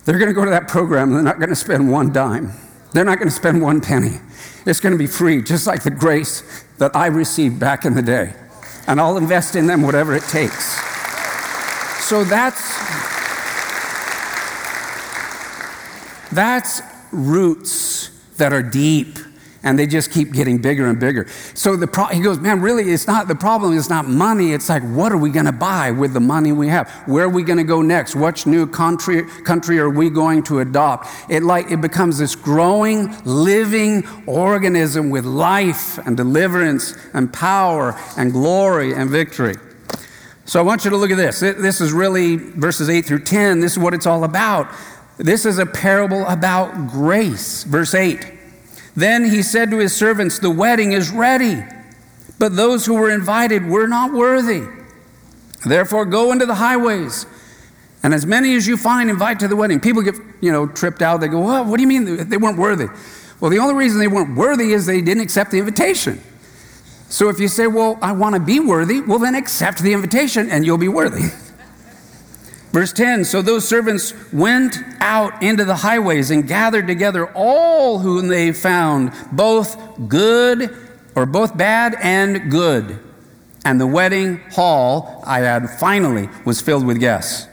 they're 0.04 0.18
going 0.18 0.28
to 0.28 0.34
go 0.34 0.44
to 0.44 0.50
that 0.50 0.68
program 0.68 1.08
and 1.08 1.16
they're 1.16 1.22
not 1.22 1.38
going 1.38 1.50
to 1.50 1.56
spend 1.56 1.90
one 1.90 2.12
dime. 2.12 2.52
They're 2.92 3.04
not 3.04 3.18
going 3.18 3.28
to 3.28 3.34
spend 3.34 3.60
one 3.60 3.82
penny. 3.82 4.20
It's 4.64 4.80
going 4.80 4.92
to 4.92 4.98
be 4.98 5.06
free, 5.06 5.42
just 5.42 5.66
like 5.66 5.82
the 5.82 5.90
grace 5.90 6.64
that 6.78 6.96
I 6.96 7.08
received 7.08 7.60
back 7.60 7.84
in 7.84 7.94
the 7.94 8.02
day. 8.02 8.32
And 8.86 9.00
I'll 9.00 9.18
invest 9.18 9.54
in 9.54 9.66
them 9.66 9.82
whatever 9.82 10.14
it 10.14 10.22
takes. 10.24 10.80
So 12.04 12.24
that's 12.24 12.74
that's 16.32 16.80
roots 17.12 18.10
that 18.36 18.52
are 18.52 18.62
deep 18.62 19.18
and 19.66 19.76
they 19.76 19.86
just 19.86 20.12
keep 20.12 20.32
getting 20.32 20.58
bigger 20.58 20.86
and 20.86 21.00
bigger. 21.00 21.26
So 21.54 21.74
the 21.74 21.88
pro- 21.88 22.06
he 22.06 22.20
goes, 22.20 22.38
man, 22.38 22.60
really, 22.60 22.84
it's 22.92 23.08
not 23.08 23.26
the 23.26 23.34
problem. 23.34 23.76
It's 23.76 23.90
not 23.90 24.06
money. 24.06 24.52
It's 24.52 24.68
like, 24.68 24.84
what 24.84 25.10
are 25.10 25.16
we 25.16 25.28
going 25.28 25.46
to 25.46 25.52
buy 25.52 25.90
with 25.90 26.14
the 26.14 26.20
money 26.20 26.52
we 26.52 26.68
have? 26.68 26.88
Where 27.06 27.24
are 27.24 27.28
we 27.28 27.42
going 27.42 27.58
to 27.58 27.64
go 27.64 27.82
next? 27.82 28.14
Which 28.14 28.46
new 28.46 28.68
country 28.68 29.24
country 29.42 29.80
are 29.80 29.90
we 29.90 30.08
going 30.08 30.44
to 30.44 30.60
adopt? 30.60 31.08
It 31.28 31.42
like 31.42 31.72
it 31.72 31.80
becomes 31.80 32.18
this 32.18 32.36
growing, 32.36 33.12
living 33.24 34.06
organism 34.28 35.10
with 35.10 35.24
life 35.24 35.98
and 36.06 36.16
deliverance 36.16 36.96
and 37.12 37.32
power 37.32 37.98
and 38.16 38.32
glory 38.32 38.94
and 38.94 39.10
victory. 39.10 39.56
So 40.44 40.60
I 40.60 40.62
want 40.62 40.84
you 40.84 40.90
to 40.90 40.96
look 40.96 41.10
at 41.10 41.16
this. 41.16 41.40
This 41.40 41.80
is 41.80 41.92
really 41.92 42.36
verses 42.36 42.88
8 42.88 43.04
through 43.04 43.24
10. 43.24 43.58
This 43.58 43.72
is 43.72 43.80
what 43.80 43.94
it's 43.94 44.06
all 44.06 44.22
about. 44.22 44.72
This 45.16 45.44
is 45.44 45.58
a 45.58 45.66
parable 45.66 46.24
about 46.26 46.88
grace. 46.92 47.64
Verse 47.64 47.94
8. 47.94 48.35
Then 48.96 49.26
he 49.26 49.42
said 49.42 49.70
to 49.70 49.78
his 49.78 49.94
servants, 49.94 50.38
The 50.38 50.50
wedding 50.50 50.92
is 50.92 51.10
ready, 51.10 51.62
but 52.38 52.56
those 52.56 52.86
who 52.86 52.94
were 52.94 53.10
invited 53.10 53.66
were 53.66 53.86
not 53.86 54.12
worthy. 54.12 54.66
Therefore, 55.64 56.06
go 56.06 56.32
into 56.32 56.46
the 56.46 56.54
highways, 56.54 57.26
and 58.02 58.14
as 58.14 58.24
many 58.24 58.56
as 58.56 58.66
you 58.66 58.76
find, 58.76 59.10
invite 59.10 59.40
to 59.40 59.48
the 59.48 59.56
wedding. 59.56 59.80
People 59.80 60.02
get, 60.02 60.14
you 60.40 60.50
know, 60.50 60.66
tripped 60.66 61.02
out. 61.02 61.20
They 61.20 61.28
go, 61.28 61.40
well, 61.40 61.64
what 61.64 61.76
do 61.76 61.82
you 61.82 61.88
mean 61.88 62.28
they 62.28 62.36
weren't 62.36 62.58
worthy? 62.58 62.86
Well, 63.40 63.50
the 63.50 63.58
only 63.58 63.74
reason 63.74 63.98
they 63.98 64.08
weren't 64.08 64.36
worthy 64.36 64.72
is 64.72 64.86
they 64.86 65.02
didn't 65.02 65.22
accept 65.22 65.50
the 65.50 65.58
invitation. 65.58 66.22
So 67.08 67.28
if 67.28 67.38
you 67.38 67.48
say, 67.48 67.66
well, 67.66 67.98
I 68.00 68.12
want 68.12 68.34
to 68.34 68.40
be 68.40 68.60
worthy, 68.60 69.00
well, 69.00 69.18
then 69.18 69.34
accept 69.34 69.82
the 69.82 69.92
invitation 69.92 70.50
and 70.50 70.64
you'll 70.64 70.78
be 70.78 70.88
worthy. 70.88 71.30
Verse 72.76 72.92
10 72.92 73.24
So 73.24 73.40
those 73.40 73.66
servants 73.66 74.12
went 74.34 74.76
out 75.00 75.42
into 75.42 75.64
the 75.64 75.76
highways 75.76 76.30
and 76.30 76.46
gathered 76.46 76.86
together 76.86 77.32
all 77.32 78.00
whom 78.00 78.28
they 78.28 78.52
found, 78.52 79.12
both 79.32 79.78
good 80.10 80.76
or 81.14 81.24
both 81.24 81.56
bad 81.56 81.96
and 82.02 82.50
good. 82.50 82.98
And 83.64 83.80
the 83.80 83.86
wedding 83.86 84.40
hall, 84.50 85.22
I 85.24 85.40
add, 85.40 85.70
finally 85.70 86.28
was 86.44 86.60
filled 86.60 86.84
with 86.86 87.00
guests. 87.00 87.48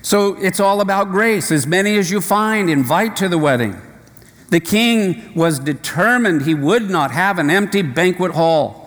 So 0.00 0.34
it's 0.36 0.60
all 0.60 0.80
about 0.80 1.10
grace. 1.10 1.52
As 1.52 1.66
many 1.66 1.98
as 1.98 2.10
you 2.10 2.22
find, 2.22 2.70
invite 2.70 3.16
to 3.16 3.28
the 3.28 3.36
wedding. 3.36 3.76
The 4.48 4.60
king 4.60 5.34
was 5.34 5.58
determined 5.58 6.40
he 6.40 6.54
would 6.54 6.88
not 6.88 7.10
have 7.10 7.38
an 7.38 7.50
empty 7.50 7.82
banquet 7.82 8.32
hall. 8.32 8.85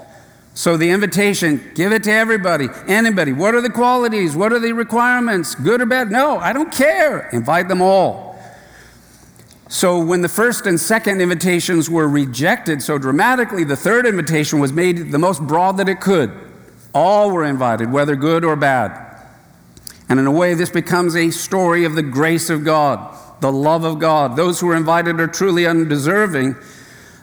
So 0.60 0.76
the 0.76 0.90
invitation, 0.90 1.72
give 1.74 1.94
it 1.94 2.04
to 2.04 2.12
everybody, 2.12 2.68
anybody. 2.86 3.32
What 3.32 3.56
are 3.56 3.62
the 3.62 3.70
qualities? 3.70 4.36
What 4.36 4.52
are 4.52 4.60
the 4.60 4.74
requirements? 4.74 5.56
Good 5.56 5.80
or 5.80 5.86
bad? 5.86 6.12
No, 6.12 6.38
I 6.38 6.52
don't 6.52 6.70
care. 6.70 7.30
Invite 7.30 7.70
them 7.70 7.82
all. 7.82 8.38
So 9.70 10.04
when 10.04 10.22
the 10.22 10.28
first 10.28 10.66
and 10.66 10.78
second 10.78 11.22
invitations 11.22 11.90
were 11.90 12.10
rejected 12.10 12.82
so 12.82 12.98
dramatically, 12.98 13.64
the 13.64 13.78
third 13.78 14.06
invitation 14.06 14.60
was 14.60 14.74
made 14.74 15.14
the 15.14 15.18
most 15.18 15.42
broad 15.48 15.78
that 15.78 15.88
it 15.88 16.02
could. 16.02 16.30
All 16.94 17.32
were 17.32 17.46
invited, 17.46 17.90
whether 17.90 18.18
good 18.18 18.44
or 18.44 18.58
bad. 18.58 19.18
And 20.10 20.20
in 20.20 20.28
a 20.28 20.32
way, 20.32 20.56
this 20.56 20.72
becomes 20.72 21.16
a 21.16 21.30
story 21.32 21.86
of 21.86 21.96
the 21.96 22.04
grace 22.04 22.50
of 22.50 22.66
God. 22.66 23.16
the 23.40 23.50
love 23.50 23.86
of 23.86 23.98
God. 24.00 24.36
Those 24.36 24.60
who 24.60 24.70
are 24.72 24.76
invited 24.76 25.22
are 25.22 25.28
truly 25.28 25.66
undeserving 25.66 26.58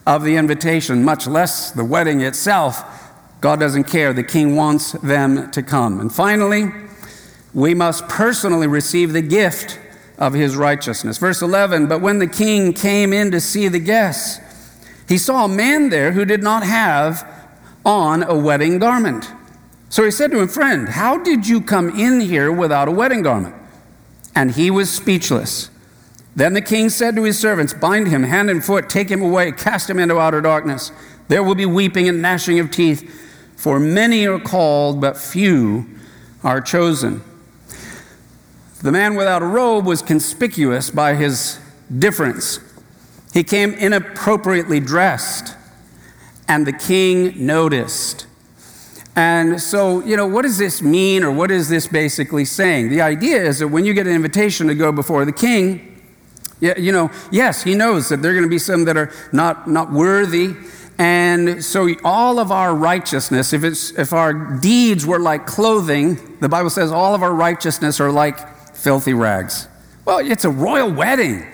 of 0.07 0.24
the 0.24 0.37
invitation, 0.37 1.05
much 1.05 1.26
less 1.26 1.70
the 1.70 1.84
wedding 1.84 2.22
itself. 2.22 3.05
God 3.41 3.61
doesn't 3.61 3.84
care. 3.84 4.12
The 4.12 4.24
king 4.24 4.57
wants 4.57 4.93
them 4.93 5.51
to 5.53 5.62
come. 5.62 6.01
And 6.01 6.12
finally, 6.12 6.72
we 7.55 7.74
must 7.74 8.09
personally 8.09 8.66
receive 8.66 9.12
the 9.12 9.22
gift 9.22 9.78
of 10.18 10.32
his 10.32 10.57
righteousness. 10.57 11.18
Verse 11.18 11.43
11 11.43 11.87
But 11.87 12.01
when 12.01 12.18
the 12.18 12.26
king 12.26 12.72
came 12.72 13.12
in 13.12 13.30
to 13.30 13.41
see 13.41 13.68
the 13.68 13.78
guests, 13.78 14.41
he 15.09 15.18
saw 15.18 15.45
a 15.45 15.49
man 15.49 15.91
there 15.91 16.12
who 16.12 16.24
did 16.24 16.43
not 16.43 16.64
have 16.64 17.26
on 17.84 18.22
a 18.22 18.37
wedding 18.37 18.78
garment. 18.78 19.30
So 19.89 20.05
he 20.05 20.11
said 20.11 20.30
to 20.32 20.41
him, 20.41 20.49
Friend, 20.49 20.89
how 20.89 21.18
did 21.18 21.47
you 21.47 21.61
come 21.61 21.99
in 21.99 22.20
here 22.20 22.51
without 22.51 22.89
a 22.89 22.91
wedding 22.91 23.22
garment? 23.22 23.55
And 24.34 24.51
he 24.51 24.70
was 24.70 24.91
speechless. 24.91 25.70
Then 26.34 26.53
the 26.53 26.61
king 26.61 26.91
said 26.91 27.16
to 27.16 27.22
his 27.22 27.39
servants, 27.39 27.72
Bind 27.72 28.09
him 28.09 28.24
hand 28.24 28.51
and 28.51 28.62
foot, 28.62 28.91
take 28.91 29.09
him 29.09 29.22
away, 29.22 29.53
cast 29.53 29.89
him 29.89 29.99
into 29.99 30.18
outer 30.18 30.41
darkness. 30.41 30.93
There 31.28 31.43
will 31.43 31.55
be 31.55 31.66
weeping 31.66 32.09
and 32.09 32.20
gnashing 32.20 32.59
of 32.59 32.70
teeth, 32.70 33.26
for 33.57 33.80
many 33.80 34.26
are 34.26 34.38
called, 34.38 35.00
but 35.00 35.16
few 35.16 35.86
are 36.44 36.61
chosen. 36.61 37.22
The 38.82 38.92
man 38.92 39.16
without 39.16 39.42
a 39.42 39.46
robe 39.46 39.86
was 39.86 40.02
conspicuous 40.02 40.90
by 40.90 41.14
his 41.14 41.59
difference. 41.98 42.61
He 43.32 43.42
came 43.42 43.72
inappropriately 43.72 44.80
dressed, 44.80 45.57
and 46.46 46.66
the 46.66 46.72
king 46.72 47.44
noticed. 47.44 48.26
And 49.16 49.61
so, 49.61 50.04
you 50.04 50.16
know, 50.16 50.26
what 50.26 50.42
does 50.42 50.59
this 50.59 50.82
mean, 50.82 51.24
or 51.24 51.32
what 51.32 51.50
is 51.50 51.68
this 51.70 51.86
basically 51.86 52.44
saying? 52.44 52.90
The 52.90 53.00
idea 53.00 53.42
is 53.42 53.61
that 53.61 53.68
when 53.68 53.86
you 53.86 53.94
get 53.94 54.07
an 54.07 54.12
invitation 54.12 54.66
to 54.68 54.74
go 54.74 54.92
before 54.92 55.24
the 55.24 55.32
king, 55.32 56.00
you 56.61 56.92
know, 56.92 57.11
yes, 57.30 57.62
he 57.62 57.74
knows 57.74 58.09
that 58.11 58.22
there 58.22 58.30
are 58.30 58.34
going 58.34 58.44
to 58.44 58.50
be 58.50 58.59
some 58.59 58.84
that 58.84 58.96
are 58.96 59.12
not, 59.32 59.68
not 59.68 59.90
worthy. 59.90 60.54
And 60.99 61.62
so 61.62 61.88
all 62.05 62.38
of 62.38 62.51
our 62.51 62.74
righteousness, 62.74 63.53
if, 63.53 63.64
it's, 63.64 63.90
if 63.92 64.12
our 64.12 64.32
deeds 64.32 65.05
were 65.05 65.18
like 65.18 65.47
clothing, 65.47 66.38
the 66.40 66.49
Bible 66.49 66.70
says 66.70 66.90
all 66.90 67.14
of 67.14 67.22
our 67.22 67.34
righteousness 67.34 68.01
are 68.01 68.11
like 68.11 68.74
filthy 68.74 69.12
rags. 69.12 69.68
Well, 70.05 70.18
it's 70.18 70.44
a 70.44 70.51
royal 70.51 70.90
wedding. 70.90 71.47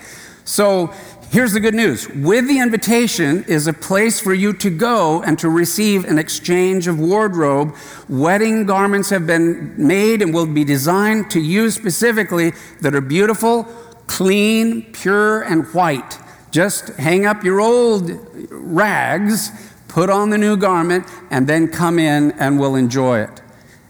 So 0.45 0.93
here's 1.29 1.53
the 1.53 1.59
good 1.59 1.73
news 1.73 2.07
with 2.07 2.47
the 2.47 2.59
invitation 2.59 3.43
is 3.45 3.67
a 3.67 3.73
place 3.73 4.19
for 4.19 4.33
you 4.33 4.53
to 4.53 4.69
go 4.69 5.23
and 5.23 5.37
to 5.39 5.49
receive 5.49 6.05
an 6.05 6.17
exchange 6.17 6.87
of 6.87 6.99
wardrobe. 6.99 7.75
Wedding 8.07 8.65
garments 8.65 9.09
have 9.09 9.27
been 9.27 9.73
made 9.75 10.21
and 10.21 10.33
will 10.33 10.45
be 10.45 10.63
designed 10.63 11.31
to 11.31 11.41
you 11.41 11.69
specifically 11.69 12.53
that 12.81 12.95
are 12.95 13.01
beautiful 13.01 13.67
clean, 14.07 14.91
pure, 14.91 15.41
and 15.41 15.65
white. 15.73 16.19
Just 16.53 16.89
hang 16.97 17.25
up 17.25 17.43
your 17.43 17.59
old 17.59 18.11
rags, 18.51 19.49
put 19.87 20.11
on 20.11 20.29
the 20.29 20.37
new 20.37 20.55
garment, 20.55 21.03
and 21.31 21.47
then 21.47 21.67
come 21.67 21.97
in 21.97 22.31
and 22.33 22.59
we'll 22.59 22.75
enjoy 22.75 23.21
it. 23.21 23.41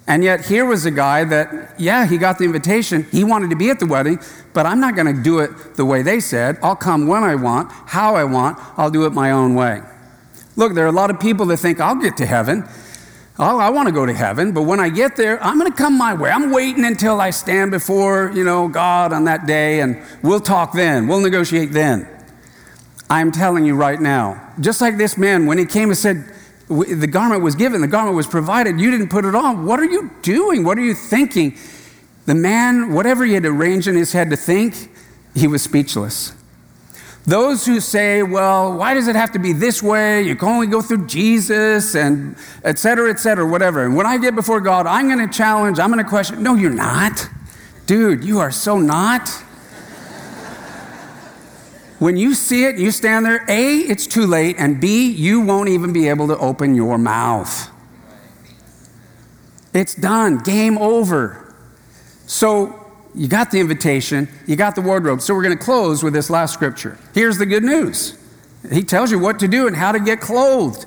And 0.07 0.24
yet, 0.24 0.45
here 0.45 0.66
was 0.66 0.86
a 0.86 0.91
guy 0.91 1.26
that, 1.26 1.78
yeah, 1.78 2.05
he 2.05 2.18
got 2.18 2.38
the 2.38 2.45
invitation. 2.45 3.05
He 3.11 3.26
wanted 3.26 3.49
to 3.49 3.57
be 3.57 3.70
at 3.70 3.80
the 3.80 3.86
wedding, 3.86 4.18
but 4.53 4.66
I'm 4.66 4.80
not 4.80 4.95
going 4.95 5.14
to 5.14 5.22
do 5.22 5.39
it 5.39 5.76
the 5.76 5.84
way 5.84 6.03
they 6.03 6.22
said. 6.22 6.57
I'll 6.64 6.78
come 6.78 7.05
when 7.05 7.26
I 7.26 7.36
want, 7.36 7.70
how 7.70 8.16
I 8.16 8.24
want. 8.24 8.57
I'll 8.78 8.89
do 8.89 9.05
it 9.05 9.11
my 9.11 9.32
own 9.32 9.55
way. 9.55 9.82
Look, 10.55 10.74
there 10.74 10.86
are 10.86 10.89
a 10.89 10.93
lot 10.93 11.09
of 11.09 11.20
people 11.20 11.45
that 11.47 11.57
think 11.57 11.82
I'll 11.82 12.01
get 12.01 12.16
to 12.18 12.26
heaven. 12.26 12.64
Oh, 13.38 13.59
I 13.59 13.72
want 13.72 13.89
to 13.89 13.93
go 13.93 14.05
to 14.05 14.14
heaven, 14.14 14.53
but 14.53 14.61
when 14.61 14.80
I 14.80 14.88
get 14.88 15.18
there, 15.18 15.43
I'm 15.43 15.59
going 15.59 15.70
to 15.70 15.78
come 15.78 15.97
my 15.97 16.14
way. 16.14 16.30
I'm 16.30 16.51
waiting 16.51 16.86
until 16.86 17.20
I 17.20 17.32
stand 17.32 17.72
before, 17.72 18.32
you 18.34 18.45
know, 18.45 18.70
God 18.70 19.11
on 19.11 19.26
that 19.26 19.47
day 19.47 19.82
and 19.82 20.01
we'll 20.22 20.39
talk 20.39 20.72
then. 20.72 21.07
We'll 21.07 21.20
negotiate 21.20 21.74
then. 21.74 22.07
I'm 23.10 23.32
telling 23.32 23.66
you 23.66 23.76
right 23.76 23.99
now, 23.99 24.54
just 24.60 24.82
like 24.82 24.97
this 24.97 25.18
man, 25.18 25.45
when 25.45 25.58
he 25.58 25.66
came 25.66 25.89
and 25.89 25.97
said, 25.97 26.34
the 26.68 27.08
garment 27.08 27.43
was 27.43 27.56
given, 27.56 27.82
the 27.82 27.88
garment 27.88 28.16
was 28.16 28.26
provided, 28.26 28.80
you 28.80 28.89
didn't 28.89 29.10
put 29.10 29.26
it 29.26 29.36
on. 29.36 29.66
What 29.66 29.80
are 29.80 29.86
you 29.86 30.10
doing? 30.22 30.64
What 30.64 30.78
are 30.78 30.84
you 30.84 30.95
thinking? 30.95 31.58
The 32.26 32.34
man, 32.34 32.93
whatever 32.93 33.26
he 33.26 33.34
had 33.34 33.45
arranged 33.45 33.88
in 33.88 33.95
his 33.95 34.14
head 34.14 34.30
to 34.30 34.38
think, 34.38 34.89
he 35.36 35.47
was 35.47 35.62
speechless. 35.62 36.34
Those 37.26 37.66
who 37.66 37.80
say, 37.80 38.24
well, 38.24 38.76
why 38.78 38.93
does 38.93 39.08
it 39.08 39.16
have 39.16 39.32
to 39.32 39.39
be 39.39 39.54
this 39.54 39.84
way? 39.84 40.24
You 40.24 40.36
can 40.36 40.49
only 40.49 40.68
go 40.68 40.82
through 40.82 41.08
Jesus 41.08 41.95
and 41.95 42.36
et 42.64 42.80
cetera, 42.80 43.10
et 43.10 43.20
cetera, 43.20 43.45
whatever. 43.45 43.86
And 43.86 43.95
when 43.95 44.06
I 44.06 44.18
get 44.18 44.36
before 44.36 44.60
God, 44.60 44.88
I'm 44.88 45.08
going 45.08 45.26
to 45.26 45.34
challenge, 45.34 45.80
I'm 45.80 45.91
going 45.91 46.04
to 46.04 46.10
question. 46.10 46.43
No, 46.43 46.56
you're 46.56 46.70
not. 46.70 47.30
Dude, 47.86 48.24
you 48.24 48.39
are 48.39 48.51
so 48.51 48.80
not. 48.80 49.30
When 52.04 52.18
you 52.18 52.34
see 52.34 52.66
it, 52.66 52.78
you 52.78 52.91
stand 52.91 53.26
there, 53.26 53.45
A, 53.47 53.78
it's 53.78 54.08
too 54.08 54.28
late, 54.28 54.58
and 54.60 54.80
B, 54.82 55.10
you 55.10 55.39
won't 55.39 55.70
even 55.70 55.93
be 55.93 56.10
able 56.10 56.28
to 56.28 56.38
open 56.38 56.76
your 56.76 56.97
mouth. 56.97 57.70
It's 59.74 59.95
done, 59.95 60.39
game 60.39 60.78
over. 60.78 61.56
So 62.26 62.91
you 63.16 63.28
got 63.28 63.51
the 63.51 63.60
invitation, 63.60 64.28
you 64.45 64.56
got 64.56 64.76
the 64.76 64.82
wardrobe. 64.82 65.22
So 65.22 65.34
we're 65.34 65.43
going 65.43 65.58
to 65.58 65.64
close 65.64 66.04
with 66.04 66.14
this 66.14 66.30
last 66.30 66.54
scripture. 66.54 66.97
Here's 67.14 67.38
the 67.38 67.45
good 67.45 67.64
news 67.64 68.18
He 68.72 68.84
tells 68.84 69.10
you 69.10 69.20
what 69.20 69.39
to 69.39 69.47
do 69.47 69.68
and 69.68 69.76
how 69.76 69.91
to 69.91 69.99
get 69.99 70.20
clothed 70.20 70.86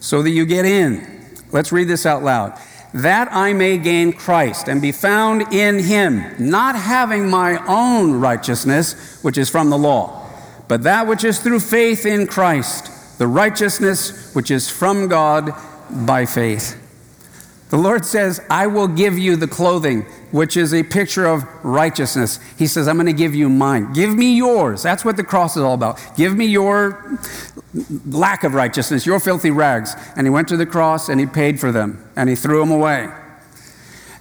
so 0.00 0.22
that 0.22 0.30
you 0.30 0.46
get 0.46 0.64
in. 0.64 1.36
Let's 1.52 1.72
read 1.72 1.88
this 1.88 2.06
out 2.06 2.22
loud. 2.22 2.58
That 2.94 3.28
I 3.32 3.52
may 3.52 3.76
gain 3.76 4.12
Christ 4.12 4.68
and 4.68 4.80
be 4.80 4.92
found 4.92 5.52
in 5.52 5.80
him, 5.80 6.24
not 6.38 6.76
having 6.76 7.28
my 7.28 7.58
own 7.66 8.14
righteousness, 8.14 9.18
which 9.22 9.36
is 9.36 9.50
from 9.50 9.68
the 9.68 9.78
law, 9.78 10.23
but 10.68 10.82
that 10.82 11.06
which 11.06 11.24
is 11.24 11.40
through 11.40 11.60
faith 11.60 12.06
in 12.06 12.26
Christ, 12.26 13.18
the 13.18 13.26
righteousness 13.26 14.34
which 14.34 14.50
is 14.50 14.70
from 14.70 15.08
God 15.08 15.52
by 15.90 16.26
faith. 16.26 16.80
The 17.70 17.78
Lord 17.78 18.04
says, 18.04 18.40
I 18.48 18.66
will 18.68 18.86
give 18.86 19.18
you 19.18 19.36
the 19.36 19.48
clothing, 19.48 20.02
which 20.30 20.56
is 20.56 20.72
a 20.72 20.82
picture 20.84 21.26
of 21.26 21.44
righteousness. 21.64 22.38
He 22.56 22.66
says, 22.66 22.86
I'm 22.86 22.96
going 22.96 23.06
to 23.06 23.12
give 23.12 23.34
you 23.34 23.48
mine. 23.48 23.92
Give 23.92 24.14
me 24.14 24.36
yours. 24.36 24.82
That's 24.82 25.04
what 25.04 25.16
the 25.16 25.24
cross 25.24 25.56
is 25.56 25.62
all 25.62 25.74
about. 25.74 26.00
Give 26.16 26.36
me 26.36 26.46
your 26.46 27.18
lack 28.06 28.44
of 28.44 28.54
righteousness, 28.54 29.06
your 29.06 29.18
filthy 29.18 29.50
rags. 29.50 29.96
And 30.16 30.26
he 30.26 30.30
went 30.30 30.46
to 30.48 30.56
the 30.56 30.66
cross 30.66 31.08
and 31.08 31.18
he 31.18 31.26
paid 31.26 31.58
for 31.58 31.72
them 31.72 32.08
and 32.14 32.28
he 32.28 32.36
threw 32.36 32.60
them 32.60 32.70
away. 32.70 33.08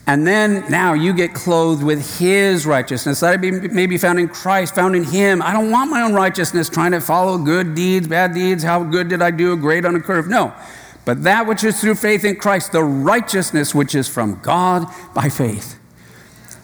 And 0.06 0.28
then 0.28 0.70
now 0.70 0.94
you 0.94 1.14
get 1.14 1.34
clothed 1.34 1.82
with 1.82 2.20
his 2.20 2.66
righteousness. 2.66 3.22
That 3.22 3.40
may 3.40 3.86
be 3.86 3.98
found 3.98 4.20
in 4.20 4.28
Christ, 4.28 4.76
found 4.76 4.98
in 4.98 5.06
him. 5.06 5.42
I 5.42 5.54
don't 5.54 5.72
want 5.72 5.90
my 5.90 6.02
own 6.02 6.14
righteousness, 6.14 6.68
trying 6.68 6.92
to 6.92 7.00
follow 7.00 7.38
good 7.38 7.74
deeds, 7.74 8.08
bad 8.08 8.34
deeds. 8.34 8.64
How 8.64 8.84
good 8.84 9.08
did 9.08 9.22
I 9.22 9.32
do? 9.32 9.56
Great 9.56 9.86
on 9.86 9.96
a 9.96 10.02
curve. 10.02 10.28
No. 10.28 10.54
But 11.06 11.24
that 11.24 11.48
which 11.48 11.64
is 11.64 11.80
through 11.80 11.96
faith 11.96 12.26
in 12.26 12.36
Christ, 12.36 12.74
the 12.74 12.84
righteousness 12.84 13.74
which 13.74 13.96
is 13.96 14.10
from 14.10 14.40
God 14.42 14.88
by 15.14 15.30
faith. 15.30 15.80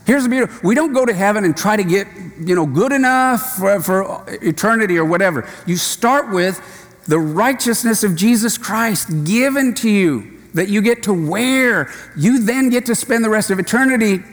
Here's 0.05 0.23
the 0.23 0.29
beauty. 0.29 0.51
We 0.63 0.75
don't 0.75 0.91
go 0.91 1.05
to 1.05 1.13
heaven 1.13 1.45
and 1.45 1.55
try 1.55 1.77
to 1.77 1.83
get, 1.83 2.07
you 2.39 2.55
know, 2.55 2.65
good 2.65 2.91
enough 2.91 3.57
for, 3.57 3.81
for 3.81 4.25
eternity 4.41 4.97
or 4.97 5.05
whatever. 5.05 5.47
You 5.65 5.77
start 5.77 6.31
with 6.31 6.59
the 7.05 7.19
righteousness 7.19 8.03
of 8.03 8.15
Jesus 8.15 8.57
Christ 8.57 9.23
given 9.23 9.73
to 9.75 9.89
you 9.89 10.38
that 10.53 10.69
you 10.69 10.81
get 10.81 11.03
to 11.03 11.29
wear. 11.29 11.91
You 12.17 12.43
then 12.43 12.69
get 12.69 12.85
to 12.87 12.95
spend 12.95 13.23
the 13.23 13.29
rest 13.29 13.51
of 13.51 13.59
eternity 13.59 14.23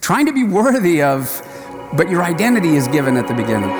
trying 0.00 0.26
to 0.26 0.32
be 0.32 0.44
worthy 0.44 1.02
of, 1.02 1.42
but 1.96 2.08
your 2.08 2.22
identity 2.22 2.76
is 2.76 2.88
given 2.88 3.16
at 3.16 3.28
the 3.28 3.34
beginning. 3.34 3.70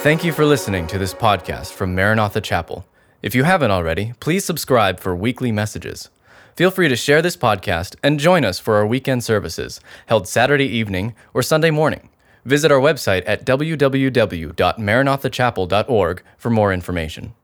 Thank 0.00 0.24
you 0.24 0.32
for 0.32 0.44
listening 0.44 0.86
to 0.88 0.98
this 0.98 1.14
podcast 1.14 1.72
from 1.72 1.94
Maranatha 1.94 2.40
Chapel. 2.40 2.84
If 3.20 3.34
you 3.34 3.42
haven't 3.44 3.72
already, 3.72 4.12
please 4.20 4.44
subscribe 4.44 5.00
for 5.00 5.16
weekly 5.16 5.50
messages. 5.50 6.08
Feel 6.54 6.70
free 6.70 6.88
to 6.88 6.96
share 6.96 7.22
this 7.22 7.36
podcast 7.36 7.96
and 8.02 8.20
join 8.20 8.44
us 8.44 8.58
for 8.58 8.74
our 8.76 8.86
weekend 8.86 9.24
services, 9.24 9.80
held 10.06 10.28
Saturday 10.28 10.66
evening 10.66 11.14
or 11.34 11.42
Sunday 11.42 11.70
morning. 11.70 12.08
Visit 12.44 12.70
our 12.72 12.80
website 12.80 13.22
at 13.26 13.44
www.maranathachapel.org 13.44 16.22
for 16.36 16.50
more 16.50 16.72
information. 16.72 17.34